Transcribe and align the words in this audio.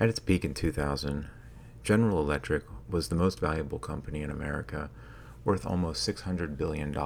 At 0.00 0.08
its 0.08 0.18
peak 0.18 0.46
in 0.46 0.54
2000, 0.54 1.26
General 1.84 2.20
Electric 2.20 2.64
was 2.88 3.10
the 3.10 3.14
most 3.14 3.38
valuable 3.38 3.78
company 3.78 4.22
in 4.22 4.30
America, 4.30 4.88
worth 5.44 5.66
almost 5.66 6.08
$600 6.08 6.56
billion, 6.56 6.96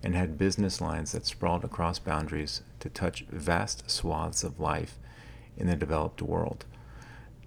and 0.00 0.14
had 0.14 0.38
business 0.38 0.80
lines 0.80 1.10
that 1.10 1.26
sprawled 1.26 1.64
across 1.64 1.98
boundaries 1.98 2.62
to 2.78 2.88
touch 2.88 3.26
vast 3.30 3.90
swaths 3.90 4.44
of 4.44 4.60
life 4.60 4.96
in 5.56 5.66
the 5.66 5.74
developed 5.74 6.22
world. 6.22 6.66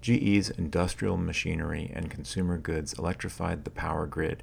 GE's 0.02 0.50
industrial 0.50 1.16
machinery 1.16 1.90
and 1.94 2.10
consumer 2.10 2.58
goods 2.58 2.92
electrified 2.92 3.64
the 3.64 3.70
power 3.70 4.06
grid 4.06 4.42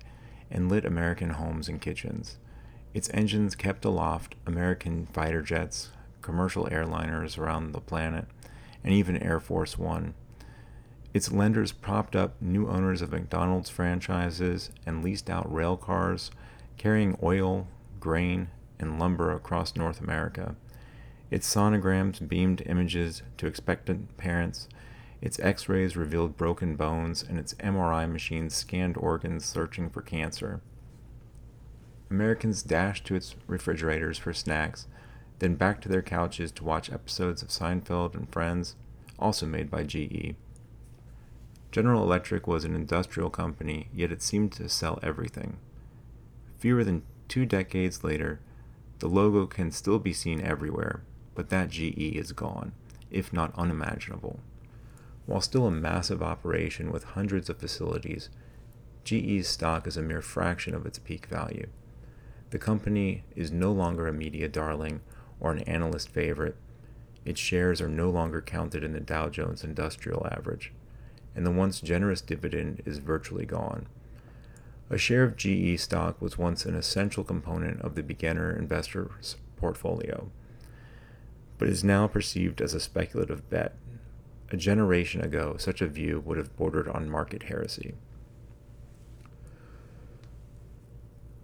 and 0.49 0.69
lit 0.69 0.85
American 0.85 1.31
homes 1.31 1.69
and 1.69 1.79
kitchens. 1.79 2.39
Its 2.95 3.11
engines 3.13 3.53
kept 3.55 3.85
aloft 3.85 4.33
American 4.47 5.05
fighter 5.13 5.43
jets, 5.43 5.91
commercial 6.23 6.65
airliners 6.65 7.37
around 7.37 7.73
the 7.73 7.79
planet, 7.79 8.25
and 8.85 8.93
even 8.93 9.17
Air 9.17 9.39
Force 9.41 9.77
One. 9.77 10.13
Its 11.13 11.31
lenders 11.31 11.71
propped 11.71 12.15
up 12.15 12.39
new 12.39 12.69
owners 12.69 13.01
of 13.01 13.11
McDonald's 13.11 13.69
franchises 13.69 14.69
and 14.85 15.03
leased 15.03 15.29
out 15.29 15.51
rail 15.51 15.75
cars 15.75 16.29
carrying 16.77 17.17
oil, 17.23 17.67
grain, 17.99 18.49
and 18.79 18.99
lumber 18.99 19.31
across 19.31 19.75
North 19.75 19.99
America. 19.99 20.55
Its 21.31 21.51
sonograms 21.51 22.25
beamed 22.27 22.61
images 22.67 23.23
to 23.37 23.47
expectant 23.47 24.15
parents. 24.17 24.67
Its 25.21 25.39
x 25.39 25.67
rays 25.67 25.97
revealed 25.97 26.37
broken 26.37 26.75
bones, 26.75 27.23
and 27.23 27.39
its 27.39 27.55
MRI 27.55 28.11
machines 28.11 28.53
scanned 28.53 28.97
organs 28.97 29.45
searching 29.45 29.89
for 29.89 30.01
cancer. 30.03 30.61
Americans 32.11 32.61
dashed 32.61 33.05
to 33.05 33.15
its 33.15 33.35
refrigerators 33.47 34.19
for 34.19 34.33
snacks, 34.33 34.87
then 35.39 35.55
back 35.55 35.81
to 35.81 35.89
their 35.89 36.01
couches 36.01 36.51
to 36.53 36.63
watch 36.63 36.91
episodes 36.91 37.41
of 37.41 37.49
Seinfeld 37.49 38.15
and 38.15 38.29
Friends, 38.29 38.75
also 39.19 39.45
made 39.45 39.69
by 39.69 39.83
GE. 39.83 40.35
General 41.71 42.03
Electric 42.03 42.47
was 42.47 42.63
an 42.63 42.73
industrial 42.73 43.29
company, 43.29 43.89
yet 43.93 44.11
it 44.11 44.21
seemed 44.21 44.51
to 44.53 44.69
sell 44.69 44.99
everything. 45.03 45.57
Fewer 46.57 46.83
than 46.83 47.03
two 47.27 47.45
decades 47.45 48.03
later, 48.03 48.39
the 48.99 49.09
logo 49.09 49.45
can 49.45 49.71
still 49.71 49.99
be 49.99 50.13
seen 50.13 50.41
everywhere, 50.41 51.03
but 51.33 51.49
that 51.49 51.69
GE 51.69 52.15
is 52.15 52.31
gone, 52.31 52.71
if 53.11 53.33
not 53.33 53.53
unimaginable. 53.57 54.39
While 55.25 55.41
still 55.41 55.67
a 55.67 55.71
massive 55.71 56.23
operation 56.23 56.91
with 56.91 57.03
hundreds 57.03 57.49
of 57.49 57.57
facilities, 57.57 58.29
GE's 59.03 59.47
stock 59.47 59.85
is 59.85 59.97
a 59.97 60.01
mere 60.01 60.21
fraction 60.21 60.73
of 60.73 60.85
its 60.85 60.99
peak 60.99 61.25
value. 61.25 61.67
The 62.51 62.59
company 62.59 63.23
is 63.35 63.51
no 63.51 63.71
longer 63.71 64.07
a 64.07 64.13
media 64.13 64.47
darling 64.47 65.01
or 65.39 65.51
an 65.51 65.59
analyst 65.59 66.09
favorite. 66.09 66.55
Its 67.25 67.39
shares 67.39 67.81
are 67.81 67.89
no 67.89 68.09
longer 68.09 68.41
counted 68.41 68.83
in 68.83 68.93
the 68.93 68.99
Dow 68.99 69.29
Jones 69.29 69.63
Industrial 69.63 70.25
Average, 70.31 70.71
and 71.35 71.45
the 71.45 71.51
once 71.51 71.81
generous 71.81 72.21
dividend 72.21 72.81
is 72.85 72.99
virtually 72.99 73.45
gone. 73.45 73.87
A 74.89 74.97
share 74.97 75.23
of 75.23 75.35
GE 75.35 75.79
stock 75.79 76.21
was 76.21 76.37
once 76.37 76.65
an 76.65 76.75
essential 76.75 77.23
component 77.23 77.81
of 77.81 77.95
the 77.95 78.03
beginner 78.03 78.55
investor's 78.55 79.35
portfolio, 79.55 80.29
but 81.57 81.67
is 81.67 81.83
now 81.83 82.07
perceived 82.07 82.61
as 82.61 82.73
a 82.73 82.79
speculative 82.79 83.49
bet. 83.49 83.75
A 84.51 84.57
generation 84.57 85.21
ago, 85.21 85.55
such 85.57 85.81
a 85.81 85.87
view 85.87 86.21
would 86.23 86.37
have 86.37 86.55
bordered 86.55 86.87
on 86.87 87.09
market 87.09 87.43
heresy. 87.43 87.95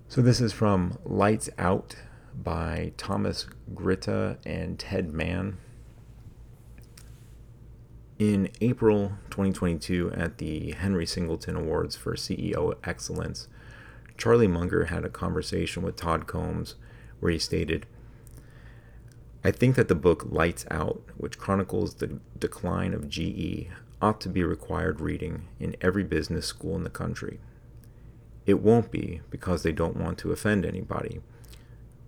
So, 0.07 0.21
this 0.21 0.39
is 0.39 0.53
from 0.53 0.99
Lights 1.03 1.49
Out 1.57 1.95
by 2.35 2.93
Thomas 2.97 3.47
Gryta 3.73 4.37
and 4.45 4.77
Ted 4.77 5.11
Mann. 5.13 5.57
In 8.19 8.49
April 8.61 9.13
2022, 9.31 10.11
at 10.13 10.37
the 10.37 10.71
Henry 10.73 11.05
Singleton 11.05 11.55
Awards 11.55 11.95
for 11.95 12.15
CEO 12.15 12.75
Excellence, 12.83 13.47
Charlie 14.17 14.47
Munger 14.47 14.85
had 14.85 15.03
a 15.03 15.09
conversation 15.09 15.81
with 15.81 15.95
Todd 15.95 16.27
Combs 16.27 16.75
where 17.19 17.31
he 17.31 17.39
stated, 17.39 17.87
I 19.43 19.49
think 19.49 19.75
that 19.75 19.87
the 19.87 19.95
book 19.95 20.27
Lights 20.29 20.65
Out, 20.69 21.01
which 21.17 21.39
chronicles 21.39 21.95
the 21.95 22.19
decline 22.37 22.93
of 22.93 23.09
GE, 23.09 23.67
ought 24.01 24.21
to 24.21 24.29
be 24.29 24.43
required 24.43 25.01
reading 25.01 25.47
in 25.59 25.75
every 25.81 26.03
business 26.03 26.45
school 26.45 26.75
in 26.75 26.83
the 26.83 26.89
country. 26.89 27.39
It 28.45 28.59
won't 28.59 28.91
be 28.91 29.21
because 29.29 29.63
they 29.63 29.71
don't 29.71 29.97
want 29.97 30.17
to 30.19 30.31
offend 30.31 30.65
anybody, 30.65 31.21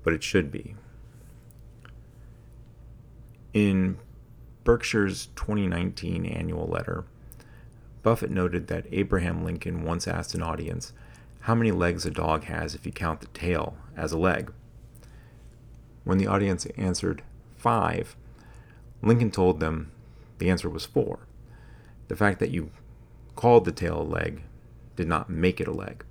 but 0.03 0.13
it 0.13 0.23
should 0.23 0.51
be. 0.51 0.75
In 3.53 3.97
Berkshire's 4.63 5.27
2019 5.35 6.25
annual 6.25 6.67
letter, 6.67 7.05
Buffett 8.01 8.31
noted 8.31 8.67
that 8.67 8.85
Abraham 8.91 9.43
Lincoln 9.45 9.83
once 9.83 10.07
asked 10.07 10.33
an 10.33 10.41
audience 10.41 10.93
how 11.41 11.55
many 11.55 11.71
legs 11.71 12.05
a 12.05 12.11
dog 12.11 12.45
has 12.45 12.75
if 12.75 12.85
you 12.85 12.91
count 12.91 13.21
the 13.21 13.27
tail 13.27 13.77
as 13.95 14.11
a 14.11 14.17
leg. 14.17 14.51
When 16.03 16.17
the 16.17 16.27
audience 16.27 16.65
answered 16.77 17.21
five, 17.57 18.15
Lincoln 19.01 19.31
told 19.31 19.59
them 19.59 19.91
the 20.37 20.49
answer 20.49 20.69
was 20.69 20.85
four. 20.85 21.19
The 22.07 22.15
fact 22.15 22.39
that 22.39 22.51
you 22.51 22.71
called 23.35 23.65
the 23.65 23.71
tail 23.71 24.01
a 24.01 24.03
leg 24.03 24.41
did 24.95 25.07
not 25.07 25.29
make 25.29 25.61
it 25.61 25.67
a 25.67 25.71
leg. 25.71 26.03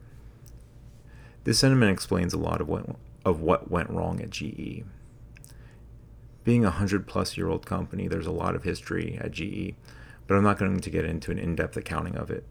This 1.44 1.58
sentiment 1.58 1.92
explains 1.92 2.32
a 2.32 2.38
lot 2.38 2.60
of 2.60 2.69
what, 2.69 2.97
of 3.25 3.41
what 3.41 3.71
went 3.71 3.91
wrong 3.91 4.21
at 4.21 4.31
GE 4.31 4.84
being 6.44 6.65
a 6.65 6.69
100 6.69 7.06
plus 7.06 7.37
year 7.37 7.49
old 7.49 7.66
company, 7.66 8.09
there's 8.09 8.27
a 8.27 8.33
lot 8.33 8.55
of 8.55 8.65
history 8.65 9.19
at 9.21 9.33
GE, 9.33 9.75
but 10.27 10.37
I'm 10.37 10.43
not 10.43 10.59
going 10.59 10.81
to 10.81 10.91
get 10.91 11.05
into 11.05 11.31
an 11.31 11.38
in 11.38 11.55
depth 11.55 11.77
accounting 11.77 12.16
of 12.16 12.31
it. 12.31 12.44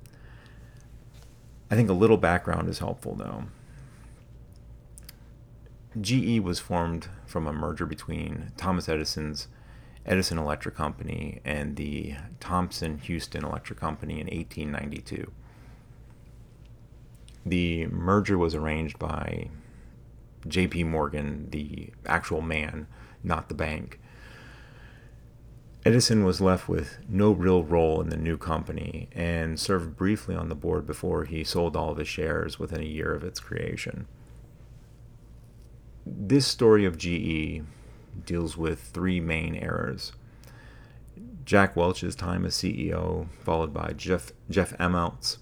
I 1.69 1.75
think 1.75 1.89
a 1.89 1.93
little 1.93 2.17
background 2.17 2.69
is 2.69 2.79
helpful 2.79 3.15
though. 3.15 3.45
GE 5.99 6.39
was 6.39 6.59
formed 6.59 7.09
from 7.25 7.47
a 7.47 7.53
merger 7.53 7.85
between 7.85 8.51
Thomas 8.55 8.87
Edison's 8.87 9.47
Edison 10.05 10.37
Electric 10.37 10.75
Company 10.75 11.41
and 11.43 11.75
the 11.75 12.15
Thomson 12.39 12.97
Houston 12.99 13.43
Electric 13.43 13.79
Company 13.79 14.13
in 14.13 14.27
1892. 14.27 15.31
The 17.45 17.87
merger 17.87 18.37
was 18.37 18.55
arranged 18.55 18.97
by 18.97 19.49
J.P. 20.47 20.85
Morgan, 20.85 21.49
the 21.51 21.91
actual 22.05 22.41
man 22.41 22.87
not 23.23 23.49
the 23.49 23.55
bank. 23.55 23.99
Edison 25.83 26.23
was 26.23 26.39
left 26.39 26.69
with 26.69 26.99
no 27.09 27.31
real 27.31 27.63
role 27.63 28.01
in 28.01 28.09
the 28.09 28.17
new 28.17 28.37
company 28.37 29.09
and 29.13 29.59
served 29.59 29.95
briefly 29.95 30.35
on 30.35 30.47
the 30.47 30.55
board 30.55 30.85
before 30.85 31.25
he 31.25 31.43
sold 31.43 31.75
all 31.75 31.91
of 31.91 31.97
his 31.97 32.07
shares 32.07 32.59
within 32.59 32.81
a 32.81 32.85
year 32.85 33.13
of 33.13 33.23
its 33.23 33.39
creation. 33.39 34.07
This 36.05 36.45
story 36.45 36.85
of 36.85 36.97
GE 36.97 37.63
deals 38.25 38.57
with 38.57 38.79
three 38.79 39.19
main 39.19 39.55
errors. 39.55 40.13
Jack 41.45 41.75
Welch's 41.75 42.15
time 42.15 42.45
as 42.45 42.53
CEO, 42.53 43.27
followed 43.43 43.73
by 43.73 43.93
Jeff 43.97 44.31
Jeff 44.49 44.77
Immelt, 44.77 45.37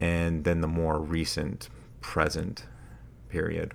and 0.00 0.44
then 0.44 0.62
the 0.62 0.68
more 0.68 0.98
recent 0.98 1.68
present 2.00 2.66
period. 3.28 3.74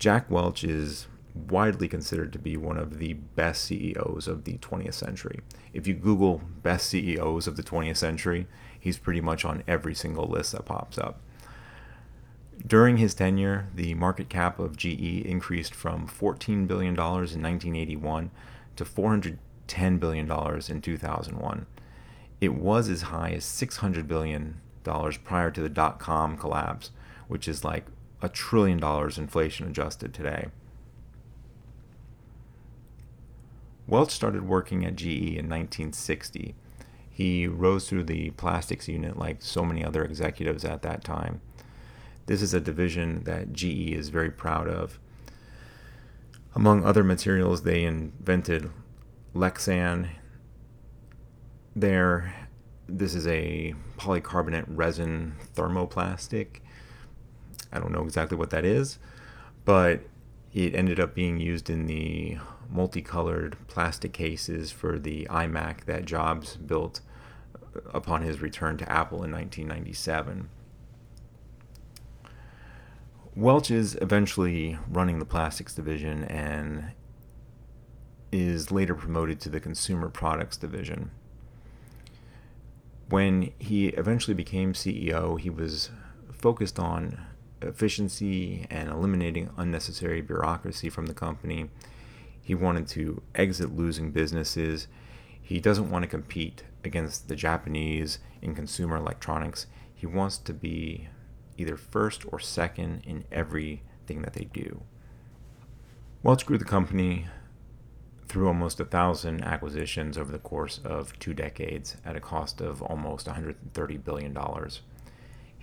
Jack 0.00 0.30
Welch 0.30 0.64
is 0.64 1.08
widely 1.34 1.86
considered 1.86 2.32
to 2.32 2.38
be 2.38 2.56
one 2.56 2.78
of 2.78 2.98
the 2.98 3.12
best 3.12 3.62
CEOs 3.64 4.26
of 4.26 4.44
the 4.44 4.56
20th 4.56 4.94
century. 4.94 5.40
If 5.74 5.86
you 5.86 5.92
Google 5.92 6.40
best 6.62 6.86
CEOs 6.86 7.46
of 7.46 7.56
the 7.56 7.62
20th 7.62 7.98
century, 7.98 8.46
he's 8.80 8.96
pretty 8.96 9.20
much 9.20 9.44
on 9.44 9.62
every 9.68 9.94
single 9.94 10.24
list 10.26 10.52
that 10.52 10.64
pops 10.64 10.96
up. 10.96 11.20
During 12.66 12.96
his 12.96 13.12
tenure, 13.12 13.68
the 13.74 13.92
market 13.92 14.30
cap 14.30 14.58
of 14.58 14.78
GE 14.78 15.22
increased 15.26 15.74
from 15.74 16.08
$14 16.08 16.66
billion 16.66 16.94
in 16.94 16.98
1981 16.98 18.30
to 18.76 18.84
$410 18.86 20.00
billion 20.00 20.60
in 20.70 20.80
2001. 20.80 21.66
It 22.40 22.54
was 22.54 22.88
as 22.88 23.02
high 23.02 23.32
as 23.32 23.44
$600 23.44 24.08
billion 24.08 24.60
prior 24.82 25.50
to 25.50 25.60
the 25.60 25.68
dot 25.68 25.98
com 25.98 26.38
collapse, 26.38 26.90
which 27.28 27.46
is 27.46 27.64
like 27.64 27.84
a 28.22 28.28
trillion 28.28 28.78
dollars 28.78 29.18
inflation 29.18 29.66
adjusted 29.66 30.12
today. 30.12 30.48
Welch 33.86 34.10
started 34.12 34.46
working 34.46 34.84
at 34.84 34.96
GE 34.96 35.06
in 35.06 35.48
1960. 35.48 36.54
He 37.10 37.46
rose 37.46 37.88
through 37.88 38.04
the 38.04 38.30
plastics 38.30 38.88
unit 38.88 39.18
like 39.18 39.42
so 39.42 39.64
many 39.64 39.84
other 39.84 40.04
executives 40.04 40.64
at 40.64 40.82
that 40.82 41.02
time. 41.02 41.40
This 42.26 42.42
is 42.42 42.54
a 42.54 42.60
division 42.60 43.24
that 43.24 43.52
GE 43.52 43.92
is 43.92 44.08
very 44.08 44.30
proud 44.30 44.68
of. 44.68 45.00
Among 46.54 46.84
other 46.84 47.02
materials, 47.02 47.62
they 47.62 47.84
invented 47.84 48.70
Lexan. 49.34 50.10
There, 51.74 52.48
this 52.88 53.14
is 53.14 53.26
a 53.26 53.74
polycarbonate 53.98 54.66
resin 54.68 55.34
thermoplastic 55.54 56.60
I 57.72 57.78
don't 57.78 57.92
know 57.92 58.04
exactly 58.04 58.36
what 58.36 58.50
that 58.50 58.64
is, 58.64 58.98
but 59.64 60.00
It 60.52 60.74
ended 60.74 60.98
up 60.98 61.14
being 61.14 61.38
used 61.38 61.70
in 61.70 61.86
the 61.86 62.38
multicolored 62.68 63.56
plastic 63.68 64.12
cases 64.12 64.72
for 64.72 64.98
the 64.98 65.26
iMac 65.30 65.84
that 65.84 66.04
Jobs 66.04 66.56
built 66.56 67.00
uh, 67.54 67.80
upon 67.94 68.22
his 68.22 68.40
return 68.40 68.76
to 68.78 68.90
Apple 68.90 69.22
in 69.22 69.30
1997. 69.30 70.48
Welch 73.36 73.70
is 73.70 73.96
eventually 74.02 74.76
running 74.88 75.20
the 75.20 75.24
plastics 75.24 75.72
division 75.72 76.24
and 76.24 76.92
is 78.32 78.72
later 78.72 78.94
promoted 78.94 79.40
to 79.40 79.48
the 79.48 79.60
consumer 79.60 80.08
products 80.08 80.56
division. 80.56 81.12
When 83.08 83.52
he 83.58 83.88
eventually 83.88 84.34
became 84.34 84.72
CEO, 84.72 85.38
he 85.38 85.50
was 85.50 85.90
focused 86.32 86.78
on 86.78 87.20
efficiency 87.62 88.66
and 88.70 88.88
eliminating 88.88 89.50
unnecessary 89.56 90.20
bureaucracy 90.20 90.88
from 90.88 91.06
the 91.06 91.14
company. 91.14 91.70
He 92.40 92.54
wanted 92.54 92.88
to 92.88 93.22
exit 93.34 93.76
losing 93.76 94.10
businesses. 94.10 94.88
He 95.40 95.60
doesn't 95.60 95.90
want 95.90 96.02
to 96.02 96.08
compete 96.08 96.64
against 96.84 97.28
the 97.28 97.36
Japanese 97.36 98.18
in 98.42 98.54
consumer 98.54 98.96
electronics. 98.96 99.66
He 99.94 100.06
wants 100.06 100.38
to 100.38 100.52
be 100.52 101.08
either 101.58 101.76
first 101.76 102.24
or 102.32 102.38
second 102.38 103.02
in 103.04 103.24
everything 103.30 104.22
that 104.22 104.32
they 104.32 104.44
do. 104.44 104.82
Welch 106.22 106.46
grew 106.46 106.58
the 106.58 106.64
company 106.64 107.26
through 108.28 108.46
almost 108.46 108.78
a 108.78 108.84
thousand 108.84 109.42
acquisitions 109.42 110.16
over 110.16 110.30
the 110.30 110.38
course 110.38 110.80
of 110.84 111.18
two 111.18 111.34
decades 111.34 111.96
at 112.04 112.14
a 112.14 112.20
cost 112.20 112.60
of 112.60 112.80
almost 112.80 113.26
$130 113.26 114.04
billion. 114.04 114.36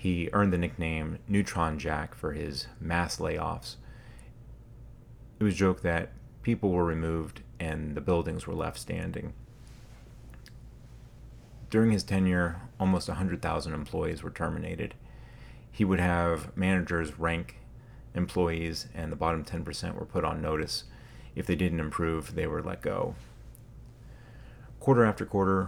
He 0.07 0.29
earned 0.31 0.53
the 0.53 0.57
nickname 0.57 1.19
Neutron 1.27 1.77
Jack 1.77 2.15
for 2.15 2.31
his 2.31 2.67
mass 2.79 3.17
layoffs. 3.17 3.75
It 5.37 5.43
was 5.43 5.53
joked 5.53 5.83
that 5.83 6.13
people 6.43 6.69
were 6.69 6.85
removed 6.85 7.41
and 7.59 7.93
the 7.93 7.99
buildings 7.99 8.47
were 8.47 8.53
left 8.53 8.79
standing. 8.79 9.33
During 11.69 11.91
his 11.91 12.03
tenure, 12.03 12.61
almost 12.79 13.09
100,000 13.09 13.73
employees 13.73 14.23
were 14.23 14.29
terminated. 14.29 14.93
He 15.73 15.83
would 15.83 15.99
have 15.99 16.55
managers 16.55 17.19
rank 17.19 17.57
employees, 18.15 18.87
and 18.95 19.11
the 19.11 19.17
bottom 19.17 19.43
10% 19.43 19.95
were 19.95 20.05
put 20.05 20.23
on 20.23 20.41
notice. 20.41 20.85
If 21.35 21.47
they 21.47 21.55
didn't 21.55 21.81
improve, 21.81 22.33
they 22.33 22.47
were 22.47 22.63
let 22.63 22.81
go. 22.81 23.15
Quarter 24.79 25.03
after 25.03 25.25
quarter, 25.25 25.67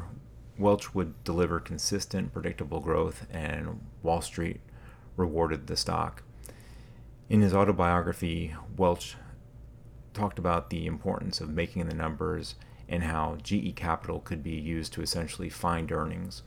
Welch 0.59 0.93
would 0.93 1.23
deliver 1.23 1.61
consistent, 1.61 2.33
predictable 2.33 2.81
growth, 2.81 3.25
and 3.31 3.79
Wall 4.03 4.21
Street 4.21 4.59
rewarded 5.15 5.67
the 5.67 5.77
stock. 5.77 6.21
In 7.29 7.39
his 7.41 7.53
autobiography, 7.53 8.53
Welch 8.75 9.15
talked 10.13 10.37
about 10.37 10.69
the 10.69 10.85
importance 10.85 11.39
of 11.39 11.49
making 11.49 11.87
the 11.87 11.95
numbers 11.95 12.55
and 12.89 13.03
how 13.03 13.37
GE 13.41 13.73
Capital 13.75 14.19
could 14.19 14.43
be 14.43 14.51
used 14.51 14.91
to 14.93 15.01
essentially 15.01 15.49
find 15.49 15.91
earnings. 15.93 16.43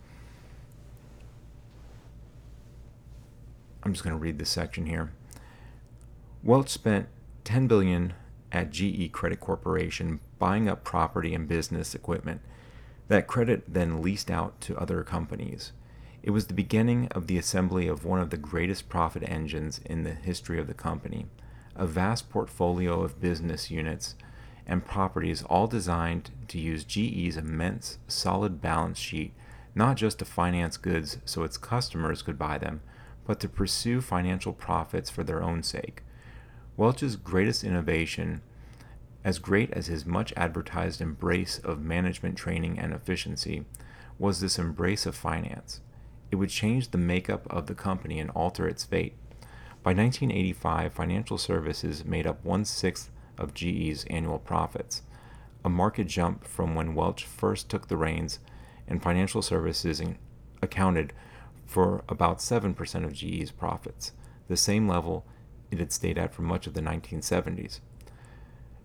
I'm 3.82 3.94
just 3.94 4.04
going 4.04 4.14
to 4.14 4.22
read 4.22 4.38
this 4.38 4.50
section 4.50 4.84
here. 4.84 5.12
Welch 6.42 6.68
spent 6.68 7.08
10 7.44 7.66
billion 7.66 8.12
at 8.50 8.70
GE 8.70 9.10
Credit 9.12 9.40
Corporation 9.40 10.20
buying 10.38 10.68
up 10.68 10.84
property 10.84 11.34
and 11.34 11.48
business 11.48 11.94
equipment 11.94 12.42
that 13.12 13.26
credit 13.26 13.62
then 13.68 14.00
leased 14.00 14.30
out 14.30 14.58
to 14.62 14.76
other 14.78 15.04
companies. 15.04 15.72
It 16.22 16.30
was 16.30 16.46
the 16.46 16.54
beginning 16.54 17.08
of 17.08 17.26
the 17.26 17.36
assembly 17.36 17.86
of 17.86 18.06
one 18.06 18.20
of 18.20 18.30
the 18.30 18.38
greatest 18.38 18.88
profit 18.88 19.22
engines 19.26 19.80
in 19.84 20.02
the 20.02 20.14
history 20.14 20.58
of 20.58 20.66
the 20.66 20.72
company, 20.72 21.26
a 21.76 21.86
vast 21.86 22.30
portfolio 22.30 23.02
of 23.02 23.20
business 23.20 23.70
units 23.70 24.14
and 24.66 24.86
properties 24.86 25.42
all 25.42 25.66
designed 25.66 26.30
to 26.48 26.58
use 26.58 26.84
GE's 26.84 27.36
immense 27.36 27.98
solid 28.08 28.62
balance 28.62 28.98
sheet 28.98 29.34
not 29.74 29.96
just 29.96 30.18
to 30.20 30.24
finance 30.24 30.78
goods 30.78 31.18
so 31.26 31.42
its 31.42 31.58
customers 31.58 32.22
could 32.22 32.38
buy 32.38 32.56
them, 32.56 32.80
but 33.26 33.40
to 33.40 33.48
pursue 33.48 34.00
financial 34.00 34.54
profits 34.54 35.10
for 35.10 35.22
their 35.22 35.42
own 35.42 35.62
sake. 35.62 36.02
Welch's 36.78 37.16
greatest 37.16 37.62
innovation 37.62 38.40
as 39.24 39.38
great 39.38 39.70
as 39.72 39.86
his 39.86 40.04
much 40.04 40.32
advertised 40.36 41.00
embrace 41.00 41.58
of 41.58 41.80
management 41.80 42.36
training 42.36 42.78
and 42.78 42.92
efficiency 42.92 43.64
was 44.18 44.40
this 44.40 44.58
embrace 44.58 45.06
of 45.06 45.14
finance. 45.14 45.80
It 46.30 46.36
would 46.36 46.50
change 46.50 46.90
the 46.90 46.98
makeup 46.98 47.46
of 47.50 47.66
the 47.66 47.74
company 47.74 48.18
and 48.18 48.30
alter 48.30 48.66
its 48.66 48.84
fate. 48.84 49.14
By 49.82 49.90
1985, 49.92 50.92
financial 50.92 51.38
services 51.38 52.04
made 52.04 52.26
up 52.26 52.44
one 52.44 52.64
sixth 52.64 53.10
of 53.38 53.54
GE's 53.54 54.04
annual 54.04 54.38
profits, 54.38 55.02
a 55.64 55.68
market 55.68 56.06
jump 56.06 56.44
from 56.44 56.74
when 56.74 56.94
Welch 56.94 57.24
first 57.24 57.68
took 57.68 57.88
the 57.88 57.96
reins, 57.96 58.38
and 58.88 59.02
financial 59.02 59.42
services 59.42 60.02
accounted 60.60 61.12
for 61.66 62.04
about 62.08 62.38
7% 62.38 63.04
of 63.04 63.12
GE's 63.12 63.50
profits, 63.50 64.12
the 64.48 64.56
same 64.56 64.88
level 64.88 65.24
it 65.70 65.78
had 65.78 65.92
stayed 65.92 66.18
at 66.18 66.34
for 66.34 66.42
much 66.42 66.66
of 66.66 66.74
the 66.74 66.80
1970s. 66.80 67.80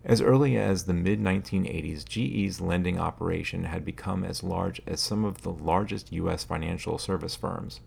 As 0.07 0.21
early 0.21 0.55
as 0.55 0.85
the 0.85 0.93
mid 0.93 1.19
1980s, 1.19 2.05
GE's 2.05 2.61
lending 2.61 2.97
operation 2.97 3.65
had 3.65 3.83
become 3.83 4.23
as 4.23 4.41
large 4.41 4.81
as 4.87 5.01
some 5.01 5.25
of 5.25 5.41
the 5.41 5.51
largest 5.51 6.13
U.S. 6.13 6.45
financial 6.45 6.97
service 6.97 7.35
firms. 7.35 7.81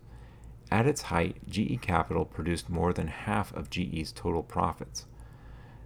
At 0.69 0.85
its 0.85 1.01
height, 1.01 1.37
GE 1.49 1.81
Capital 1.81 2.25
produced 2.25 2.69
more 2.69 2.93
than 2.93 3.07
half 3.07 3.51
of 3.55 3.71
GE's 3.71 4.11
total 4.11 4.43
profits. 4.43 5.07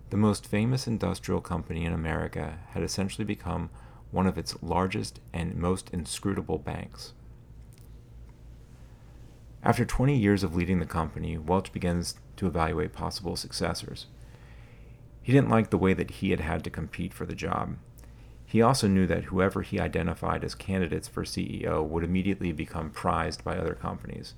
The 0.09 0.17
most 0.17 0.45
famous 0.45 0.87
industrial 0.87 1.39
company 1.39 1.85
in 1.85 1.93
America 1.93 2.59
had 2.71 2.83
essentially 2.83 3.23
become 3.23 3.69
one 4.11 4.27
of 4.27 4.37
its 4.37 4.61
largest 4.61 5.21
and 5.31 5.55
most 5.55 5.89
inscrutable 5.91 6.57
banks. 6.57 7.13
After 9.63 9.85
20 9.85 10.17
years 10.17 10.43
of 10.43 10.53
leading 10.53 10.79
the 10.79 10.85
company, 10.85 11.37
Welch 11.37 11.71
begins 11.71 12.15
to 12.35 12.45
evaluate 12.45 12.91
possible 12.91 13.37
successors. 13.37 14.07
He 15.25 15.33
didn't 15.33 15.49
like 15.49 15.71
the 15.71 15.79
way 15.79 15.95
that 15.95 16.11
he 16.11 16.29
had 16.29 16.39
had 16.39 16.63
to 16.65 16.69
compete 16.69 17.11
for 17.11 17.25
the 17.25 17.33
job. 17.33 17.77
He 18.45 18.61
also 18.61 18.87
knew 18.87 19.07
that 19.07 19.23
whoever 19.23 19.63
he 19.63 19.79
identified 19.79 20.43
as 20.43 20.53
candidates 20.53 21.07
for 21.07 21.23
CEO 21.23 21.83
would 21.83 22.03
immediately 22.03 22.51
become 22.51 22.91
prized 22.91 23.43
by 23.43 23.57
other 23.57 23.73
companies. 23.73 24.35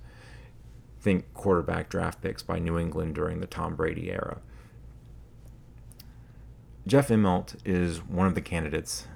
Think 0.98 1.26
quarterback 1.34 1.90
draft 1.90 2.22
picks 2.22 2.42
by 2.42 2.58
New 2.58 2.78
England 2.78 3.14
during 3.14 3.40
the 3.40 3.46
Tom 3.46 3.76
Brady 3.76 4.10
era. 4.10 4.38
Jeff 6.86 7.08
Immelt 7.08 7.56
is 7.66 7.98
one 7.98 8.26
of 8.26 8.34
the 8.34 8.40
candidates 8.40 9.06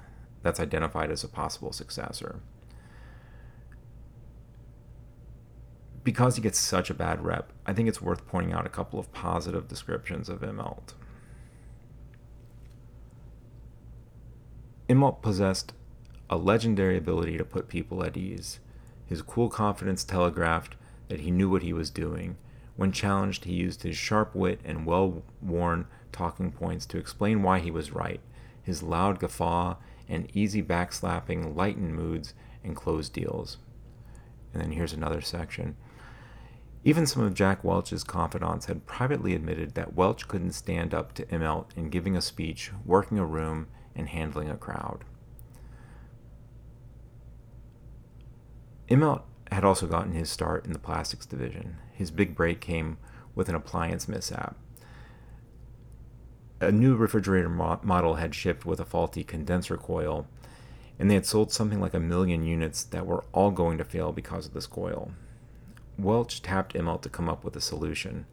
that's 0.43 0.59
identified 0.59 1.09
as 1.09 1.23
a 1.23 1.27
possible 1.27 1.73
successor. 1.73 2.39
Because 6.03 6.35
he 6.35 6.43
gets 6.43 6.59
such 6.59 6.91
a 6.91 6.93
bad 6.93 7.25
rep, 7.25 7.51
I 7.65 7.73
think 7.73 7.89
it's 7.89 7.99
worth 7.99 8.27
pointing 8.27 8.53
out 8.53 8.67
a 8.67 8.69
couple 8.69 8.99
of 8.99 9.11
positive 9.11 9.67
descriptions 9.67 10.29
of 10.29 10.41
Immelt. 10.41 10.93
Immelt 14.89 15.21
possessed 15.21 15.73
a 16.29 16.37
legendary 16.37 16.97
ability 16.97 17.37
to 17.37 17.45
put 17.45 17.67
people 17.67 18.03
at 18.03 18.17
ease. 18.17 18.59
His 19.05 19.21
cool 19.21 19.49
confidence 19.49 20.03
telegraphed 20.03 20.75
that 21.07 21.21
he 21.21 21.31
knew 21.31 21.49
what 21.49 21.63
he 21.63 21.73
was 21.73 21.89
doing. 21.89 22.37
When 22.75 22.91
challenged, 22.91 23.45
he 23.45 23.53
used 23.53 23.83
his 23.83 23.95
sharp 23.95 24.35
wit 24.35 24.59
and 24.65 24.85
well 24.85 25.23
worn 25.41 25.87
talking 26.11 26.51
points 26.51 26.85
to 26.87 26.97
explain 26.97 27.43
why 27.43 27.59
he 27.59 27.71
was 27.71 27.91
right. 27.91 28.19
His 28.61 28.83
loud 28.83 29.19
guffaw 29.19 29.75
and 30.09 30.29
easy 30.35 30.61
backslapping 30.61 31.55
lightened 31.55 31.95
moods 31.95 32.33
and 32.63 32.75
closed 32.75 33.13
deals. 33.13 33.57
And 34.53 34.61
then 34.61 34.71
here's 34.71 34.93
another 34.93 35.21
section. 35.21 35.75
Even 36.83 37.05
some 37.05 37.23
of 37.23 37.33
Jack 37.33 37.63
Welch's 37.63 38.03
confidants 38.03 38.65
had 38.65 38.85
privately 38.85 39.33
admitted 39.33 39.75
that 39.75 39.95
Welch 39.95 40.27
couldn't 40.27 40.51
stand 40.51 40.93
up 40.93 41.13
to 41.13 41.25
Immelt 41.27 41.67
in 41.77 41.89
giving 41.89 42.17
a 42.17 42.21
speech, 42.21 42.71
working 42.85 43.17
a 43.17 43.25
room, 43.25 43.67
and 43.95 44.09
handling 44.09 44.49
a 44.49 44.57
crowd. 44.57 45.03
Immelt 48.89 49.21
had 49.51 49.63
also 49.63 49.87
gotten 49.87 50.13
his 50.13 50.29
start 50.29 50.65
in 50.65 50.73
the 50.73 50.79
plastics 50.79 51.25
division. 51.25 51.77
His 51.93 52.11
big 52.11 52.35
break 52.35 52.59
came 52.59 52.97
with 53.35 53.49
an 53.49 53.55
appliance 53.55 54.07
mishap. 54.07 54.55
A 56.59 56.71
new 56.71 56.95
refrigerator 56.95 57.49
mo- 57.49 57.79
model 57.83 58.15
had 58.15 58.35
shipped 58.35 58.65
with 58.65 58.79
a 58.79 58.85
faulty 58.85 59.23
condenser 59.23 59.77
coil, 59.77 60.27
and 60.97 61.09
they 61.09 61.15
had 61.15 61.25
sold 61.25 61.51
something 61.51 61.81
like 61.81 61.93
a 61.93 61.99
million 61.99 62.43
units 62.43 62.83
that 62.83 63.05
were 63.05 63.23
all 63.31 63.51
going 63.51 63.77
to 63.77 63.83
fail 63.83 64.11
because 64.11 64.45
of 64.45 64.53
this 64.53 64.67
coil. 64.67 65.11
Welch 65.97 66.41
tapped 66.41 66.73
Immelt 66.73 67.01
to 67.03 67.09
come 67.09 67.29
up 67.29 67.43
with 67.43 67.55
a 67.55 67.61
solution. 67.61 68.25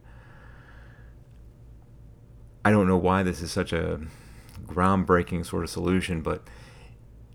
I 2.63 2.71
don't 2.71 2.87
know 2.87 2.97
why 2.97 3.23
this 3.23 3.41
is 3.41 3.51
such 3.51 3.73
a 3.73 4.01
groundbreaking 4.65 5.45
sort 5.45 5.63
of 5.63 5.69
solution, 5.69 6.21
but 6.21 6.43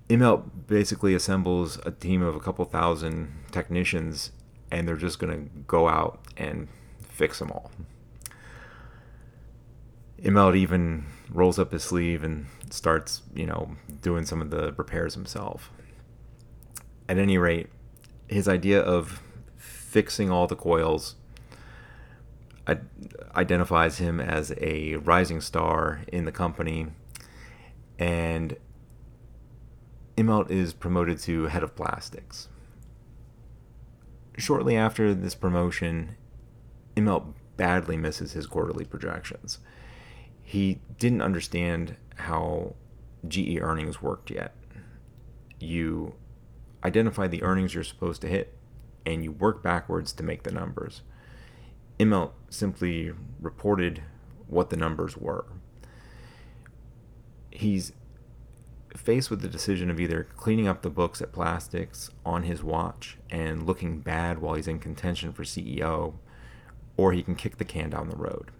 Immelt 0.08 0.66
basically 0.66 1.14
assembles 1.14 1.78
a 1.84 1.90
team 1.90 2.22
of 2.22 2.36
a 2.36 2.40
couple 2.40 2.64
thousand 2.64 3.32
technicians 3.50 4.30
and 4.70 4.86
they're 4.86 4.96
just 4.96 5.18
going 5.18 5.32
to 5.32 5.50
go 5.66 5.88
out 5.88 6.20
and 6.36 6.68
fix 7.00 7.38
them 7.38 7.50
all. 7.50 7.70
Immelt 10.22 10.56
even 10.56 11.06
rolls 11.30 11.58
up 11.58 11.72
his 11.72 11.84
sleeve 11.84 12.22
and 12.24 12.46
starts, 12.70 13.22
you 13.34 13.46
know, 13.46 13.76
doing 14.02 14.24
some 14.24 14.40
of 14.40 14.50
the 14.50 14.72
repairs 14.72 15.14
himself. 15.14 15.70
At 17.08 17.18
any 17.18 17.38
rate, 17.38 17.68
his 18.28 18.48
idea 18.48 18.80
of 18.80 19.22
fixing 19.56 20.30
all 20.30 20.46
the 20.46 20.56
coils 20.56 21.16
identifies 23.36 23.98
him 23.98 24.20
as 24.20 24.52
a 24.60 24.96
rising 24.96 25.40
star 25.40 26.00
in 26.12 26.24
the 26.24 26.32
company, 26.32 26.88
and 27.98 28.56
Immelt 30.16 30.50
is 30.50 30.72
promoted 30.72 31.18
to 31.20 31.44
head 31.44 31.62
of 31.62 31.76
plastics. 31.76 32.48
Shortly 34.38 34.76
after 34.76 35.14
this 35.14 35.34
promotion, 35.34 36.16
Immelt 36.96 37.34
badly 37.56 37.96
misses 37.96 38.32
his 38.32 38.46
quarterly 38.46 38.84
projections. 38.84 39.58
He 40.42 40.80
didn't 40.98 41.22
understand 41.22 41.96
how 42.16 42.74
GE 43.26 43.58
earnings 43.60 44.00
worked 44.00 44.30
yet. 44.30 44.54
You 45.58 46.14
identify 46.84 47.26
the 47.26 47.42
earnings 47.42 47.74
you're 47.74 47.84
supposed 47.84 48.20
to 48.22 48.28
hit, 48.28 48.56
and 49.04 49.24
you 49.24 49.32
work 49.32 49.62
backwards 49.62 50.12
to 50.14 50.22
make 50.22 50.42
the 50.42 50.52
numbers. 50.52 51.02
Immelt 51.98 52.32
simply 52.50 53.12
reported 53.40 54.02
what 54.46 54.70
the 54.70 54.76
numbers 54.76 55.16
were. 55.16 55.46
He's 57.56 57.92
faced 58.94 59.30
with 59.30 59.40
the 59.40 59.48
decision 59.48 59.90
of 59.90 59.98
either 59.98 60.28
cleaning 60.36 60.68
up 60.68 60.82
the 60.82 60.90
books 60.90 61.22
at 61.22 61.32
Plastics 61.32 62.10
on 62.24 62.42
his 62.42 62.62
watch 62.62 63.16
and 63.30 63.66
looking 63.66 64.00
bad 64.00 64.38
while 64.38 64.54
he's 64.54 64.68
in 64.68 64.78
contention 64.78 65.32
for 65.32 65.42
CEO, 65.42 66.14
or 66.98 67.12
he 67.12 67.22
can 67.22 67.34
kick 67.34 67.56
the 67.56 67.64
can 67.64 67.88
down 67.88 68.10
the 68.10 68.16
road. 68.16 68.50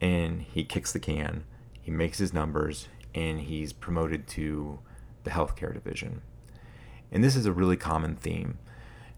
And 0.00 0.42
he 0.42 0.62
kicks 0.62 0.92
the 0.92 1.00
can, 1.00 1.44
he 1.82 1.90
makes 1.90 2.18
his 2.18 2.32
numbers, 2.32 2.86
and 3.12 3.40
he's 3.40 3.72
promoted 3.72 4.28
to 4.28 4.78
the 5.24 5.30
healthcare 5.30 5.74
division. 5.74 6.22
And 7.10 7.24
this 7.24 7.34
is 7.34 7.46
a 7.46 7.52
really 7.52 7.76
common 7.76 8.14
theme. 8.14 8.58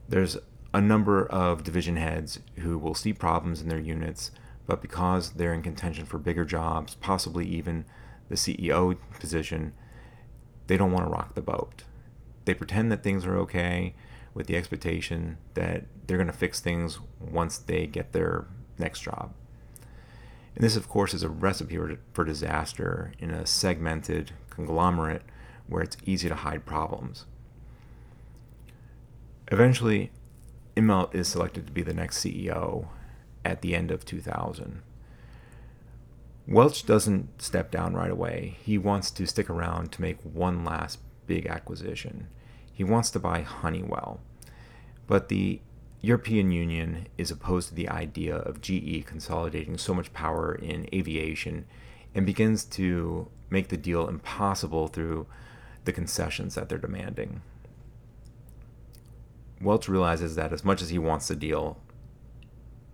There's 0.08 0.38
a 0.72 0.80
number 0.80 1.26
of 1.26 1.62
division 1.62 1.96
heads 1.96 2.40
who 2.60 2.78
will 2.78 2.94
see 2.94 3.12
problems 3.12 3.60
in 3.60 3.68
their 3.68 3.78
units, 3.78 4.30
but 4.66 4.80
because 4.80 5.32
they're 5.32 5.52
in 5.52 5.62
contention 5.62 6.06
for 6.06 6.16
bigger 6.16 6.46
jobs, 6.46 6.94
possibly 6.94 7.46
even 7.46 7.84
the 8.28 8.34
CEO 8.34 8.96
position, 9.18 9.72
they 10.66 10.76
don't 10.76 10.92
want 10.92 11.06
to 11.06 11.10
rock 11.10 11.34
the 11.34 11.42
boat. 11.42 11.84
They 12.44 12.54
pretend 12.54 12.90
that 12.92 13.02
things 13.02 13.26
are 13.26 13.36
okay 13.38 13.94
with 14.34 14.46
the 14.46 14.56
expectation 14.56 15.38
that 15.54 15.84
they're 16.06 16.18
going 16.18 16.26
to 16.26 16.32
fix 16.32 16.60
things 16.60 16.98
once 17.20 17.58
they 17.58 17.86
get 17.86 18.12
their 18.12 18.46
next 18.78 19.00
job. 19.00 19.32
And 20.54 20.64
this, 20.64 20.76
of 20.76 20.88
course, 20.88 21.12
is 21.12 21.22
a 21.22 21.28
recipe 21.28 21.78
for 22.12 22.24
disaster 22.24 23.12
in 23.18 23.30
a 23.30 23.46
segmented 23.46 24.32
conglomerate 24.50 25.22
where 25.66 25.82
it's 25.82 25.96
easy 26.04 26.28
to 26.28 26.34
hide 26.34 26.64
problems. 26.64 27.26
Eventually, 29.48 30.10
Immelt 30.76 31.14
is 31.14 31.28
selected 31.28 31.66
to 31.66 31.72
be 31.72 31.82
the 31.82 31.94
next 31.94 32.18
CEO 32.18 32.88
at 33.44 33.62
the 33.62 33.74
end 33.74 33.90
of 33.90 34.04
2000. 34.04 34.82
Welch 36.48 36.86
doesn't 36.86 37.42
step 37.42 37.72
down 37.72 37.94
right 37.94 38.10
away. 38.10 38.56
He 38.62 38.78
wants 38.78 39.10
to 39.10 39.26
stick 39.26 39.50
around 39.50 39.90
to 39.92 40.00
make 40.00 40.20
one 40.22 40.64
last 40.64 41.00
big 41.26 41.46
acquisition. 41.46 42.28
He 42.72 42.84
wants 42.84 43.10
to 43.10 43.18
buy 43.18 43.40
Honeywell. 43.40 44.20
But 45.08 45.28
the 45.28 45.60
European 46.00 46.52
Union 46.52 47.08
is 47.18 47.32
opposed 47.32 47.70
to 47.70 47.74
the 47.74 47.88
idea 47.88 48.36
of 48.36 48.60
GE 48.60 49.04
consolidating 49.06 49.76
so 49.76 49.92
much 49.92 50.12
power 50.12 50.54
in 50.54 50.88
aviation 50.92 51.66
and 52.14 52.24
begins 52.24 52.64
to 52.64 53.28
make 53.50 53.68
the 53.68 53.76
deal 53.76 54.06
impossible 54.08 54.86
through 54.86 55.26
the 55.84 55.92
concessions 55.92 56.54
that 56.54 56.68
they're 56.68 56.78
demanding. 56.78 57.42
Welch 59.60 59.88
realizes 59.88 60.36
that 60.36 60.52
as 60.52 60.64
much 60.64 60.80
as 60.80 60.90
he 60.90 60.98
wants 60.98 61.26
the 61.26 61.34
deal, 61.34 61.80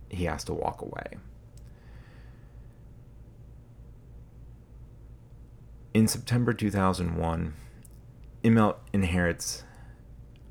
he 0.09 0.23
has 0.25 0.43
to 0.45 0.53
walk 0.53 0.81
away. 0.81 1.17
In 5.93 6.07
September 6.07 6.53
2001, 6.53 7.53
Immelt 8.43 8.77
inherits 8.93 9.63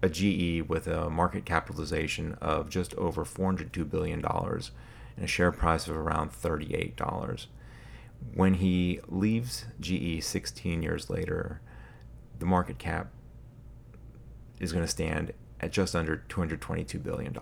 a 0.00 0.08
GE 0.08 0.68
with 0.68 0.86
a 0.86 1.10
market 1.10 1.44
capitalization 1.44 2.34
of 2.40 2.70
just 2.70 2.94
over 2.94 3.24
$402 3.24 3.90
billion 3.90 4.24
and 4.24 5.24
a 5.24 5.26
share 5.26 5.50
price 5.50 5.88
of 5.88 5.96
around 5.96 6.30
$38. 6.30 7.46
When 8.34 8.54
he 8.54 9.00
leaves 9.08 9.64
GE 9.80 10.22
16 10.22 10.80
years 10.80 11.10
later, 11.10 11.60
the 12.38 12.46
market 12.46 12.78
cap 12.78 13.10
is 14.60 14.72
going 14.72 14.84
to 14.84 14.90
stand 14.90 15.32
at 15.60 15.72
just 15.72 15.96
under 15.96 16.22
$222 16.28 17.02
billion. 17.02 17.36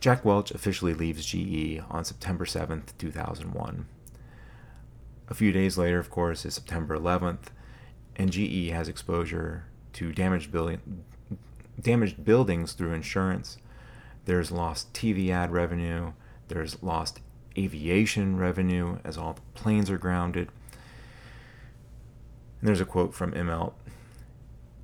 Jack 0.00 0.24
Welch 0.24 0.50
officially 0.52 0.94
leaves 0.94 1.26
GE 1.26 1.82
on 1.90 2.02
September 2.02 2.46
7th, 2.46 2.96
2001. 2.96 3.88
A 5.28 5.34
few 5.34 5.52
days 5.52 5.76
later, 5.76 5.98
of 5.98 6.10
course, 6.10 6.44
is 6.44 6.54
September 6.54 6.96
11th, 6.98 7.48
and 8.16 8.30
GE 8.30 8.70
has 8.70 8.88
exposure 8.88 9.64
to 9.94 10.12
damaged, 10.12 10.54
damaged 11.80 12.24
buildings 12.24 12.72
through 12.72 12.92
insurance. 12.92 13.58
There's 14.24 14.50
lost 14.50 14.92
TV 14.92 15.30
ad 15.30 15.50
revenue. 15.50 16.12
There's 16.48 16.82
lost 16.82 17.20
aviation 17.58 18.38
revenue 18.38 18.98
as 19.04 19.16
all 19.16 19.34
the 19.34 19.40
planes 19.54 19.90
are 19.90 19.98
grounded. 19.98 20.48
And 22.60 22.68
there's 22.68 22.80
a 22.80 22.84
quote 22.84 23.14
from 23.14 23.32
Immelt 23.32 23.74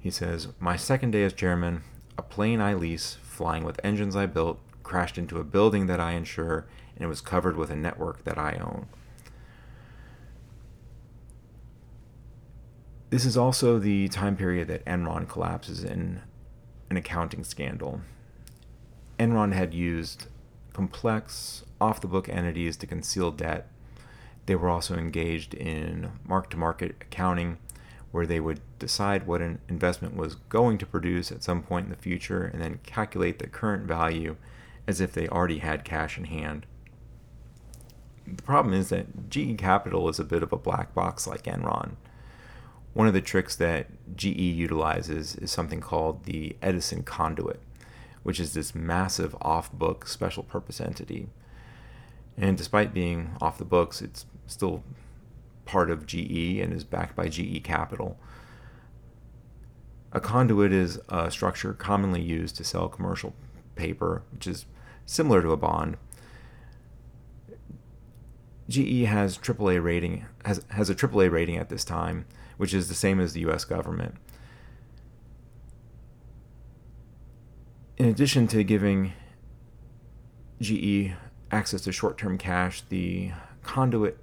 he 0.02 0.10
says, 0.10 0.48
My 0.58 0.74
second 0.74 1.12
day 1.12 1.22
as 1.22 1.32
chairman, 1.32 1.84
a 2.18 2.22
plane 2.22 2.60
I 2.60 2.74
lease, 2.74 3.18
flying 3.22 3.62
with 3.62 3.80
engines 3.84 4.16
I 4.16 4.26
built, 4.26 4.58
crashed 4.82 5.16
into 5.16 5.38
a 5.38 5.44
building 5.44 5.86
that 5.86 6.00
I 6.00 6.12
insure, 6.12 6.66
and 6.96 7.04
it 7.04 7.06
was 7.06 7.20
covered 7.20 7.56
with 7.56 7.70
a 7.70 7.76
network 7.76 8.24
that 8.24 8.36
I 8.36 8.54
own. 8.54 8.88
This 13.12 13.26
is 13.26 13.36
also 13.36 13.78
the 13.78 14.08
time 14.08 14.38
period 14.38 14.68
that 14.68 14.86
Enron 14.86 15.28
collapses 15.28 15.84
in 15.84 16.22
an 16.88 16.96
accounting 16.96 17.44
scandal. 17.44 18.00
Enron 19.18 19.52
had 19.52 19.74
used 19.74 20.28
complex, 20.72 21.62
off 21.78 22.00
the 22.00 22.06
book 22.06 22.26
entities 22.30 22.78
to 22.78 22.86
conceal 22.86 23.30
debt. 23.30 23.68
They 24.46 24.54
were 24.54 24.70
also 24.70 24.96
engaged 24.96 25.52
in 25.52 26.12
mark 26.24 26.48
to 26.52 26.56
market 26.56 26.96
accounting 27.02 27.58
where 28.12 28.24
they 28.24 28.40
would 28.40 28.62
decide 28.78 29.26
what 29.26 29.42
an 29.42 29.58
investment 29.68 30.16
was 30.16 30.36
going 30.48 30.78
to 30.78 30.86
produce 30.86 31.30
at 31.30 31.44
some 31.44 31.62
point 31.62 31.84
in 31.84 31.90
the 31.90 31.98
future 31.98 32.44
and 32.44 32.62
then 32.62 32.80
calculate 32.82 33.40
the 33.40 33.46
current 33.46 33.86
value 33.86 34.36
as 34.86 35.02
if 35.02 35.12
they 35.12 35.28
already 35.28 35.58
had 35.58 35.84
cash 35.84 36.16
in 36.16 36.24
hand. 36.24 36.64
The 38.26 38.42
problem 38.42 38.72
is 38.72 38.88
that 38.88 39.28
GE 39.28 39.58
Capital 39.58 40.08
is 40.08 40.18
a 40.18 40.24
bit 40.24 40.42
of 40.42 40.50
a 40.50 40.56
black 40.56 40.94
box 40.94 41.26
like 41.26 41.42
Enron. 41.42 41.96
One 42.94 43.06
of 43.06 43.14
the 43.14 43.22
tricks 43.22 43.56
that 43.56 43.86
GE 44.16 44.36
utilizes 44.36 45.34
is 45.36 45.50
something 45.50 45.80
called 45.80 46.24
the 46.24 46.56
Edison 46.60 47.02
conduit, 47.02 47.60
which 48.22 48.38
is 48.38 48.52
this 48.52 48.74
massive 48.74 49.34
off 49.40 49.72
book 49.72 50.06
special 50.06 50.42
purpose 50.42 50.80
entity. 50.80 51.28
And 52.36 52.56
despite 52.56 52.92
being 52.92 53.36
off 53.40 53.58
the 53.58 53.64
books, 53.64 54.02
it's 54.02 54.26
still 54.46 54.82
part 55.64 55.90
of 55.90 56.06
GE 56.06 56.58
and 56.60 56.72
is 56.72 56.84
backed 56.84 57.16
by 57.16 57.28
GE 57.28 57.62
Capital. 57.64 58.18
A 60.12 60.20
conduit 60.20 60.72
is 60.72 61.00
a 61.08 61.30
structure 61.30 61.72
commonly 61.72 62.20
used 62.20 62.56
to 62.56 62.64
sell 62.64 62.88
commercial 62.88 63.34
paper, 63.74 64.22
which 64.32 64.46
is 64.46 64.66
similar 65.06 65.40
to 65.40 65.52
a 65.52 65.56
bond. 65.56 65.96
GE 68.68 69.06
has 69.06 69.38
AAA 69.38 69.82
rating 69.82 70.26
has 70.44 70.64
has 70.70 70.90
a 70.90 70.94
AAA 70.94 71.30
rating 71.30 71.56
at 71.56 71.68
this 71.68 71.84
time, 71.84 72.26
which 72.56 72.74
is 72.74 72.88
the 72.88 72.94
same 72.94 73.20
as 73.20 73.32
the 73.32 73.40
U.S. 73.40 73.64
government. 73.64 74.14
In 77.96 78.08
addition 78.08 78.48
to 78.48 78.64
giving 78.64 79.12
GE 80.60 81.12
access 81.50 81.82
to 81.82 81.92
short-term 81.92 82.38
cash, 82.38 82.82
the 82.88 83.32
conduit 83.62 84.18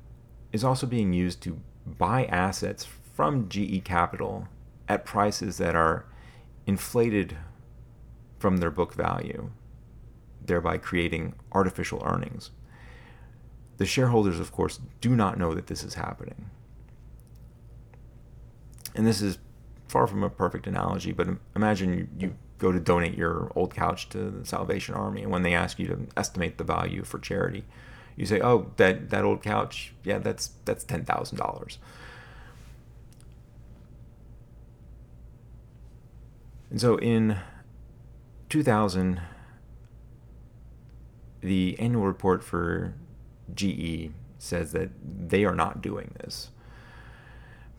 is 0.52 0.64
also 0.64 0.88
being 0.88 1.14
used 1.14 1.42
to 1.44 1.60
buy 1.86 2.26
assets 2.26 2.86
from 3.16 3.48
GE 3.50 3.84
Capital 3.84 4.48
at 4.88 5.06
prices 5.06 5.58
that 5.58 5.76
are 5.76 6.06
inflated 6.66 7.38
from 8.40 8.58
their 8.58 8.72
book 8.72 8.94
value, 8.94 9.52
thereby 10.44 10.78
creating 10.78 11.36
artificial 11.52 12.02
earnings. 12.06 12.52
The 13.78 13.86
shareholders, 13.86 14.40
of 14.40 14.52
course, 14.52 14.80
do 15.00 15.16
not 15.16 15.38
know 15.38 15.54
that 15.54 15.68
this 15.68 15.84
is 15.84 15.94
happening. 15.94 16.50
And 18.96 19.06
this 19.06 19.22
is 19.22 19.38
far 19.88 20.08
from 20.08 20.24
a 20.24 20.30
perfect 20.30 20.68
analogy, 20.68 21.12
but 21.12 21.28
imagine 21.56 21.94
you, 21.94 22.08
you 22.20 22.36
go 22.58 22.72
to 22.72 22.80
donate 22.80 23.18
your 23.18 23.52
old 23.56 23.74
couch 23.74 24.10
to 24.10 24.30
the 24.30 24.46
Salvation 24.46 24.94
Army, 24.94 25.24
and 25.24 25.32
when 25.32 25.44
they 25.44 25.54
ask 25.54 25.80
you 25.80 25.88
to 25.88 26.08
estimate 26.18 26.58
the 26.58 26.64
value 26.64 27.04
for 27.04 27.18
charity, 27.20 27.64
you 28.16 28.26
say, 28.26 28.42
"Oh, 28.42 28.72
that 28.78 29.10
that 29.10 29.24
old 29.24 29.42
couch, 29.42 29.94
yeah, 30.04 30.20
that's 30.20 30.52
that's 30.66 30.84
ten 30.84 31.06
thousand 31.06 31.38
dollars." 31.38 31.80
And 36.70 36.80
so 36.80 36.98
in 36.98 37.40
2000, 38.50 39.22
the 41.42 41.76
annual 41.80 42.06
report 42.06 42.44
for 42.44 42.94
GE 43.56 44.12
says 44.38 44.72
that 44.74 44.90
they 45.02 45.46
are 45.46 45.56
not 45.56 45.82
doing 45.82 46.14
this. 46.20 46.52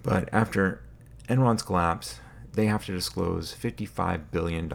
But 0.02 0.28
after 0.32 0.82
Enron's 1.30 1.62
collapse, 1.62 2.18
they 2.52 2.66
have 2.66 2.84
to 2.86 2.92
disclose 2.92 3.54
$55 3.54 4.32
billion 4.32 4.70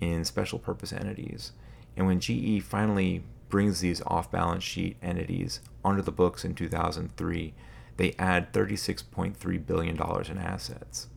in 0.00 0.24
special 0.24 0.58
purpose 0.58 0.90
entities. 0.90 1.52
And 1.96 2.06
when 2.06 2.18
GE 2.18 2.62
finally 2.62 3.24
brings 3.50 3.80
these 3.80 4.00
off 4.06 4.30
balance 4.30 4.64
sheet 4.64 4.96
entities 5.02 5.60
onto 5.84 6.00
the 6.00 6.10
books 6.10 6.46
in 6.46 6.54
2003, 6.54 7.52
they 7.98 8.14
add 8.18 8.54
$36.3 8.54 9.66
billion 9.66 9.96
in 9.96 10.38
assets. 10.38 11.08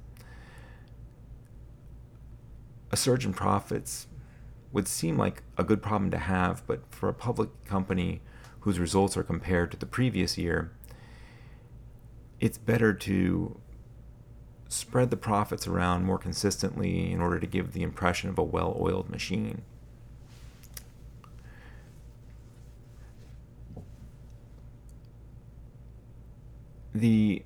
A 2.92 2.98
surge 2.98 3.26
in 3.26 3.34
profits 3.34 4.08
would 4.74 4.90
seem 4.90 5.18
like 5.18 5.42
a 5.58 5.64
good 5.64 5.82
problem 5.82 6.12
to 6.12 6.18
have, 6.18 6.68
but 6.68 6.82
for 6.90 7.08
a 7.08 7.14
public 7.14 7.50
company 7.64 8.22
whose 8.60 8.78
results 8.78 9.16
are 9.16 9.24
compared 9.24 9.72
to 9.72 9.78
the 9.78 9.86
previous 9.86 10.38
year, 10.38 10.74
it's 12.42 12.58
better 12.58 12.94
to 12.94 13.60
spread 14.70 15.10
the 15.10 15.18
profits 15.18 15.68
around 15.68 16.04
more 16.06 16.18
consistently 16.18 17.12
in 17.12 17.22
order 17.22 17.40
to 17.40 17.48
give 17.48 17.74
the 17.74 17.84
impression 17.84 18.30
of 18.30 18.38
a 18.38 18.44
well 18.44 18.78
oiled 18.80 19.10
machine. 19.10 19.62
The 26.94 27.44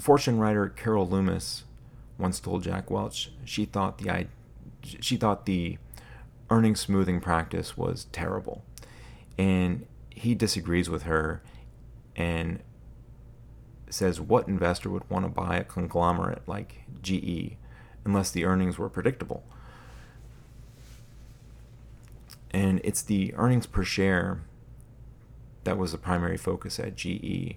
fortune 0.00 0.38
writer 0.38 0.68
Carol 0.68 1.06
Loomis 1.06 1.64
once 2.18 2.40
told 2.40 2.62
Jack 2.62 2.90
Welch 2.90 3.30
she 3.44 3.64
thought 3.64 3.98
the 3.98 4.26
she 4.82 5.16
thought 5.16 5.46
the 5.46 5.78
earning 6.50 6.76
smoothing 6.76 7.20
practice 7.20 7.76
was 7.76 8.06
terrible. 8.12 8.64
And 9.38 9.86
he 10.10 10.34
disagrees 10.34 10.90
with 10.90 11.04
her 11.04 11.42
and 12.14 12.60
says 13.92 14.20
what 14.20 14.48
investor 14.48 14.90
would 14.90 15.08
want 15.10 15.24
to 15.24 15.28
buy 15.28 15.56
a 15.56 15.64
conglomerate 15.64 16.42
like 16.46 16.82
GE 17.02 17.56
unless 18.04 18.30
the 18.30 18.44
earnings 18.44 18.78
were 18.78 18.88
predictable. 18.88 19.44
And 22.50 22.80
it's 22.84 23.02
the 23.02 23.34
earnings 23.34 23.66
per 23.66 23.84
share 23.84 24.42
that 25.64 25.78
was 25.78 25.92
the 25.92 25.98
primary 25.98 26.36
focus 26.36 26.78
at 26.78 26.96
GE, 26.96 27.56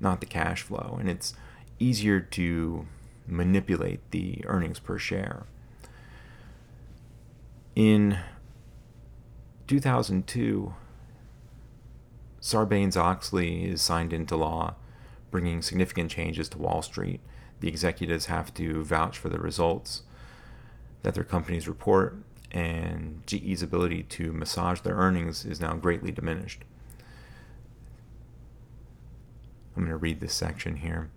not 0.00 0.20
the 0.20 0.26
cash 0.26 0.62
flow. 0.62 0.96
And 0.98 1.08
it's 1.08 1.34
easier 1.78 2.20
to 2.20 2.86
manipulate 3.26 4.00
the 4.10 4.42
earnings 4.46 4.78
per 4.78 4.98
share. 4.98 5.46
In 7.74 8.18
2002, 9.66 10.74
Sarbanes 12.40 12.96
Oxley 12.96 13.64
is 13.64 13.80
signed 13.80 14.12
into 14.12 14.36
law, 14.36 14.74
bringing 15.32 15.62
significant 15.62 16.12
changes 16.12 16.48
to 16.50 16.58
Wall 16.58 16.82
Street. 16.82 17.20
The 17.58 17.66
executives 17.66 18.26
have 18.26 18.54
to 18.54 18.84
vouch 18.84 19.18
for 19.18 19.28
the 19.28 19.40
results 19.40 20.02
that 21.02 21.14
their 21.14 21.24
companies 21.24 21.66
report, 21.66 22.16
and 22.52 23.22
GE's 23.26 23.62
ability 23.62 24.04
to 24.04 24.32
massage 24.32 24.80
their 24.80 24.94
earnings 24.94 25.44
is 25.44 25.60
now 25.60 25.74
greatly 25.74 26.12
diminished. 26.12 26.62
I'm 29.74 29.84
going 29.84 29.90
to 29.90 29.96
read 29.96 30.20
this 30.20 30.34
section 30.34 30.76
here. 30.76 31.10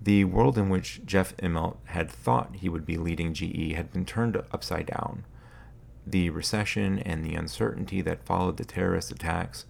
The 0.00 0.24
world 0.24 0.56
in 0.56 0.68
which 0.68 1.00
Jeff 1.04 1.36
Immelt 1.38 1.78
had 1.86 2.10
thought 2.10 2.56
he 2.56 2.68
would 2.68 2.86
be 2.86 2.96
leading 2.96 3.34
GE 3.34 3.72
had 3.74 3.92
been 3.92 4.06
turned 4.06 4.36
upside 4.36 4.86
down. 4.86 5.24
The 6.06 6.30
recession 6.30 7.00
and 7.00 7.24
the 7.24 7.34
uncertainty 7.34 8.00
that 8.02 8.24
followed 8.24 8.56
the 8.56 8.64
terrorist 8.64 9.10
attacks 9.10 9.66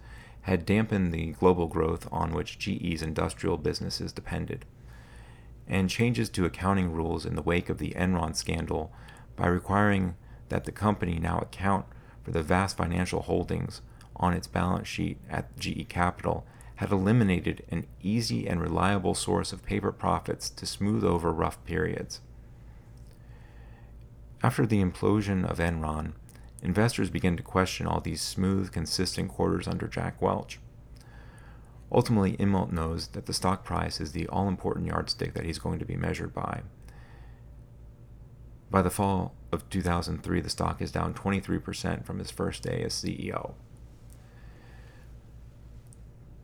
had 0.47 0.65
dampened 0.65 1.11
the 1.11 1.33
global 1.33 1.67
growth 1.67 2.07
on 2.09 2.31
which 2.31 2.57
GE's 2.57 3.01
industrial 3.01 3.57
businesses 3.57 4.13
depended. 4.13 4.63
And 5.67 5.89
changes 5.89 6.29
to 6.29 6.45
accounting 6.45 6.93
rules 6.93 7.25
in 7.25 7.35
the 7.35 7.41
wake 7.41 7.69
of 7.69 7.79
the 7.79 7.93
Enron 7.97 8.33
scandal 8.33 8.93
by 9.35 9.47
requiring 9.47 10.15
that 10.47 10.63
the 10.63 10.71
company 10.71 11.19
now 11.19 11.39
account 11.39 11.85
for 12.23 12.31
the 12.31 12.41
vast 12.41 12.77
financial 12.77 13.23
holdings 13.23 13.81
on 14.15 14.33
its 14.33 14.47
balance 14.47 14.87
sheet 14.87 15.17
at 15.29 15.59
GE 15.59 15.89
Capital 15.89 16.45
had 16.75 16.93
eliminated 16.93 17.65
an 17.69 17.85
easy 18.01 18.47
and 18.47 18.61
reliable 18.61 19.15
source 19.15 19.51
of 19.51 19.65
paper 19.65 19.91
profits 19.91 20.49
to 20.49 20.65
smooth 20.65 21.03
over 21.03 21.33
rough 21.33 21.61
periods. 21.65 22.21
After 24.41 24.65
the 24.65 24.81
implosion 24.81 25.45
of 25.45 25.57
Enron, 25.57 26.13
investors 26.61 27.09
began 27.09 27.37
to 27.37 27.43
question 27.43 27.87
all 27.87 27.99
these 27.99 28.21
smooth, 28.21 28.71
consistent 28.71 29.29
quarters 29.29 29.67
under 29.67 29.87
Jack 29.87 30.21
Welch. 30.21 30.59
Ultimately, 31.91 32.35
Immelt 32.37 32.71
knows 32.71 33.07
that 33.09 33.25
the 33.25 33.33
stock 33.33 33.63
price 33.63 34.01
is 34.01 34.11
the 34.11 34.27
all 34.27 34.47
important 34.47 34.87
yardstick 34.87 35.33
that 35.33 35.45
he's 35.45 35.59
going 35.59 35.79
to 35.79 35.85
be 35.85 35.95
measured 35.95 36.33
by. 36.33 36.61
By 38.69 38.81
the 38.81 38.89
fall 38.89 39.33
of 39.51 39.69
2003, 39.69 40.41
the 40.41 40.49
stock 40.49 40.81
is 40.81 40.91
down 40.91 41.13
23% 41.13 42.05
from 42.05 42.19
his 42.19 42.31
first 42.31 42.63
day 42.63 42.83
as 42.83 42.93
CEO. 42.93 43.53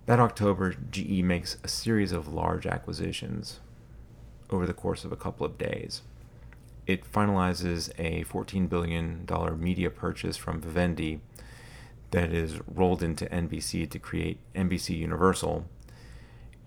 That 0.05 0.19
October, 0.19 0.75
GE 0.91 1.23
makes 1.23 1.57
a 1.63 1.67
series 1.67 2.11
of 2.11 2.33
large 2.33 2.65
acquisitions 2.65 3.59
over 4.49 4.65
the 4.65 4.73
course 4.73 5.03
of 5.03 5.11
a 5.11 5.17
couple 5.17 5.45
of 5.45 5.57
days 5.57 6.01
it 6.85 7.09
finalizes 7.09 7.91
a 7.97 8.23
$14 8.25 8.67
billion 8.69 9.25
media 9.59 9.89
purchase 9.89 10.37
from 10.37 10.61
Vivendi 10.61 11.21
that 12.11 12.31
is 12.31 12.59
rolled 12.67 13.01
into 13.01 13.25
NBC 13.25 13.89
to 13.89 13.99
create 13.99 14.39
NBC 14.53 14.97
Universal. 14.97 15.65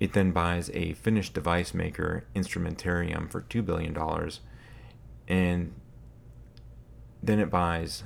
It 0.00 0.12
then 0.12 0.33
buys 0.33 0.70
a 0.74 0.94
Finnish 0.94 1.31
device 1.31 1.72
maker, 1.72 2.24
Instrumentarium, 2.35 3.31
for 3.31 3.42
$2 3.42 3.64
billion. 3.64 3.96
And 5.29 5.72
then 7.22 7.38
it 7.38 7.50
buys 7.50 8.05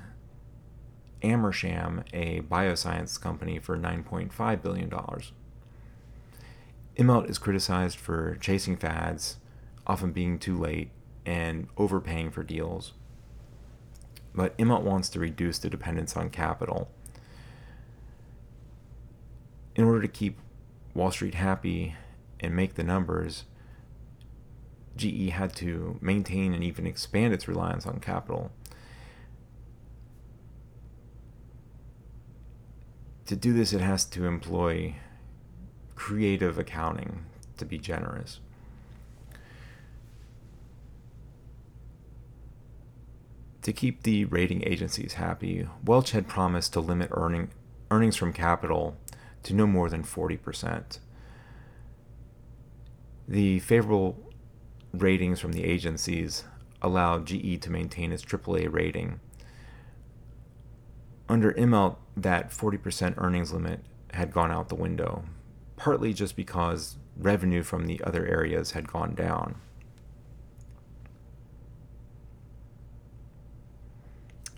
Amersham, 1.22 2.04
a 2.12 2.40
bioscience 2.42 3.20
company, 3.20 3.58
for 3.58 3.76
$9.5 3.76 4.62
billion. 4.62 4.90
Immelt 6.96 7.30
is 7.30 7.38
criticized 7.38 7.98
for 7.98 8.36
chasing 8.40 8.76
fads, 8.76 9.38
often 9.86 10.12
being 10.12 10.38
too 10.38 10.58
late, 10.58 10.90
and 11.30 11.68
overpaying 11.76 12.28
for 12.28 12.42
deals. 12.42 12.92
But 14.34 14.58
Immelt 14.58 14.82
wants 14.82 15.08
to 15.10 15.20
reduce 15.20 15.60
the 15.60 15.70
dependence 15.70 16.16
on 16.16 16.28
capital. 16.28 16.90
In 19.76 19.84
order 19.84 20.02
to 20.02 20.08
keep 20.08 20.40
Wall 20.92 21.12
Street 21.12 21.36
happy 21.36 21.94
and 22.40 22.56
make 22.56 22.74
the 22.74 22.82
numbers, 22.82 23.44
GE 24.96 25.30
had 25.30 25.54
to 25.56 25.98
maintain 26.00 26.52
and 26.52 26.64
even 26.64 26.84
expand 26.84 27.32
its 27.32 27.46
reliance 27.46 27.86
on 27.86 28.00
capital. 28.00 28.50
To 33.26 33.36
do 33.36 33.52
this, 33.52 33.72
it 33.72 33.80
has 33.80 34.04
to 34.06 34.26
employ 34.26 34.96
creative 35.94 36.58
accounting 36.58 37.26
to 37.56 37.64
be 37.64 37.78
generous. 37.78 38.40
To 43.62 43.72
keep 43.72 44.02
the 44.02 44.24
rating 44.24 44.62
agencies 44.66 45.14
happy, 45.14 45.68
Welch 45.84 46.12
had 46.12 46.28
promised 46.28 46.72
to 46.72 46.80
limit 46.80 47.10
earning, 47.12 47.50
earnings 47.90 48.16
from 48.16 48.32
capital 48.32 48.96
to 49.42 49.54
no 49.54 49.66
more 49.66 49.90
than 49.90 50.02
40%. 50.02 50.98
The 53.28 53.58
favorable 53.60 54.16
ratings 54.92 55.40
from 55.40 55.52
the 55.52 55.64
agencies 55.64 56.44
allowed 56.82 57.26
GE 57.26 57.60
to 57.60 57.70
maintain 57.70 58.12
its 58.12 58.24
AAA 58.24 58.72
rating. 58.72 59.20
Under 61.28 61.52
Immelt, 61.52 61.96
that 62.16 62.50
40% 62.50 63.14
earnings 63.18 63.52
limit 63.52 63.84
had 64.14 64.32
gone 64.32 64.50
out 64.50 64.68
the 64.68 64.74
window, 64.74 65.24
partly 65.76 66.12
just 66.12 66.34
because 66.34 66.96
revenue 67.16 67.62
from 67.62 67.86
the 67.86 68.02
other 68.02 68.26
areas 68.26 68.72
had 68.72 68.88
gone 68.88 69.14
down. 69.14 69.60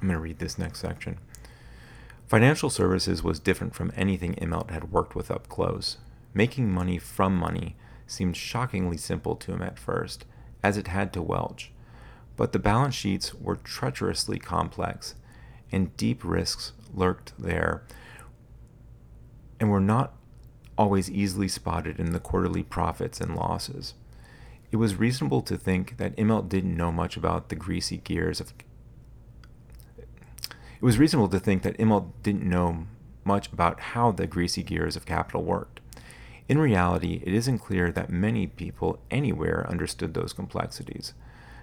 I'm 0.02 0.08
going 0.08 0.18
to 0.18 0.22
read 0.22 0.40
this 0.40 0.58
next 0.58 0.80
section. 0.80 1.18
Financial 2.26 2.70
services 2.70 3.22
was 3.22 3.38
different 3.38 3.72
from 3.72 3.92
anything 3.94 4.34
Immelt 4.34 4.70
had 4.70 4.90
worked 4.90 5.14
with 5.14 5.30
up 5.30 5.48
close. 5.48 5.98
Making 6.34 6.72
money 6.72 6.98
from 6.98 7.36
money 7.36 7.76
seemed 8.06 8.36
shockingly 8.36 8.96
simple 8.96 9.36
to 9.36 9.52
him 9.52 9.62
at 9.62 9.78
first, 9.78 10.24
as 10.60 10.76
it 10.76 10.88
had 10.88 11.12
to 11.12 11.22
Welch. 11.22 11.70
But 12.36 12.52
the 12.52 12.58
balance 12.58 12.96
sheets 12.96 13.32
were 13.32 13.56
treacherously 13.56 14.40
complex, 14.40 15.14
and 15.70 15.96
deep 15.96 16.24
risks 16.24 16.72
lurked 16.92 17.32
there 17.38 17.84
and 19.60 19.70
were 19.70 19.80
not 19.80 20.14
always 20.76 21.08
easily 21.08 21.46
spotted 21.46 22.00
in 22.00 22.12
the 22.12 22.18
quarterly 22.18 22.64
profits 22.64 23.20
and 23.20 23.36
losses. 23.36 23.94
It 24.72 24.76
was 24.76 24.96
reasonable 24.96 25.42
to 25.42 25.56
think 25.56 25.98
that 25.98 26.16
Immelt 26.16 26.48
didn't 26.48 26.76
know 26.76 26.90
much 26.90 27.16
about 27.16 27.50
the 27.50 27.54
greasy 27.54 27.98
gears 27.98 28.40
of 28.40 28.54
it 30.82 30.84
was 30.84 30.98
reasonable 30.98 31.28
to 31.28 31.38
think 31.38 31.62
that 31.62 31.78
Immelt 31.78 32.10
didn't 32.24 32.42
know 32.42 32.88
much 33.24 33.52
about 33.52 33.78
how 33.78 34.10
the 34.10 34.26
greasy 34.26 34.64
gears 34.64 34.96
of 34.96 35.06
capital 35.06 35.44
worked. 35.44 35.78
In 36.48 36.58
reality, 36.58 37.22
it 37.24 37.32
isn't 37.32 37.60
clear 37.60 37.92
that 37.92 38.10
many 38.10 38.48
people 38.48 38.98
anywhere 39.08 39.64
understood 39.70 40.12
those 40.12 40.32
complexities. 40.32 41.14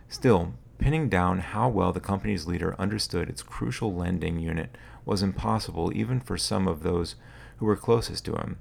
Still, 0.07 0.53
pinning 0.77 1.09
down 1.09 1.39
how 1.39 1.67
well 1.67 1.91
the 1.91 1.99
company's 1.99 2.47
leader 2.47 2.79
understood 2.79 3.27
its 3.27 3.43
crucial 3.43 3.93
lending 3.93 4.39
unit 4.39 4.77
was 5.03 5.21
impossible 5.21 5.91
even 5.93 6.21
for 6.21 6.37
some 6.37 6.65
of 6.65 6.83
those 6.83 7.15
who 7.57 7.65
were 7.65 7.75
closest 7.75 8.23
to 8.23 8.35
him. 8.35 8.57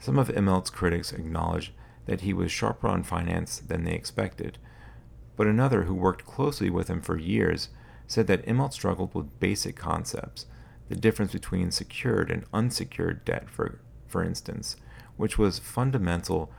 Some 0.00 0.18
of 0.18 0.26
Immelt's 0.26 0.68
critics 0.68 1.12
acknowledged 1.12 1.70
that 2.06 2.22
he 2.22 2.32
was 2.32 2.50
sharper 2.50 2.88
on 2.88 3.04
finance 3.04 3.60
than 3.60 3.84
they 3.84 3.94
expected, 3.94 4.58
but 5.36 5.46
another 5.46 5.84
who 5.84 5.94
worked 5.94 6.26
closely 6.26 6.70
with 6.70 6.88
him 6.88 7.00
for 7.00 7.16
years 7.16 7.68
said 8.06 8.26
that 8.26 8.46
Immelt 8.46 8.72
struggled 8.72 9.14
with 9.14 9.40
basic 9.40 9.76
concepts, 9.76 10.46
the 10.88 10.96
difference 10.96 11.32
between 11.32 11.70
secured 11.70 12.30
and 12.30 12.44
unsecured 12.52 13.24
debt, 13.24 13.50
for, 13.50 13.80
for 14.06 14.22
instance, 14.22 14.76
which 15.16 15.38
was 15.38 15.58
fundamental 15.58 16.50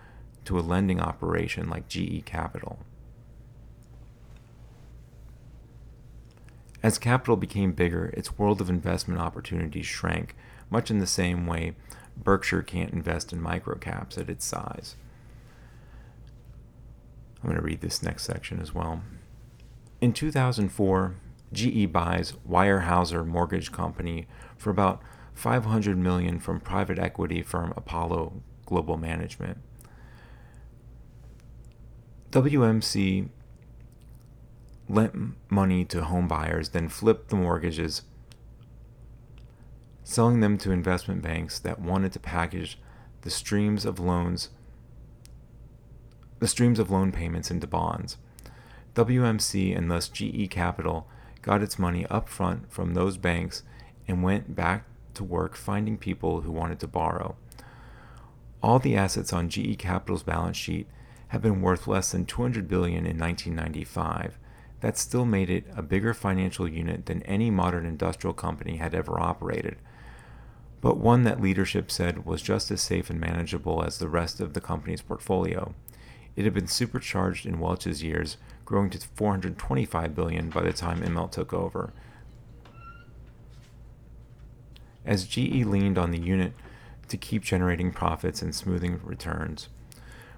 to 0.46 0.60
a 0.60 0.62
lending 0.62 1.00
operation 1.00 1.70
like 1.70 1.88
GE 1.88 2.26
Capital. 2.26 2.80
As 6.84 7.00
capital 7.00 7.36
became 7.36 7.72
bigger, 7.72 8.08
its 8.08 8.38
world 8.38 8.62
of 8.62 8.70
investment 8.70 9.20
opportunities 9.20 9.86
shrank, 9.86 10.36
much 10.70 10.92
in 10.92 11.00
the 11.00 11.08
same 11.08 11.48
way 11.48 11.76
Berkshire 12.16 12.62
can't 12.62 12.94
invest 12.94 13.34
in 13.34 13.42
microcaps 13.42 14.18
at 14.18 14.30
its 14.30 14.46
size. 14.46 14.96
I'm 17.38 17.50
going 17.50 17.56
to 17.56 17.62
read 17.62 17.82
this 17.82 18.04
next 18.04 18.24
section 18.24 18.60
as 18.60 18.74
well. 18.74 19.02
In 20.02 20.14
2004, 20.14 21.16
GE 21.54 21.92
buys 21.92 22.34
Weyerhaeuser 22.48 23.26
Mortgage 23.26 23.72
Company 23.72 24.28
for 24.58 24.70
about 24.70 25.02
500 25.34 25.98
million 25.98 26.40
from 26.40 26.60
private 26.60 27.00
equity 27.00 27.42
firm 27.42 27.74
Apollo 27.78 28.42
Global 28.66 28.98
Management. 28.98 29.60
WMC 32.32 33.30
lent 34.90 35.36
money 35.50 35.86
to 35.86 36.04
home 36.04 36.28
buyers, 36.28 36.70
then 36.70 36.90
flipped 36.90 37.30
the 37.30 37.36
mortgages, 37.36 38.04
selling 40.04 40.40
them 40.40 40.58
to 40.58 40.72
investment 40.72 41.22
banks 41.22 41.60
that 41.60 41.80
wanted 41.80 42.12
to 42.14 42.20
package 42.20 42.80
the 43.22 43.30
streams 43.30 43.86
of 43.86 44.00
loans 44.00 44.50
the 46.40 46.48
streams 46.48 46.78
of 46.80 46.92
loan 46.92 47.12
payments 47.12 47.50
into 47.50 47.68
bonds. 47.68 48.18
WMC 48.94 49.76
and 49.78 49.90
thus 49.90 50.08
GE 50.08 50.50
Capital 50.50 51.08
got 51.48 51.64
its 51.64 51.80
money 51.80 52.06
up 52.08 52.28
front 52.28 52.70
from 52.70 52.94
those 52.94 53.16
banks 53.16 53.64
and 54.06 54.22
went 54.22 54.54
back 54.54 54.84
to 55.14 55.24
work 55.24 55.56
finding 55.56 55.98
people 55.98 56.42
who 56.42 56.52
wanted 56.52 56.78
to 56.78 56.88
borrow. 56.88 57.38
All 58.62 58.80
the 58.80 58.98
assets 58.98 59.32
on 59.32 59.48
GE 59.48 59.78
Capital's 59.78 60.24
balance 60.24 60.58
sheet 60.58 60.88
had 61.30 61.42
been 61.42 61.62
worth 61.62 61.88
less 61.88 62.12
than 62.12 62.26
200 62.26 62.68
billion 62.68 63.06
in 63.06 63.18
1995. 63.18 64.38
That 64.82 64.98
still 64.98 65.24
made 65.24 65.50
it 65.50 65.64
a 65.74 65.82
bigger 65.82 66.14
financial 66.14 66.68
unit 66.68 67.06
than 67.06 67.24
any 67.24 67.50
modern 67.50 67.86
industrial 67.86 68.34
company 68.34 68.76
had 68.76 68.94
ever 68.94 69.18
operated, 69.18 69.78
but 70.82 70.98
one 70.98 71.24
that 71.24 71.42
leadership 71.42 71.90
said 71.90 72.26
was 72.26 72.42
just 72.42 72.70
as 72.72 72.82
safe 72.82 73.10
and 73.10 73.22
manageable 73.22 73.82
as 73.86 74.00
the 74.00 74.10
rest 74.10 74.42
of 74.42 74.54
the 74.54 74.62
company's 74.62 75.02
portfolio. 75.02 75.74
It 76.36 76.44
had 76.44 76.54
been 76.54 76.68
supercharged 76.68 77.46
in 77.46 77.60
Welch's 77.60 78.04
years, 78.04 78.36
growing 78.68 78.90
to 78.90 79.00
425 79.00 80.14
billion 80.14 80.50
by 80.50 80.62
the 80.62 80.74
time 80.74 81.02
Immelt 81.02 81.32
took 81.32 81.54
over. 81.54 81.94
As 85.06 85.26
GE 85.26 85.64
leaned 85.64 85.98
on 85.98 86.12
the 86.12 86.20
unit 86.20 86.52
to 87.08 87.16
keep 87.16 87.44
generating 87.44 87.94
profits 87.94 88.42
and 88.42 88.54
smoothing 88.54 89.00
returns, 89.06 89.70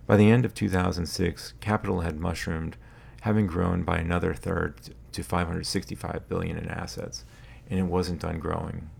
by 0.05 0.15
the 0.15 0.29
end 0.29 0.45
of 0.45 0.53
2006, 0.53 1.55
capital 1.59 2.01
had 2.01 2.19
mushroomed, 2.19 2.77
having 3.21 3.47
grown 3.47 3.81
by 3.81 3.97
another 3.97 4.35
third 4.35 4.75
to 5.11 5.23
565 5.23 6.29
billion 6.29 6.55
in 6.55 6.69
assets, 6.69 7.25
and 7.67 7.79
it 7.79 7.83
wasn't 7.83 8.21
done 8.21 8.37
growing. 8.37 8.91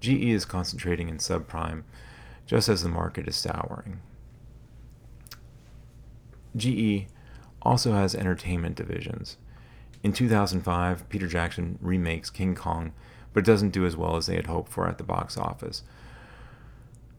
GE 0.00 0.08
is 0.08 0.44
concentrating 0.44 1.08
in 1.08 1.16
subprime, 1.16 1.84
just 2.46 2.68
as 2.68 2.82
the 2.82 2.90
market 2.90 3.26
is 3.26 3.36
souring. 3.36 4.00
GE 6.54 7.06
also 7.62 7.92
has 7.92 8.14
entertainment 8.14 8.76
divisions. 8.76 9.36
In 10.02 10.12
2005, 10.12 11.08
Peter 11.08 11.26
Jackson 11.26 11.78
remakes 11.80 12.30
King 12.30 12.54
Kong, 12.54 12.92
but 13.32 13.40
it 13.40 13.46
doesn't 13.46 13.70
do 13.70 13.84
as 13.84 13.96
well 13.96 14.16
as 14.16 14.26
they 14.26 14.36
had 14.36 14.46
hoped 14.46 14.70
for 14.70 14.88
at 14.88 14.98
the 14.98 15.04
box 15.04 15.36
office. 15.36 15.82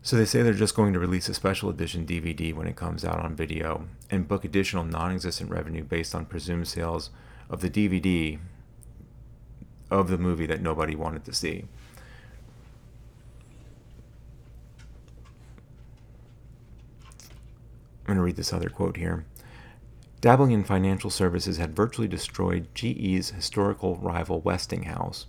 So 0.02 0.16
they 0.16 0.26
say 0.26 0.42
they're 0.42 0.54
just 0.54 0.76
going 0.76 0.94
to 0.94 1.00
release 1.00 1.28
a 1.28 1.34
special 1.34 1.70
edition 1.70 2.06
DVD 2.06 2.54
when 2.54 2.68
it 2.68 2.78
comes 2.78 3.04
out 3.04 3.20
on 3.20 3.36
video 3.36 3.88
and 4.10 4.28
book 4.28 4.46
additional 4.46 4.86
non 4.86 5.12
existent 5.12 5.52
revenue 5.52 5.84
based 5.84 6.16
on 6.16 6.26
presumed 6.26 6.68
sales 6.68 7.10
of 7.50 7.62
the 7.62 7.70
DVD 7.70 8.40
of 9.92 10.10
the 10.10 10.18
movie 10.18 10.46
that 10.46 10.62
nobody 10.62 10.96
wanted 10.96 11.26
to 11.26 11.34
see. 11.34 11.66
I'm 18.02 18.16
going 18.16 18.18
to 18.18 18.24
read 18.24 18.38
this 18.38 18.54
other 18.54 18.70
quote 18.70 18.98
here. 18.98 19.26
Dabbling 20.22 20.52
in 20.52 20.66
financial 20.66 21.10
services 21.10 21.58
had 21.58 21.76
virtually 21.76 22.08
destroyed 22.08 22.68
GE's 22.76 23.32
historical 23.32 23.96
rival 23.96 24.42
Westinghouse. 24.42 25.28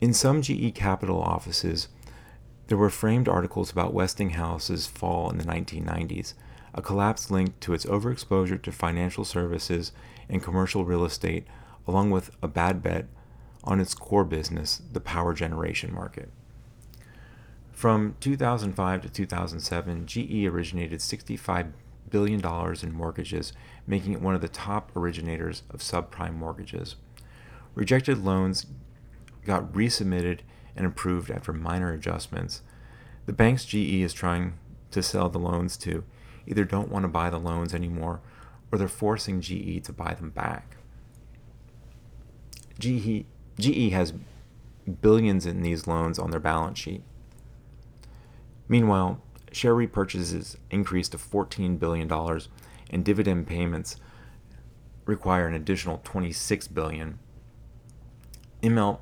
In 0.00 0.14
some 0.14 0.40
GE 0.40 0.74
Capital 0.74 1.20
offices, 1.20 1.88
there 2.68 2.78
were 2.78 2.88
framed 2.88 3.28
articles 3.28 3.70
about 3.70 3.92
Westinghouse's 3.92 4.86
fall 4.86 5.28
in 5.28 5.36
the 5.36 5.44
1990s, 5.44 6.32
a 6.72 6.80
collapse 6.80 7.30
linked 7.30 7.60
to 7.60 7.74
its 7.74 7.84
overexposure 7.84 8.62
to 8.62 8.72
financial 8.72 9.26
services 9.26 9.92
and 10.28 10.42
commercial 10.42 10.86
real 10.86 11.04
estate, 11.04 11.46
along 11.86 12.10
with 12.10 12.30
a 12.42 12.48
bad 12.48 12.82
bet 12.82 13.08
on 13.64 13.78
its 13.78 13.92
core 13.92 14.24
business, 14.24 14.80
the 14.90 15.00
power 15.00 15.34
generation 15.34 15.92
market. 15.92 16.30
From 17.72 18.16
2005 18.20 19.02
to 19.02 19.08
2007, 19.08 20.06
GE 20.06 20.46
originated 20.46 21.00
$65 21.00 21.72
billion 22.10 22.40
in 22.82 22.92
mortgages, 22.92 23.52
making 23.86 24.12
it 24.12 24.20
one 24.20 24.34
of 24.34 24.40
the 24.40 24.48
top 24.48 24.94
originators 24.96 25.62
of 25.70 25.80
subprime 25.80 26.34
mortgages. 26.34 26.96
Rejected 27.74 28.18
loans 28.18 28.66
got 29.44 29.72
resubmitted 29.72 30.40
and 30.76 30.86
approved 30.86 31.30
after 31.30 31.52
minor 31.52 31.92
adjustments. 31.92 32.62
The 33.26 33.32
banks 33.32 33.64
GE 33.64 33.74
is 33.74 34.12
trying 34.12 34.54
to 34.90 35.02
sell 35.02 35.28
the 35.28 35.38
loans 35.38 35.76
to 35.78 36.04
either 36.46 36.64
don't 36.64 36.90
want 36.90 37.04
to 37.04 37.08
buy 37.08 37.30
the 37.30 37.38
loans 37.38 37.74
anymore 37.74 38.20
or 38.72 38.78
they're 38.78 38.88
forcing 38.88 39.40
GE 39.40 39.84
to 39.84 39.92
buy 39.92 40.14
them 40.14 40.30
back. 40.30 40.76
GE, 42.78 43.26
GE 43.58 43.92
has 43.92 44.14
billions 45.02 45.46
in 45.46 45.62
these 45.62 45.86
loans 45.86 46.18
on 46.18 46.30
their 46.30 46.40
balance 46.40 46.78
sheet. 46.78 47.02
Meanwhile, 48.68 49.20
share 49.52 49.74
repurchases 49.74 50.56
increased 50.70 51.12
to 51.12 51.18
$14 51.18 51.78
billion, 51.78 52.10
and 52.90 53.04
dividend 53.04 53.46
payments 53.46 53.96
require 55.06 55.46
an 55.46 55.54
additional 55.54 55.98
$26 55.98 56.72
billion. 56.72 57.18
Immelt 58.62 59.00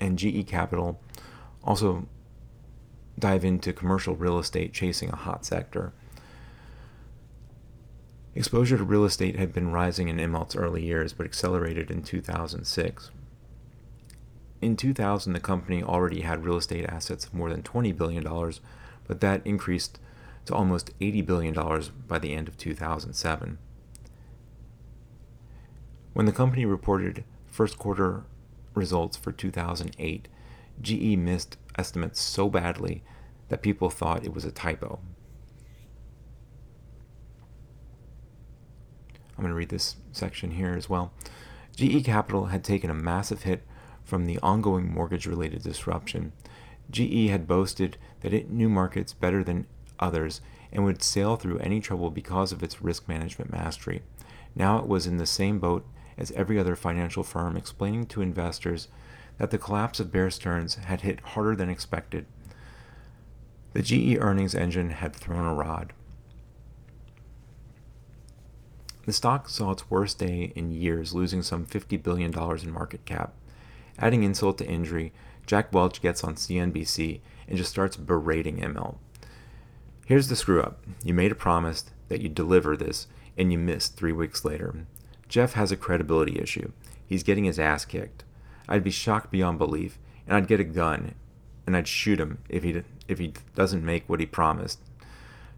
and 0.00 0.18
GE 0.18 0.46
Capital 0.46 1.00
also 1.64 2.06
dive 3.18 3.44
into 3.44 3.72
commercial 3.72 4.14
real 4.14 4.38
estate 4.38 4.72
chasing 4.72 5.10
a 5.10 5.16
hot 5.16 5.44
sector. 5.44 5.92
Exposure 8.34 8.76
to 8.76 8.84
real 8.84 9.04
estate 9.04 9.36
had 9.36 9.52
been 9.52 9.72
rising 9.72 10.08
in 10.08 10.18
Immelt's 10.18 10.54
early 10.54 10.84
years, 10.84 11.12
but 11.12 11.26
accelerated 11.26 11.90
in 11.90 12.02
2006. 12.02 13.10
In 14.60 14.76
2000, 14.76 15.32
the 15.32 15.40
company 15.40 15.82
already 15.82 16.20
had 16.20 16.44
real 16.44 16.56
estate 16.56 16.84
assets 16.88 17.26
of 17.26 17.34
more 17.34 17.50
than 17.50 17.62
$20 17.62 17.96
billion, 17.96 18.24
but 19.08 19.20
that 19.20 19.44
increased 19.44 19.98
to 20.44 20.54
almost 20.54 20.96
$80 21.00 21.26
billion 21.26 21.82
by 22.06 22.18
the 22.18 22.34
end 22.34 22.46
of 22.46 22.56
2007. 22.56 23.58
When 26.12 26.26
the 26.26 26.32
company 26.32 26.64
reported 26.64 27.24
first 27.46 27.78
quarter 27.78 28.24
results 28.74 29.16
for 29.16 29.32
2008, 29.32 30.28
GE 30.80 31.16
missed 31.18 31.56
estimates 31.76 32.20
so 32.20 32.48
badly 32.48 33.02
that 33.48 33.62
people 33.62 33.90
thought 33.90 34.24
it 34.24 34.34
was 34.34 34.44
a 34.44 34.52
typo. 34.52 35.00
I'm 39.36 39.42
going 39.42 39.50
to 39.50 39.54
read 39.54 39.68
this 39.68 39.96
section 40.12 40.52
here 40.52 40.74
as 40.74 40.88
well. 40.88 41.12
GE 41.76 42.04
Capital 42.04 42.46
had 42.46 42.64
taken 42.64 42.90
a 42.90 42.94
massive 42.94 43.44
hit 43.44 43.62
from 44.02 44.26
the 44.26 44.38
ongoing 44.38 44.92
mortgage 44.92 45.26
related 45.26 45.62
disruption 45.62 46.32
GE 46.90 47.28
had 47.28 47.46
boasted 47.46 47.98
that 48.20 48.32
it 48.32 48.50
knew 48.50 48.68
markets 48.68 49.12
better 49.12 49.42
than 49.42 49.66
others 49.98 50.40
and 50.72 50.84
would 50.84 51.02
sail 51.02 51.36
through 51.36 51.58
any 51.58 51.80
trouble 51.80 52.10
because 52.10 52.52
of 52.52 52.62
its 52.62 52.82
risk 52.82 53.08
management 53.08 53.50
mastery. 53.50 54.02
Now 54.54 54.78
it 54.78 54.86
was 54.86 55.06
in 55.06 55.16
the 55.16 55.26
same 55.26 55.58
boat 55.58 55.86
as 56.16 56.32
every 56.32 56.58
other 56.58 56.76
financial 56.76 57.22
firm, 57.22 57.56
explaining 57.56 58.06
to 58.06 58.22
investors 58.22 58.88
that 59.38 59.50
the 59.50 59.58
collapse 59.58 60.00
of 60.00 60.12
Bear 60.12 60.30
Stearns 60.30 60.74
had 60.74 61.02
hit 61.02 61.20
harder 61.20 61.54
than 61.54 61.70
expected. 61.70 62.26
The 63.72 63.82
GE 63.82 64.18
earnings 64.18 64.54
engine 64.54 64.90
had 64.90 65.14
thrown 65.14 65.44
a 65.44 65.54
rod. 65.54 65.92
The 69.06 69.12
stock 69.12 69.48
saw 69.48 69.70
its 69.70 69.88
worst 69.88 70.18
day 70.18 70.52
in 70.54 70.72
years, 70.72 71.14
losing 71.14 71.42
some 71.42 71.64
$50 71.64 72.02
billion 72.02 72.32
in 72.36 72.70
market 72.70 73.04
cap. 73.06 73.32
Adding 73.98 74.22
insult 74.22 74.58
to 74.58 74.66
injury, 74.66 75.12
Jack 75.46 75.72
Welch 75.72 76.02
gets 76.02 76.22
on 76.22 76.34
CNBC 76.34 77.20
and 77.48 77.56
just 77.56 77.70
starts 77.70 77.96
berating 77.96 78.58
Immelt. 78.58 78.98
Here's 80.06 80.28
the 80.28 80.36
screw 80.36 80.60
up 80.62 80.82
you 81.02 81.12
made 81.12 81.32
a 81.32 81.36
promise 81.36 81.84
that 82.08 82.20
you'd 82.20 82.34
deliver 82.34 82.76
this, 82.76 83.06
and 83.36 83.52
you 83.52 83.58
missed 83.58 83.96
three 83.96 84.12
weeks 84.12 84.44
later. 84.44 84.86
Jeff 85.28 85.54
has 85.54 85.70
a 85.70 85.76
credibility 85.76 86.38
issue. 86.38 86.72
He's 87.06 87.22
getting 87.22 87.44
his 87.44 87.58
ass 87.58 87.84
kicked. 87.84 88.24
I'd 88.68 88.84
be 88.84 88.90
shocked 88.90 89.30
beyond 89.30 89.58
belief, 89.58 89.98
and 90.26 90.36
I'd 90.36 90.48
get 90.48 90.60
a 90.60 90.64
gun, 90.64 91.14
and 91.66 91.76
I'd 91.76 91.88
shoot 91.88 92.20
him 92.20 92.38
if 92.48 92.62
he 92.62 92.82
if 93.08 93.18
he 93.18 93.32
doesn't 93.54 93.84
make 93.84 94.08
what 94.08 94.20
he 94.20 94.26
promised. 94.26 94.80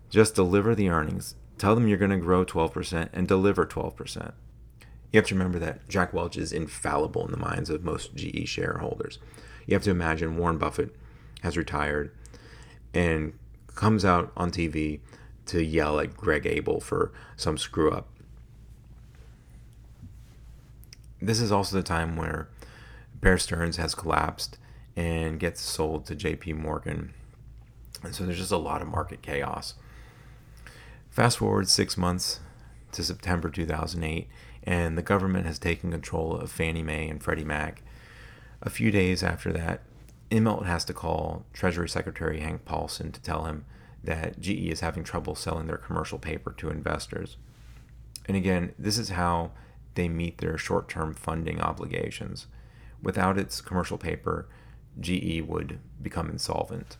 Just 0.08 0.34
deliver 0.34 0.74
the 0.74 0.88
earnings. 0.88 1.34
Tell 1.58 1.74
them 1.74 1.86
you're 1.86 1.98
going 1.98 2.10
to 2.10 2.16
grow 2.16 2.44
12% 2.44 3.10
and 3.12 3.28
deliver 3.28 3.66
12%. 3.66 4.32
You 5.12 5.18
have 5.18 5.26
to 5.26 5.34
remember 5.34 5.58
that 5.58 5.88
Jack 5.88 6.12
Welch 6.12 6.36
is 6.36 6.52
infallible 6.52 7.24
in 7.24 7.32
the 7.32 7.36
minds 7.36 7.70
of 7.70 7.84
most 7.84 8.14
GE 8.14 8.48
shareholders. 8.48 9.18
You 9.66 9.74
have 9.74 9.82
to 9.84 9.90
imagine 9.90 10.36
Warren 10.36 10.58
Buffett 10.58 10.94
has 11.42 11.56
retired 11.56 12.14
and 12.94 13.32
comes 13.74 14.04
out 14.04 14.32
on 14.36 14.50
TV 14.50 15.00
to 15.46 15.62
yell 15.62 15.98
at 15.98 16.16
Greg 16.16 16.46
Abel 16.46 16.80
for 16.80 17.12
some 17.36 17.58
screw 17.58 17.90
up. 17.90 18.08
This 21.20 21.40
is 21.40 21.52
also 21.52 21.76
the 21.76 21.82
time 21.82 22.16
where 22.16 22.48
Bear 23.20 23.36
Stearns 23.36 23.76
has 23.76 23.94
collapsed 23.94 24.58
and 24.96 25.38
gets 25.38 25.60
sold 25.60 26.06
to 26.06 26.16
JP 26.16 26.56
Morgan. 26.56 27.12
And 28.02 28.14
so 28.14 28.24
there's 28.24 28.38
just 28.38 28.52
a 28.52 28.56
lot 28.56 28.80
of 28.80 28.88
market 28.88 29.22
chaos. 29.22 29.74
Fast 31.10 31.38
forward 31.38 31.68
six 31.68 31.96
months 31.96 32.40
to 32.92 33.02
September 33.02 33.50
2008, 33.50 34.28
and 34.64 34.96
the 34.96 35.02
government 35.02 35.46
has 35.46 35.58
taken 35.58 35.90
control 35.90 36.36
of 36.36 36.50
Fannie 36.50 36.82
Mae 36.82 37.08
and 37.08 37.22
Freddie 37.22 37.44
Mac. 37.44 37.82
A 38.62 38.70
few 38.70 38.90
days 38.90 39.22
after 39.22 39.52
that, 39.52 39.82
Immelt 40.30 40.64
has 40.64 40.84
to 40.84 40.94
call 40.94 41.44
Treasury 41.52 41.88
Secretary 41.88 42.40
Hank 42.40 42.64
Paulson 42.64 43.10
to 43.12 43.20
tell 43.20 43.44
him 43.44 43.64
that 44.02 44.40
GE 44.40 44.70
is 44.70 44.80
having 44.80 45.02
trouble 45.02 45.34
selling 45.34 45.66
their 45.66 45.76
commercial 45.76 46.18
paper 46.18 46.52
to 46.58 46.70
investors. 46.70 47.36
And 48.26 48.36
again, 48.36 48.72
this 48.78 48.96
is 48.96 49.10
how 49.10 49.50
they 49.94 50.08
meet 50.08 50.38
their 50.38 50.56
short 50.56 50.88
term 50.88 51.14
funding 51.14 51.60
obligations. 51.60 52.46
Without 53.02 53.38
its 53.38 53.60
commercial 53.60 53.98
paper, 53.98 54.48
GE 54.98 55.42
would 55.42 55.80
become 56.00 56.30
insolvent. 56.30 56.96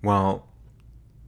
While 0.00 0.48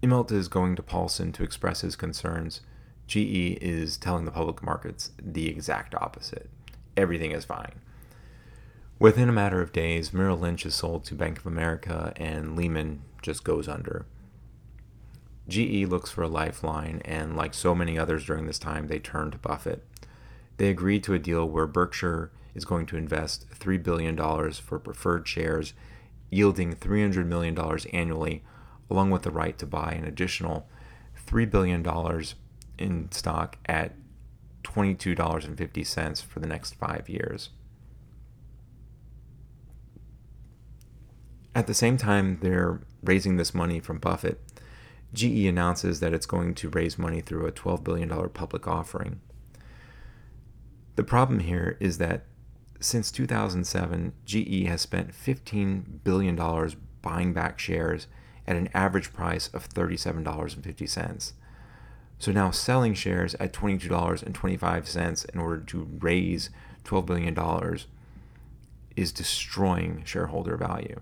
Immelt 0.02 0.32
is 0.32 0.48
going 0.48 0.76
to 0.76 0.82
Paulson 0.82 1.32
to 1.32 1.42
express 1.42 1.82
his 1.82 1.96
concerns, 1.96 2.60
GE 3.06 3.58
is 3.60 3.96
telling 3.96 4.24
the 4.24 4.30
public 4.30 4.62
markets 4.62 5.12
the 5.20 5.48
exact 5.48 5.94
opposite. 5.94 6.50
Everything 6.96 7.32
is 7.32 7.44
fine. 7.44 7.80
Within 8.98 9.28
a 9.28 9.32
matter 9.32 9.60
of 9.60 9.72
days, 9.72 10.14
Merrill 10.14 10.38
Lynch 10.38 10.64
is 10.64 10.74
sold 10.74 11.04
to 11.04 11.14
Bank 11.14 11.38
of 11.38 11.46
America 11.46 12.14
and 12.16 12.56
Lehman 12.56 13.02
just 13.20 13.44
goes 13.44 13.68
under. 13.68 14.06
GE 15.48 15.86
looks 15.86 16.10
for 16.10 16.22
a 16.22 16.28
lifeline, 16.28 17.02
and 17.04 17.36
like 17.36 17.54
so 17.54 17.74
many 17.74 17.98
others 17.98 18.24
during 18.24 18.46
this 18.46 18.58
time, 18.58 18.88
they 18.88 18.98
turn 18.98 19.30
to 19.30 19.38
Buffett. 19.38 19.84
They 20.56 20.70
agreed 20.70 21.04
to 21.04 21.14
a 21.14 21.20
deal 21.20 21.46
where 21.46 21.66
Berkshire 21.66 22.32
is 22.54 22.64
going 22.64 22.86
to 22.86 22.96
invest 22.96 23.48
$3 23.50 23.80
billion 23.82 24.16
for 24.52 24.78
preferred 24.78 25.28
shares, 25.28 25.74
yielding 26.30 26.74
$300 26.74 27.26
million 27.26 27.56
annually, 27.92 28.42
along 28.90 29.10
with 29.10 29.22
the 29.22 29.30
right 29.30 29.56
to 29.58 29.66
buy 29.66 29.92
an 29.92 30.04
additional 30.04 30.68
$3 31.26 31.48
billion 31.48 31.86
in 32.78 33.12
stock 33.12 33.58
at 33.66 33.92
$22.50 34.64 36.22
for 36.24 36.40
the 36.40 36.46
next 36.46 36.74
five 36.74 37.08
years. 37.08 37.50
At 41.56 41.66
the 41.66 41.72
same 41.72 41.96
time, 41.96 42.38
they're 42.42 42.82
raising 43.02 43.38
this 43.38 43.54
money 43.54 43.80
from 43.80 43.96
Buffett. 43.96 44.42
GE 45.14 45.46
announces 45.46 46.00
that 46.00 46.12
it's 46.12 46.26
going 46.26 46.54
to 46.56 46.68
raise 46.68 46.98
money 46.98 47.22
through 47.22 47.46
a 47.46 47.50
$12 47.50 47.82
billion 47.82 48.10
public 48.28 48.68
offering. 48.68 49.22
The 50.96 51.02
problem 51.02 51.40
here 51.40 51.78
is 51.80 51.96
that 51.96 52.26
since 52.78 53.10
2007, 53.10 54.12
GE 54.26 54.66
has 54.66 54.82
spent 54.82 55.12
$15 55.12 56.04
billion 56.04 56.38
buying 57.00 57.32
back 57.32 57.58
shares 57.58 58.06
at 58.46 58.56
an 58.56 58.68
average 58.74 59.14
price 59.14 59.48
of 59.48 59.70
$37.50. 59.70 61.32
So 62.18 62.32
now 62.32 62.50
selling 62.50 62.92
shares 62.92 63.34
at 63.36 63.54
$22.25 63.54 65.30
in 65.30 65.40
order 65.40 65.62
to 65.62 65.88
raise 66.00 66.50
$12 66.84 67.06
billion 67.06 67.78
is 68.94 69.10
destroying 69.10 70.02
shareholder 70.04 70.58
value. 70.58 71.00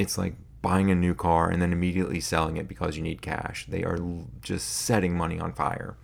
It's 0.00 0.16
like 0.16 0.32
buying 0.62 0.90
a 0.90 0.94
new 0.94 1.14
car 1.14 1.50
and 1.50 1.60
then 1.60 1.74
immediately 1.74 2.20
selling 2.20 2.56
it 2.56 2.66
because 2.66 2.96
you 2.96 3.02
need 3.02 3.20
cash. 3.20 3.66
They 3.68 3.84
are 3.84 3.98
just 4.40 4.66
setting 4.66 5.14
money 5.14 5.38
on 5.38 5.52
fire. 5.52 5.98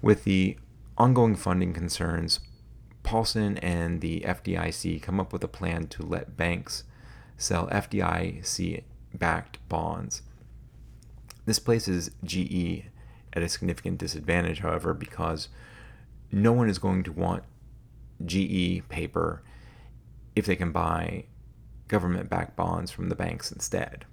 With 0.00 0.24
the 0.24 0.56
ongoing 0.96 1.36
funding 1.36 1.74
concerns, 1.74 2.40
Paulson 3.02 3.58
and 3.58 4.00
the 4.00 4.20
FDIC 4.20 5.02
come 5.02 5.20
up 5.20 5.30
with 5.30 5.44
a 5.44 5.48
plan 5.48 5.88
to 5.88 6.02
let 6.02 6.38
banks 6.38 6.84
sell 7.36 7.66
FDIC 7.66 8.84
backed 9.12 9.58
bonds. 9.68 10.22
This 11.44 11.58
places 11.58 12.12
GE 12.24 12.84
at 13.34 13.42
a 13.42 13.48
significant 13.50 13.98
disadvantage, 13.98 14.60
however, 14.60 14.94
because 14.94 15.48
no 16.30 16.54
one 16.54 16.70
is 16.70 16.78
going 16.78 17.02
to 17.02 17.12
want 17.12 17.44
GE 18.24 18.88
paper 18.88 19.42
if 20.34 20.46
they 20.46 20.56
can 20.56 20.72
buy 20.72 21.26
government 21.92 22.30
backed 22.30 22.56
bonds 22.56 22.90
from 22.90 23.10
the 23.10 23.14
banks 23.14 23.52
instead. 23.52 24.06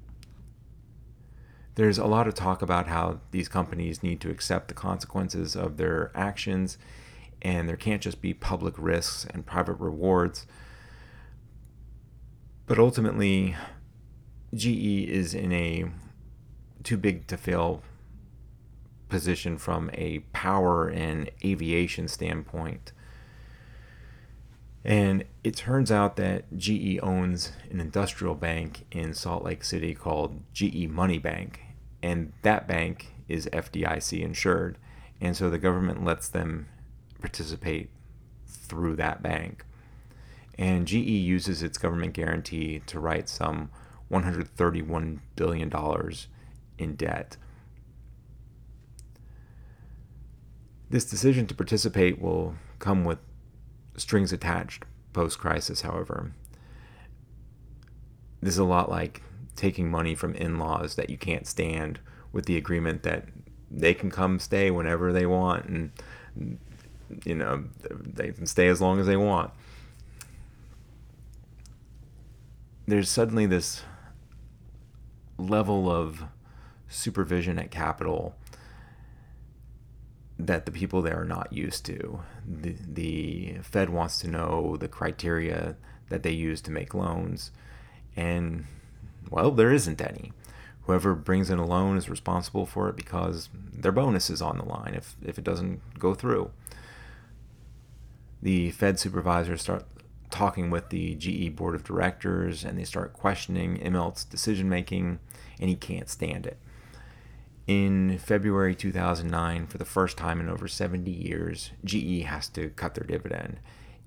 There's 1.76 1.98
a 1.98 2.06
lot 2.06 2.28
of 2.28 2.34
talk 2.34 2.62
about 2.62 2.88
how 2.88 3.22
these 3.32 3.48
companies 3.48 4.04
need 4.04 4.20
to 4.20 4.30
accept 4.30 4.68
the 4.68 4.74
consequences 4.74 5.56
of 5.56 5.78
their 5.78 6.12
actions, 6.14 6.78
and 7.42 7.70
there 7.70 7.78
can't 7.78 8.02
just 8.02 8.22
be 8.22 8.34
public 8.34 8.76
risks 8.78 9.26
and 9.34 9.46
private 9.46 9.76
rewards. 9.76 10.46
But 12.66 12.80
ultimately, 12.80 13.56
GE 14.54 15.08
is 15.08 15.34
in 15.34 15.54
a 15.54 15.86
too 16.84 16.98
big 16.98 17.28
to 17.28 17.38
fail 17.38 17.82
position 19.08 19.58
from 19.58 19.90
a 19.94 20.20
power 20.34 20.90
and 20.90 21.32
aviation 21.46 22.10
standpoint 22.10 22.92
and 24.84 25.26
it 25.44 25.56
turns 25.56 25.92
out 25.92 26.16
that 26.16 26.58
GE 26.58 27.00
owns 27.04 27.52
an 27.70 27.82
industrial 27.82 28.36
bank 28.36 28.86
in 28.92 29.14
Salt 29.14 29.44
Lake 29.44 29.64
City 29.64 29.94
called 29.94 30.42
GE 30.54 30.88
Money 30.88 31.18
Bank. 31.18 31.62
And 32.02 32.32
that 32.44 32.68
bank 32.68 33.14
is 33.28 33.48
FDIC 33.48 34.22
insured. 34.22 34.78
And 35.20 35.36
so 35.36 35.50
the 35.50 35.58
government 35.58 36.06
lets 36.06 36.30
them 36.30 36.68
participate 37.20 37.90
through 38.48 38.96
that 38.96 39.22
bank. 39.22 39.66
And 40.58 40.88
GE 40.88 40.94
uses 40.94 41.62
its 41.62 41.78
government 41.78 42.14
guarantee 42.14 42.82
to 42.88 43.00
write 43.00 43.28
some 43.28 43.70
$131 44.12 45.20
billion 45.36 45.72
in 46.78 46.96
debt. 46.96 47.38
This 50.90 51.06
decision 51.06 51.48
to 51.48 51.54
participate 51.54 52.20
will 52.20 52.56
come 52.80 53.04
with 53.04 53.20
strings 54.00 54.34
attached 54.34 54.86
post 55.14 55.40
crisis, 55.40 55.82
however. 55.82 56.32
This 58.42 58.54
is 58.54 58.60
a 58.60 58.64
lot 58.64 58.90
like 58.90 59.22
taking 59.56 59.92
money 59.92 60.16
from 60.16 60.34
in 60.36 60.58
laws 60.58 60.96
that 60.96 61.10
you 61.10 61.18
can't 61.18 61.46
stand 61.46 62.00
with 62.32 62.46
the 62.46 62.56
agreement 62.56 63.04
that 63.04 63.26
they 63.70 63.94
can 63.94 64.10
come 64.10 64.40
stay 64.40 64.72
whenever 64.72 65.12
they 65.12 65.26
want 65.26 65.66
and 65.66 65.92
you 67.26 67.36
know 67.36 67.66
they 67.90 68.32
can 68.32 68.46
stay 68.46 68.68
as 68.68 68.80
long 68.80 69.00
as 69.00 69.06
they 69.06 69.18
want 69.18 69.52
there's 72.88 73.10
suddenly 73.10 73.46
this 73.46 73.84
level 75.38 75.92
of 75.92 76.24
supervision 76.88 77.60
at 77.60 77.70
capital 77.70 78.36
that 80.40 80.66
the 80.66 80.72
people 80.72 81.02
there 81.02 81.22
are 81.22 81.26
not 81.26 81.52
used 81.52 81.86
to. 81.86 82.22
The, 82.48 82.76
the 82.88 83.58
Fed 83.62 83.90
wants 83.90 84.20
to 84.20 84.30
know 84.30 84.78
the 84.78 84.88
criteria 84.88 85.76
that 86.08 86.24
they 86.24 86.32
use 86.32 86.62
to 86.62 86.72
make 86.72 86.94
loans, 86.94 87.52
and 88.16 88.66
well, 89.30 89.52
there 89.52 89.72
isn't 89.72 90.02
any. 90.02 90.32
Whoever 90.84 91.14
brings 91.14 91.52
in 91.52 91.60
a 91.60 91.66
loan 91.66 91.98
is 91.98 92.10
responsible 92.10 92.66
for 92.66 92.90
it 92.90 92.96
because 92.96 93.50
their 93.54 93.92
bonus 93.92 94.30
is 94.30 94.42
on 94.42 94.58
the 94.58 94.66
line 94.66 94.96
if, 94.96 95.16
if 95.24 95.38
it 95.38 95.44
doesn't 95.44 96.00
go 96.00 96.16
through. 96.16 96.50
The 98.42 98.72
Fed 98.72 99.00
supervisors 99.00 99.62
start 99.62 99.86
talking 100.32 100.72
with 100.72 100.90
the 100.90 101.16
GE 101.16 101.56
board 101.56 101.76
of 101.76 101.84
directors 101.84 102.64
and 102.64 102.78
they 102.78 102.86
start 102.86 103.14
questioning 103.14 103.78
Immelt's 103.78 104.24
decision 104.24 104.70
making, 104.70 105.20
and 105.60 105.70
he 105.70 105.76
can't 105.76 106.10
stand 106.10 106.48
it. 106.48 106.58
In 107.70 108.18
February 108.18 108.74
2009, 108.74 109.68
for 109.68 109.78
the 109.78 109.86
first 109.86 110.18
time 110.18 110.40
in 110.40 110.50
over 110.50 110.68
70 110.68 111.12
years, 111.12 111.70
GE 111.86 112.24
has 112.24 112.50
to 112.50 112.70
cut 112.70 112.96
their 112.96 113.06
dividend. 113.06 113.60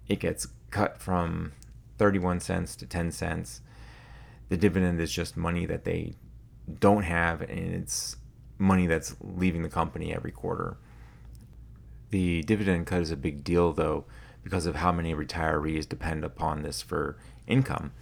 It 0.09 0.18
gets 0.18 0.48
cut 0.72 1.01
from 1.01 1.53
31 1.96 2.40
cents 2.40 2.75
to 2.75 2.87
10 2.87 3.12
cents. 3.12 3.61
The 4.48 4.57
dividend 4.57 5.01
is 5.01 5.12
just 5.12 5.37
money 5.37 5.64
that 5.66 5.85
they 5.85 6.16
don't 6.81 7.05
have, 7.05 7.40
and 7.40 7.72
it's 7.72 8.16
money 8.59 8.88
that's 8.88 9.14
leaving 9.20 9.62
the 9.62 9.68
company 9.68 10.12
every 10.12 10.33
quarter. 10.33 10.77
The 12.11 12.42
dividend 12.42 12.88
cut 12.88 13.03
is 13.03 13.12
a 13.12 13.16
big 13.16 13.44
deal, 13.44 13.72
though, 13.72 14.07
because 14.42 14.66
of 14.66 14.75
how 14.75 14.90
many 14.90 15.14
retirees 15.14 15.88
depend 15.88 16.25
upon 16.25 16.62
this 16.62 16.83
for 16.83 17.16
income. 17.46 17.92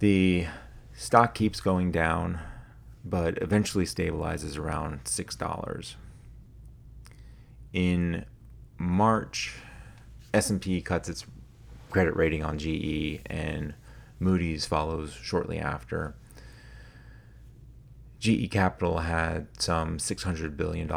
The 0.00 0.48
stock 0.92 1.32
keeps 1.32 1.62
going 1.62 1.90
down, 1.92 2.40
but 3.04 3.40
eventually 3.42 3.84
stabilizes 3.84 4.58
around 4.58 5.04
$6. 5.04 5.94
In 7.72 8.24
March, 8.78 9.54
S&P 10.34 10.80
cuts 10.80 11.08
its 11.08 11.26
credit 11.90 12.16
rating 12.16 12.42
on 12.44 12.58
GE 12.58 13.20
and 13.26 13.74
Moody's 14.18 14.66
follows 14.66 15.12
shortly 15.12 15.58
after. 15.58 16.14
GE 18.18 18.50
Capital 18.50 18.98
had 19.00 19.48
some 19.58 19.98
$600 19.98 20.56
billion 20.56 20.90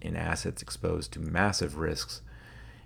in 0.00 0.16
assets 0.16 0.62
exposed 0.62 1.12
to 1.12 1.20
massive 1.20 1.76
risks, 1.76 2.22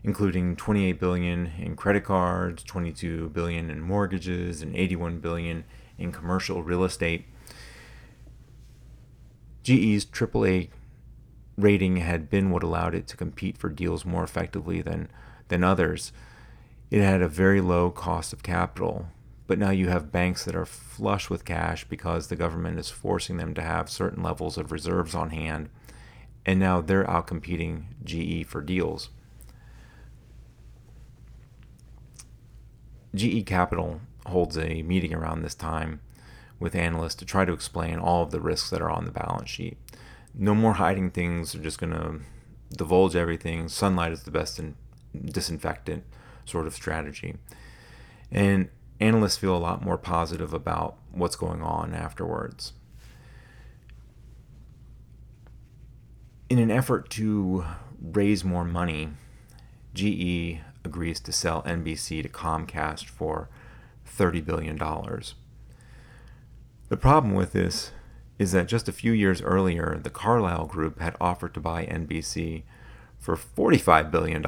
including 0.05 0.55
28 0.55 1.01
billion 1.01 1.47
in 1.59 1.77
credit 1.77 2.05
cards, 2.05 2.63
22 2.63 3.31
billion 3.31 3.71
in 3.71 3.81
mortgages, 3.81 4.61
and 4.61 4.77
81 4.77 5.21
billion 5.21 5.65
in 5.97 6.13
commercial 6.13 6.63
real 6.63 6.85
estate. 6.85 7.27
GE's 9.67 10.07
AAA 10.07 10.69
rating 11.59 11.97
had 11.97 12.31
been 12.31 12.51
what 12.51 12.63
allowed 12.63 12.95
it 12.95 13.09
to 13.09 13.17
compete 13.17 13.59
for 13.59 13.69
deals 13.69 14.05
more 14.05 14.23
effectively 14.23 14.81
than, 14.81 15.09
than 15.49 15.65
others. 15.65 16.13
It 16.89 17.03
had 17.03 17.21
a 17.21 17.27
very 17.27 17.61
low 17.61 17.91
cost 17.91 18.33
of 18.33 18.45
capital, 18.45 19.09
but 19.49 19.59
now 19.59 19.71
you 19.71 19.89
have 19.89 20.13
banks 20.13 20.45
that 20.45 20.55
are 20.55 20.67
flush 20.67 21.29
with 21.29 21.45
cash 21.45 21.85
because 21.85 22.29
the 22.29 22.37
government 22.37 22.79
is 22.79 22.91
forcing 22.91 23.39
them 23.39 23.55
to 23.55 23.61
have 23.63 23.91
certain 23.91 24.23
levels 24.23 24.57
of 24.57 24.71
reserves 24.71 25.17
on 25.17 25.31
hand, 25.31 25.69
and 26.45 26.61
now 26.61 26.81
they're 26.81 27.05
outcompeting 27.05 27.87
GE 28.05 28.47
for 28.47 28.61
deals. 28.61 29.11
GE 33.17 33.45
Capital 33.45 34.01
holds 34.27 34.57
a 34.57 34.83
meeting 34.83 35.13
around 35.13 35.43
this 35.43 35.57
time 35.57 35.99
with 36.59 36.75
analysts 36.75 37.15
to 37.17 37.25
try 37.25 37.45
to 37.45 37.53
explain 37.53 37.99
all 37.99 38.23
of 38.23 38.31
the 38.31 38.41
risks 38.41 38.71
that 38.71 38.81
are 38.81 38.91
on 38.91 39.05
the 39.05 39.11
balance 39.11 39.51
sheet. 39.51 39.77
No 40.35 40.55
more 40.55 40.75
hiding 40.75 41.11
things, 41.11 41.53
they're 41.53 41.63
just 41.63 41.79
going 41.79 41.93
to 41.93 42.21
divulge 42.77 43.17
everything. 43.17 43.69
Sunlight 43.69 44.13
is 44.13 44.23
the 44.23 44.31
best 44.31 44.61
disinfectant 45.25 46.05
sort 46.45 46.67
of 46.67 46.75
strategy. 46.75 47.37
And 48.31 48.69
analysts 49.01 49.37
feel 49.37 49.57
a 49.57 49.59
lot 49.59 49.85
more 49.85 49.99
positive 49.99 50.53
about 50.53 50.97
what's 51.13 51.37
going 51.37 51.63
on 51.63 51.95
afterwards. 51.95 52.73
In 56.49 56.59
an 56.59 56.71
effort 56.71 57.11
to 57.11 57.65
raise 58.01 58.45
more 58.45 58.65
money, 58.65 59.09
GE 59.95 60.61
agrees 60.85 61.19
to 61.21 61.33
sell 61.33 61.63
NBC 61.63 62.23
to 62.23 62.29
Comcast 62.29 63.07
for 63.07 63.49
$30 64.07 64.45
billion. 64.45 64.79
The 66.89 66.97
problem 66.97 67.35
with 67.35 67.53
this 67.53 67.91
is 68.39 68.53
that 68.53 68.69
just 68.69 68.89
a 68.89 68.93
few 68.93 69.13
years 69.13 69.43
earlier, 69.43 69.99
the 70.03 70.11
Carlyle 70.11 70.67
Group 70.67 71.01
had 71.01 71.17
offered 71.21 71.55
to 71.55 71.61
buy 71.61 71.87
NBC 71.87 72.63
for 73.19 73.37
$45 73.37 74.11
billion 74.11 74.45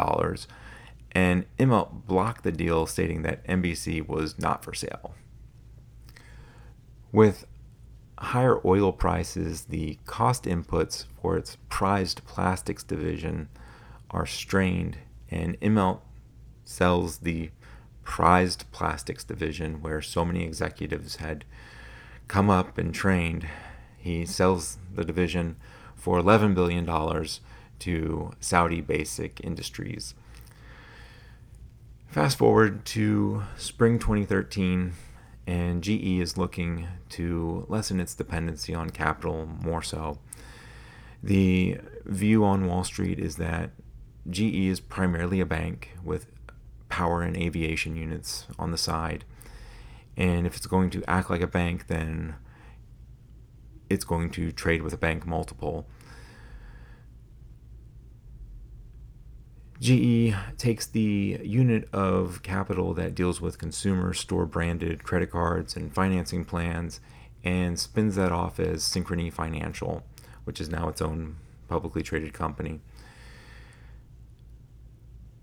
and 1.13 1.47
Immelt 1.59 2.07
blocked 2.07 2.45
the 2.45 2.53
deal, 2.53 2.87
stating 2.87 3.23
that 3.23 3.45
NBC 3.47 4.07
was 4.07 4.39
not 4.39 4.63
for 4.63 4.75
sale. 4.75 5.15
With 7.11 7.47
higher 8.19 8.61
oil 8.65 8.93
prices, 8.93 9.65
the 9.65 9.99
cost 10.05 10.45
inputs 10.45 11.07
for 11.21 11.37
its 11.37 11.57
prized 11.69 12.25
plastics 12.27 12.83
division 12.83 13.49
are 14.11 14.27
strained, 14.27 14.99
and 15.31 15.59
Immelt 15.61 16.01
sells 16.65 17.19
the 17.19 17.51
prized 18.05 18.71
plastics 18.71 19.25
division 19.25 19.81
where 19.81 20.03
so 20.03 20.25
many 20.25 20.45
executives 20.45 21.17
had 21.17 21.45
come 22.29 22.51
up 22.51 22.79
and 22.79 22.95
trained. 22.95 23.47
He 23.97 24.25
sells 24.25 24.79
the 24.95 25.05
division 25.05 25.57
for 25.97 26.21
$11 26.21 26.55
billion 26.55 26.87
to 27.81 28.31
Saudi 28.41 28.81
Basic 28.81 29.41
Industries. 29.43 30.15
Fast 32.07 32.39
forward 32.39 32.85
to 32.87 33.43
spring 33.57 33.99
2013, 33.99 34.93
and 35.47 35.83
GE 35.83 36.21
is 36.21 36.39
looking 36.39 36.87
to 37.11 37.67
lessen 37.69 38.01
its 38.01 38.15
dependency 38.15 38.75
on 38.75 38.91
capital 38.91 39.47
more 39.47 39.83
so. 39.83 40.19
The 41.23 41.79
view 42.05 42.45
on 42.45 42.67
Wall 42.67 42.85
Street 42.85 43.19
is 43.19 43.37
that 43.37 43.71
GE 44.31 44.41
is 44.55 44.81
primarily 44.81 45.41
a 45.41 45.47
bank 45.47 45.97
with 46.05 46.27
power 46.89 47.23
and 47.23 47.37
aviation 47.37 47.97
units 47.97 48.47
on 48.59 48.71
the 48.71 48.79
side. 48.79 49.25
And 50.19 50.49
if 50.49 50.57
it's 50.57 50.67
going 50.67 50.91
to 50.91 51.05
act 51.09 51.31
like 51.31 51.41
a 51.41 51.47
bank, 51.47 51.87
then 51.87 52.35
it's 53.89 54.05
going 54.05 54.31
to 54.31 54.51
trade 54.51 54.83
with 54.83 54.93
a 54.93 54.99
bank 54.99 55.25
multiple. 55.25 55.87
GE 59.81 60.35
takes 60.59 60.87
the 60.87 61.41
unit 61.45 61.89
of 61.93 62.43
capital 62.43 62.95
that 62.95 63.15
deals 63.15 63.41
with 63.41 63.59
consumer 63.59 64.13
store 64.13 64.45
branded 64.45 65.05
credit 65.05 65.31
cards 65.31 65.77
and 65.77 65.95
financing 65.95 66.45
plans 66.45 67.01
and 67.45 67.79
spins 67.79 68.17
that 68.17 68.33
off 68.33 68.59
as 68.59 68.83
Synchrony 68.83 69.33
Financial, 69.33 70.03
which 70.43 70.61
is 70.61 70.69
now 70.69 70.89
its 70.89 71.01
own 71.01 71.37
publicly 71.69 72.03
traded 72.03 72.33
company. 72.33 72.81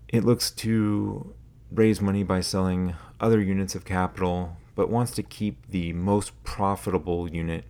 It 0.08 0.22
looks 0.22 0.50
to 0.50 1.34
raise 1.72 2.02
money 2.02 2.22
by 2.22 2.42
selling 2.42 2.94
other 3.18 3.40
units 3.40 3.74
of 3.74 3.86
capital, 3.86 4.58
but 4.76 4.88
wants 4.88 5.10
to 5.12 5.22
keep 5.24 5.66
the 5.68 5.92
most 5.94 6.40
profitable 6.44 7.28
unit, 7.28 7.64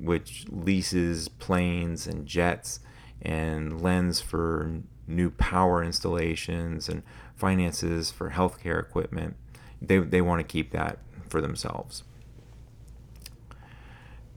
which 0.00 0.46
leases 0.48 1.28
planes 1.28 2.06
and 2.06 2.24
jets 2.26 2.80
and 3.20 3.82
lends 3.82 4.20
for 4.22 4.80
new 5.06 5.30
power 5.30 5.82
installations 5.82 6.88
and 6.88 7.02
finances 7.34 8.10
for 8.10 8.30
healthcare 8.30 8.80
equipment. 8.80 9.36
They, 9.82 9.98
they 9.98 10.22
want 10.22 10.40
to 10.40 10.44
keep 10.44 10.70
that 10.70 11.00
for 11.28 11.40
themselves. 11.40 12.04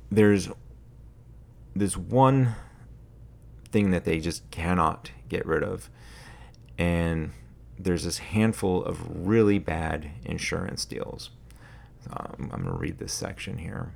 There's 0.10 0.50
this 1.76 1.96
one 1.96 2.56
thing 3.72 3.92
that 3.92 4.04
they 4.04 4.20
just 4.20 4.50
cannot 4.52 5.12
get 5.30 5.46
rid 5.46 5.64
of, 5.64 5.90
and 6.78 7.32
there's 7.80 8.04
this 8.04 8.18
handful 8.18 8.84
of 8.84 9.26
really 9.28 9.60
bad 9.60 10.12
insurance 10.26 10.84
deals. 10.84 11.30
Um, 12.10 12.50
I'm 12.52 12.64
going 12.64 12.66
to 12.66 12.72
read 12.72 12.98
this 12.98 13.14
section 13.14 13.58
here. 13.60 13.94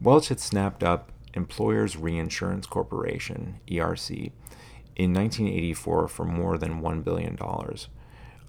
Welch 0.00 0.28
had 0.28 0.40
snapped 0.40 0.82
up 0.82 1.12
Employers 1.34 1.96
Reinsurance 1.96 2.66
Corporation, 2.66 3.60
ERC, 3.68 4.32
in 4.96 5.14
1984 5.14 6.08
for 6.08 6.24
more 6.24 6.58
than 6.58 6.82
$1 6.82 7.04
billion. 7.04 7.38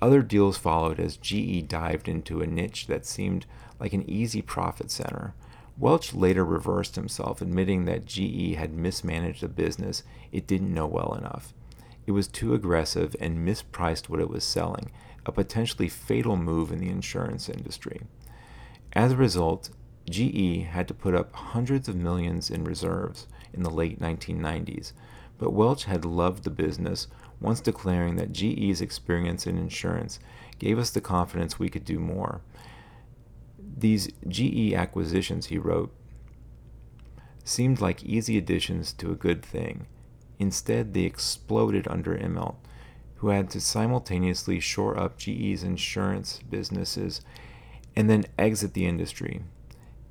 Other 0.02 0.22
deals 0.22 0.58
followed 0.58 1.00
as 1.00 1.16
GE 1.16 1.68
dived 1.68 2.10
into 2.10 2.42
a 2.42 2.48
niche 2.48 2.88
that 2.88 3.06
seemed 3.06 3.46
like 3.80 3.94
an 3.94 4.10
easy 4.10 4.42
profit 4.42 4.92
center. 4.92 5.34
Welch 5.78 6.14
later 6.14 6.44
reversed 6.44 6.96
himself, 6.96 7.42
admitting 7.42 7.86
that 7.86 8.06
GE 8.06 8.56
had 8.56 8.74
mismanaged 8.74 9.44
a 9.44 9.48
business 9.48 10.04
it 10.32 10.46
didn't 10.46 10.74
know 10.74 10.88
well 10.88 11.14
enough. 11.14 11.54
It 12.06 12.12
was 12.12 12.28
too 12.28 12.54
aggressive 12.54 13.16
and 13.20 13.48
mispriced 13.48 14.10
what 14.10 14.20
it 14.20 14.30
was 14.30 14.44
selling, 14.44 14.92
a 15.26 15.32
potentially 15.32 15.90
fatal 15.90 16.36
move 16.36 16.72
in 16.72 16.80
the 16.80 16.90
insurance 16.90 17.50
industry. 17.50 18.02
As 18.94 19.12
a 19.12 19.18
result, 19.18 19.70
GE 20.10 20.66
had 20.70 20.88
to 20.88 20.94
put 20.94 21.16
up 21.16 21.34
hundreds 21.34 21.88
of 21.88 21.96
millions 21.96 22.50
in 22.50 22.64
reserves 22.64 23.28
in 23.54 23.64
the 23.64 23.70
late 23.70 24.00
1990s, 24.00 24.94
but 25.38 25.54
Welch 25.54 25.86
had 25.86 26.06
loved 26.06 26.44
the 26.44 26.50
business, 26.50 27.08
once 27.40 27.60
declaring 27.60 28.16
that 28.16 28.32
GE's 28.32 28.82
experience 28.82 29.46
in 29.46 29.58
insurance 29.58 30.20
gave 30.60 30.80
us 30.80 30.90
the 30.90 31.02
confidence 31.02 31.60
we 31.60 31.70
could 31.70 31.84
do 31.84 32.00
more. 32.00 32.42
These 33.60 34.10
GE 34.28 34.74
acquisitions, 34.74 35.48
he 35.48 35.58
wrote, 35.58 35.94
seemed 37.44 37.82
like 37.82 38.04
easy 38.04 38.38
additions 38.38 38.94
to 38.94 39.12
a 39.12 39.16
good 39.16 39.44
thing. 39.44 39.88
Instead, 40.40 40.94
they 40.94 41.02
exploded 41.02 41.88
under 41.88 42.18
Immelt, 42.18 42.56
who 43.24 43.30
had 43.30 43.50
to 43.50 43.62
simultaneously 43.62 44.60
shore 44.60 45.00
up 45.00 45.18
GE's 45.18 45.64
insurance 45.64 46.42
businesses 46.50 47.22
and 47.96 48.10
then 48.10 48.26
exit 48.38 48.74
the 48.74 48.86
industry. 48.86 49.42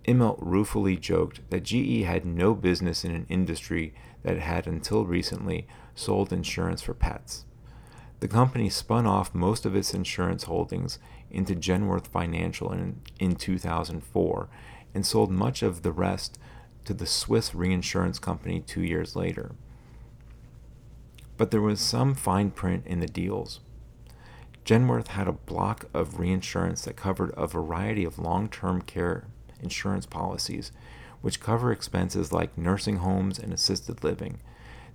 Immelt 0.09 0.39
ruefully 0.41 0.97
joked 0.97 1.43
that 1.51 1.63
GE 1.63 2.05
had 2.05 2.25
no 2.25 2.55
business 2.55 3.05
in 3.05 3.11
an 3.11 3.27
industry 3.29 3.93
that 4.23 4.39
had 4.39 4.67
until 4.67 5.05
recently 5.05 5.67
sold 5.95 6.33
insurance 6.33 6.81
for 6.81 6.95
pets. 6.95 7.45
The 8.21 8.29
company 8.29 8.71
spun 8.71 9.05
off 9.05 9.35
most 9.35 9.67
of 9.67 9.77
its 9.77 9.93
insurance 9.93 10.45
holdings 10.45 10.99
into 11.31 11.55
Genworth 11.55 12.07
Financial 12.07 12.73
in, 12.73 13.03
in 13.19 13.37
2004 13.37 14.49
and 14.95 15.05
sold 15.05 15.31
much 15.31 15.63
of 15.63 15.83
the 15.83 15.93
rest 15.93 16.39
to 16.87 16.95
the 16.95 17.05
Swiss 17.05 17.55
reinsurance 17.55 18.19
company 18.19 18.61
two 18.61 18.83
years 18.83 19.15
later. 19.15 19.53
But 21.37 21.51
there 21.51 21.61
was 21.61 21.81
some 21.81 22.15
fine 22.15 22.51
print 22.51 22.87
in 22.87 23.01
the 23.01 23.07
deals. 23.07 23.61
Genworth 24.65 25.09
had 25.09 25.27
a 25.27 25.33
block 25.33 25.87
of 25.93 26.21
reinsurance 26.21 26.83
that 26.85 26.97
covered 26.97 27.33
a 27.37 27.47
variety 27.47 28.05
of 28.05 28.19
long 28.19 28.49
term 28.49 28.83
care 28.83 29.27
insurance 29.61 30.07
policies, 30.07 30.73
which 31.21 31.41
cover 31.41 31.73
expenses 31.73 32.33
like 32.33 32.57
nursing 32.57 32.97
homes 32.99 33.39
and 33.39 33.53
assisted 33.53 34.05
living. 34.05 34.41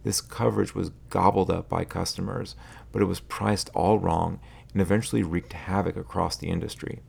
This 0.03 0.21
coverage 0.21 0.73
was 0.73 0.91
gobbled 1.09 1.51
up 1.51 1.67
by 1.67 1.83
customers, 1.83 2.55
but 2.91 3.01
it 3.01 3.05
was 3.05 3.19
priced 3.19 3.69
all 3.73 3.99
wrong 3.99 4.39
and 4.71 4.81
eventually 4.81 5.23
wreaked 5.23 5.53
havoc 5.53 5.97
across 5.97 6.37
the 6.37 6.47
industry. 6.47 7.01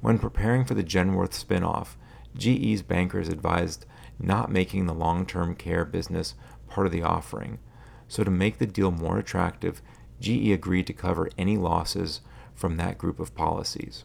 When 0.00 0.18
preparing 0.18 0.64
for 0.64 0.74
the 0.74 0.84
Genworth 0.84 1.32
spinoff, 1.32 1.96
GE's 2.36 2.82
bankers 2.82 3.28
advised 3.28 3.86
not 4.18 4.50
making 4.50 4.86
the 4.86 4.94
long 4.94 5.26
term 5.26 5.54
care 5.54 5.84
business 5.84 6.34
part 6.68 6.86
of 6.86 6.92
the 6.92 7.02
offering. 7.02 7.58
So, 8.08 8.24
to 8.24 8.30
make 8.30 8.58
the 8.58 8.66
deal 8.66 8.90
more 8.90 9.18
attractive, 9.18 9.82
GE 10.20 10.50
agreed 10.50 10.86
to 10.86 10.92
cover 10.92 11.30
any 11.36 11.56
losses 11.56 12.20
from 12.54 12.76
that 12.76 12.98
group 12.98 13.20
of 13.20 13.34
policies. 13.34 14.04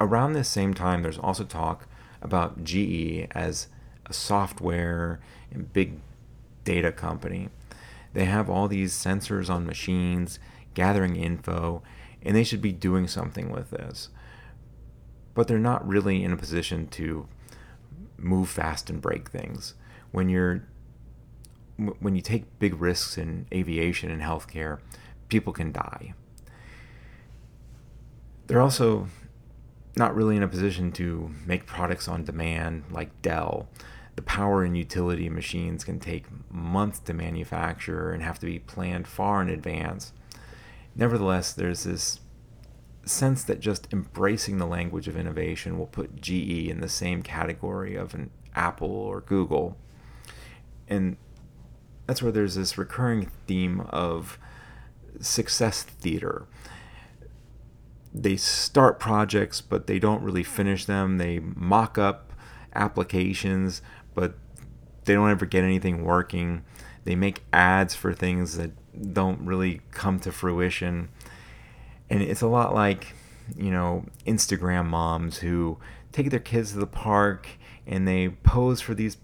Around 0.00 0.32
this 0.32 0.48
same 0.48 0.74
time, 0.74 1.02
there's 1.02 1.18
also 1.18 1.42
talk 1.42 1.88
about 2.22 2.62
GE 2.62 3.26
as 3.32 3.68
a 4.06 4.12
software 4.12 5.20
and 5.50 5.72
big 5.72 6.00
data 6.64 6.92
company. 6.92 7.48
They 8.12 8.26
have 8.26 8.48
all 8.48 8.68
these 8.68 8.92
sensors 8.92 9.50
on 9.50 9.66
machines 9.66 10.38
gathering 10.74 11.16
info, 11.16 11.82
and 12.22 12.36
they 12.36 12.44
should 12.44 12.62
be 12.62 12.72
doing 12.72 13.08
something 13.08 13.50
with 13.50 13.70
this. 13.70 14.10
But 15.34 15.48
they're 15.48 15.58
not 15.58 15.86
really 15.86 16.22
in 16.22 16.32
a 16.32 16.36
position 16.36 16.86
to 16.88 17.26
move 18.18 18.48
fast 18.48 18.90
and 18.90 19.00
break 19.00 19.30
things. 19.30 19.74
When 20.10 20.28
you're 20.28 20.64
when 22.00 22.16
you 22.16 22.22
take 22.22 22.58
big 22.58 22.80
risks 22.80 23.16
in 23.16 23.46
aviation 23.52 24.10
and 24.10 24.20
healthcare, 24.20 24.80
people 25.28 25.52
can 25.52 25.70
die. 25.70 26.12
They're 28.48 28.60
also 28.60 29.06
not 29.96 30.14
really 30.14 30.36
in 30.36 30.42
a 30.42 30.48
position 30.48 30.90
to 30.92 31.30
make 31.46 31.66
products 31.66 32.08
on 32.08 32.24
demand 32.24 32.84
like 32.90 33.22
Dell. 33.22 33.68
The 34.16 34.22
power 34.22 34.64
and 34.64 34.76
utility 34.76 35.28
machines 35.28 35.84
can 35.84 36.00
take 36.00 36.26
months 36.50 36.98
to 37.00 37.14
manufacture 37.14 38.10
and 38.10 38.22
have 38.22 38.40
to 38.40 38.46
be 38.46 38.58
planned 38.58 39.06
far 39.06 39.40
in 39.40 39.48
advance. 39.48 40.12
Nevertheless, 40.96 41.52
there's 41.52 41.84
this 41.84 42.18
sense 43.08 43.42
that 43.44 43.60
just 43.60 43.92
embracing 43.92 44.58
the 44.58 44.66
language 44.66 45.08
of 45.08 45.16
innovation 45.16 45.78
will 45.78 45.86
put 45.86 46.20
GE 46.20 46.68
in 46.68 46.80
the 46.80 46.88
same 46.88 47.22
category 47.22 47.94
of 47.94 48.14
an 48.14 48.30
Apple 48.54 48.90
or 48.90 49.20
Google. 49.20 49.76
And 50.88 51.16
that's 52.06 52.22
where 52.22 52.32
there's 52.32 52.54
this 52.54 52.78
recurring 52.78 53.30
theme 53.46 53.80
of 53.90 54.38
success 55.20 55.82
theater 55.82 56.46
they 58.14 58.36
start 58.36 58.98
projects, 58.98 59.60
but 59.60 59.86
they 59.86 59.98
don't 59.98 60.22
really 60.22 60.42
finish 60.42 60.84
them. 60.84 61.18
They 61.18 61.38
mock 61.38 61.98
up 61.98 62.32
applications, 62.74 63.82
but 64.14 64.34
they 65.04 65.14
don't 65.14 65.30
ever 65.30 65.46
get 65.46 65.64
anything 65.64 66.04
working. 66.04 66.64
They 67.04 67.14
make 67.14 67.44
ads 67.52 67.94
for 67.94 68.12
things 68.12 68.56
that 68.56 68.72
don't 69.12 69.40
really 69.44 69.80
come 69.90 70.18
to 70.20 70.32
fruition. 70.32 71.10
And 72.10 72.22
it's 72.22 72.42
a 72.42 72.46
lot 72.46 72.74
like, 72.74 73.14
you 73.56 73.70
know, 73.70 74.04
Instagram 74.26 74.86
moms 74.86 75.38
who 75.38 75.78
take 76.12 76.30
their 76.30 76.40
kids 76.40 76.72
to 76.72 76.78
the 76.78 76.86
park 76.86 77.48
and 77.86 78.06
they 78.06 78.28
pose 78.28 78.80
for 78.80 78.94
these 78.94 79.16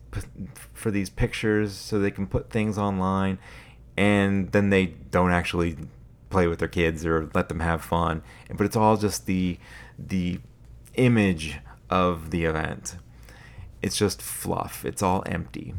for 0.73 0.91
these 0.91 1.11
pictures 1.11 1.73
so 1.73 1.99
they 1.99 2.11
can 2.11 2.27
put 2.27 2.51
things 2.51 2.79
online 2.79 3.39
and 3.97 4.53
then 4.53 4.71
they 4.71 4.87
don't 4.87 5.33
actually 5.33 5.77
play 6.31 6.47
with 6.47 6.59
their 6.59 6.69
kids 6.69 7.05
or 7.07 7.31
let 7.35 7.49
them 7.49 7.61
have 7.61 7.83
fun. 7.83 8.23
But 8.55 8.67
it's 8.67 8.77
all 8.77 8.97
just 8.97 9.27
the 9.27 9.59
the 9.99 10.41
image 10.95 11.59
of 11.91 12.31
the 12.31 12.45
event. 12.45 12.97
It's 13.83 13.97
just 13.97 14.23
fluff. 14.23 14.85
It's 14.85 15.03
all 15.03 15.23
empty. 15.27 15.75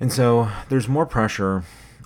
And 0.00 0.12
so 0.12 0.48
there's 0.68 0.88
more 0.88 1.06
pressure 1.06 1.64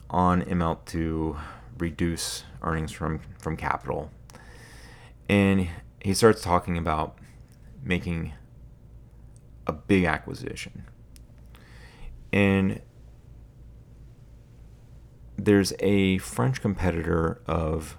on 0.09 0.43
Immelt 0.43 0.85
to 0.87 1.37
reduce 1.79 2.45
earnings 2.63 2.93
from, 2.93 3.21
from 3.39 3.57
capital. 3.57 4.11
And 5.29 5.69
he 6.01 6.15
starts 6.15 6.43
talking 6.43 6.79
about 6.79 7.19
making 7.83 8.33
a 9.67 9.73
big 9.73 10.05
acquisition 10.05 10.85
and 12.33 12.81
there's 15.37 15.73
a 15.81 16.19
French 16.19 16.61
competitor 16.61 17.43
of 17.47 17.99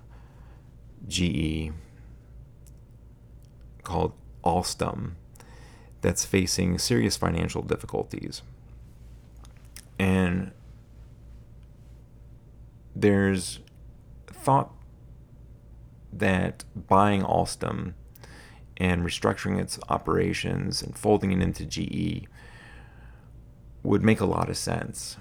GE 1.07 1.71
called 3.83 4.13
Alstom 4.43 5.11
that's 6.01 6.25
facing 6.25 6.79
serious 6.79 7.17
financial 7.17 7.61
difficulties. 7.61 8.41
And 9.99 10.51
there's 12.95 13.59
thought 14.27 14.71
that 16.11 16.63
buying 16.75 17.23
Alstom 17.23 17.93
and 18.77 19.03
restructuring 19.03 19.59
its 19.59 19.79
operations 19.89 20.81
and 20.81 20.97
folding 20.97 21.31
it 21.31 21.41
into 21.41 21.65
GE 21.65 22.27
would 23.83 24.03
make 24.03 24.19
a 24.19 24.25
lot 24.25 24.49
of 24.49 24.57
sense, 24.57 25.17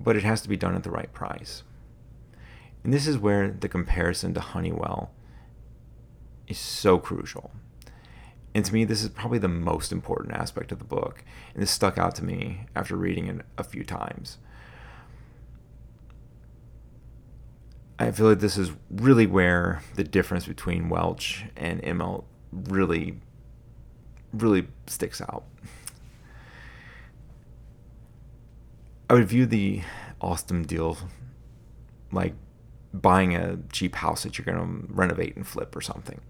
but 0.00 0.16
it 0.16 0.22
has 0.22 0.40
to 0.42 0.48
be 0.48 0.56
done 0.56 0.74
at 0.74 0.82
the 0.82 0.90
right 0.90 1.12
price. 1.12 1.62
And 2.84 2.92
this 2.92 3.06
is 3.06 3.18
where 3.18 3.50
the 3.50 3.68
comparison 3.68 4.34
to 4.34 4.40
Honeywell 4.40 5.12
is 6.48 6.58
so 6.58 6.98
crucial. 6.98 7.52
And 8.54 8.64
to 8.64 8.72
me, 8.72 8.84
this 8.84 9.02
is 9.02 9.08
probably 9.08 9.38
the 9.38 9.48
most 9.48 9.92
important 9.92 10.34
aspect 10.34 10.72
of 10.72 10.78
the 10.78 10.84
book, 10.84 11.24
and 11.54 11.62
this 11.62 11.70
stuck 11.70 11.96
out 11.96 12.14
to 12.16 12.24
me 12.24 12.66
after 12.74 12.96
reading 12.96 13.26
it 13.28 13.46
a 13.56 13.64
few 13.64 13.84
times. 13.84 14.38
I 17.98 18.10
feel 18.10 18.26
like 18.26 18.40
this 18.40 18.58
is 18.58 18.72
really 18.90 19.26
where 19.26 19.80
the 19.94 20.04
difference 20.04 20.46
between 20.46 20.88
Welch 20.88 21.44
and 21.56 21.80
Immelt 21.82 22.24
really, 22.50 23.20
really 24.32 24.66
sticks 24.86 25.20
out. 25.20 25.44
I 29.08 29.14
would 29.14 29.28
view 29.28 29.46
the 29.46 29.82
Alstom 30.20 30.66
deal 30.66 30.98
like 32.10 32.34
buying 32.92 33.34
a 33.34 33.58
cheap 33.70 33.94
house 33.96 34.22
that 34.22 34.36
you're 34.36 34.44
going 34.44 34.58
to 34.58 34.92
renovate 34.92 35.36
and 35.36 35.46
flip 35.46 35.74
or 35.76 35.80
something. 35.80 36.20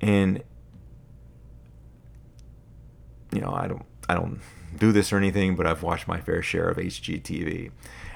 And 0.00 0.42
you 3.36 3.42
know, 3.42 3.52
I 3.52 3.68
don't 3.68 3.84
I 4.08 4.14
don't 4.14 4.40
do 4.76 4.92
this 4.92 5.12
or 5.12 5.18
anything, 5.18 5.56
but 5.56 5.66
I've 5.66 5.82
watched 5.82 6.08
my 6.08 6.20
fair 6.20 6.42
share 6.42 6.68
of 6.68 6.78
HGTV. 6.78 7.70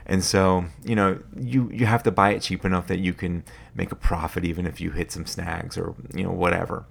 And 0.06 0.24
so, 0.24 0.64
you 0.82 0.96
know, 0.96 1.20
you 1.36 1.70
you 1.70 1.86
have 1.86 2.02
to 2.04 2.10
buy 2.10 2.30
it 2.30 2.40
cheap 2.40 2.64
enough 2.64 2.86
that 2.86 2.98
you 2.98 3.12
can 3.12 3.44
make 3.74 3.92
a 3.92 3.96
profit 3.96 4.44
even 4.44 4.66
if 4.66 4.80
you 4.80 4.90
hit 4.90 5.12
some 5.12 5.26
snags 5.26 5.76
or, 5.76 5.94
you 6.14 6.24
know, 6.24 6.32
whatever. 6.32 6.86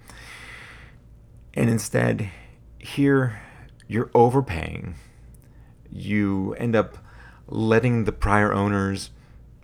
And 1.56 1.70
instead, 1.70 2.30
here 2.78 3.42
you're 3.88 4.12
overpaying 4.14 4.96
you 5.92 6.54
end 6.60 6.76
up 6.76 6.98
letting 7.48 8.04
the 8.04 8.12
prior 8.12 8.54
owners 8.54 9.10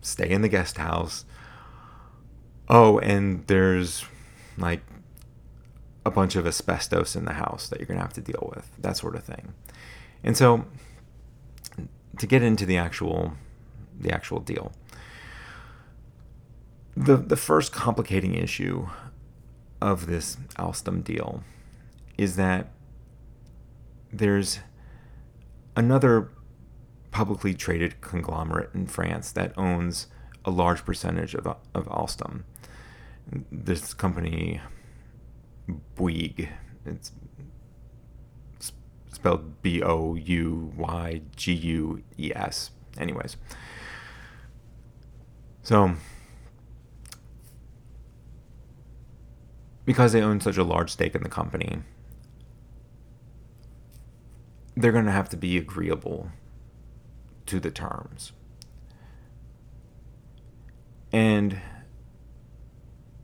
stay 0.02 0.30
in 0.30 0.42
the 0.42 0.50
guest 0.50 0.78
house. 0.78 1.26
Oh, 2.68 2.98
and 3.00 3.46
there's 3.48 4.06
like 4.58 4.82
a 6.06 6.12
bunch 6.12 6.36
of 6.36 6.46
asbestos 6.46 7.16
in 7.16 7.26
the 7.26 7.34
house 7.34 7.68
that 7.70 7.80
you're 7.80 7.88
going 7.88 7.98
to 7.98 8.04
have 8.04 8.14
to 8.14 8.22
deal 8.22 8.52
with, 8.56 8.70
that 8.78 8.98
sort 8.98 9.16
of 9.16 9.24
thing. 9.24 9.54
And 10.24 10.38
so 10.38 10.66
to 12.20 12.28
get 12.28 12.42
into 12.42 12.66
the 12.66 12.78
actual 12.78 13.34
the 13.98 14.12
actual 14.12 14.40
deal. 14.40 14.72
The 16.96 17.18
the 17.18 17.38
first 17.38 17.72
complicating 17.72 18.36
issue 18.36 18.88
of 19.82 20.08
this 20.08 20.38
Alstom 20.58 21.04
deal 21.04 21.44
is 22.18 22.36
that 22.36 22.72
there's 24.12 24.60
another 25.76 26.32
publicly 27.12 27.54
traded 27.54 28.02
conglomerate 28.02 28.70
in 28.74 28.88
France 28.88 29.32
that 29.34 29.54
owns 29.58 30.08
a 30.44 30.52
large 30.52 30.86
percentage 30.86 31.34
of, 31.34 31.48
of 31.48 31.88
Alstom. 31.88 32.44
This 33.52 33.94
company, 33.94 34.62
Bouygues, 35.96 36.50
it's 36.86 37.12
spelled 39.12 39.62
B 39.62 39.82
O 39.82 40.16
U 40.16 40.74
Y 40.76 41.22
G 41.36 41.54
U 41.54 42.04
E 42.18 42.32
S. 42.36 42.72
Anyways, 42.98 43.38
so 45.64 45.96
because 49.86 50.14
they 50.14 50.22
own 50.22 50.40
such 50.40 50.58
a 50.58 50.64
large 50.64 50.92
stake 50.92 51.16
in 51.16 51.24
the 51.24 51.30
company, 51.30 51.80
they're 54.76 54.92
going 54.92 55.06
to 55.06 55.12
have 55.12 55.30
to 55.30 55.38
be 55.38 55.58
agreeable 55.58 56.32
to 57.46 57.60
the 57.60 57.72
terms. 57.72 58.32
And 61.12 61.62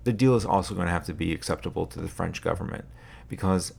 the 0.04 0.14
deal 0.14 0.36
is 0.36 0.45
also 0.45 0.74
going 0.74 0.88
to 0.88 0.93
have 0.93 1.06
to 1.06 1.14
be 1.14 1.34
acceptable 1.34 1.86
to 1.88 1.99
the 1.99 2.08
French 2.08 2.41
government 2.41 2.86
because 3.28 3.74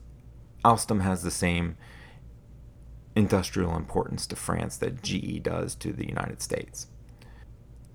Alstom 0.65 1.03
has 1.03 1.23
the 1.23 1.31
same 1.31 1.77
industrial 3.15 3.77
importance 3.77 4.27
to 4.27 4.37
France 4.37 4.77
that 4.79 5.03
GE 5.03 5.43
does 5.43 5.75
to 5.77 5.93
the 5.93 6.07
United 6.07 6.41
States. 6.41 6.87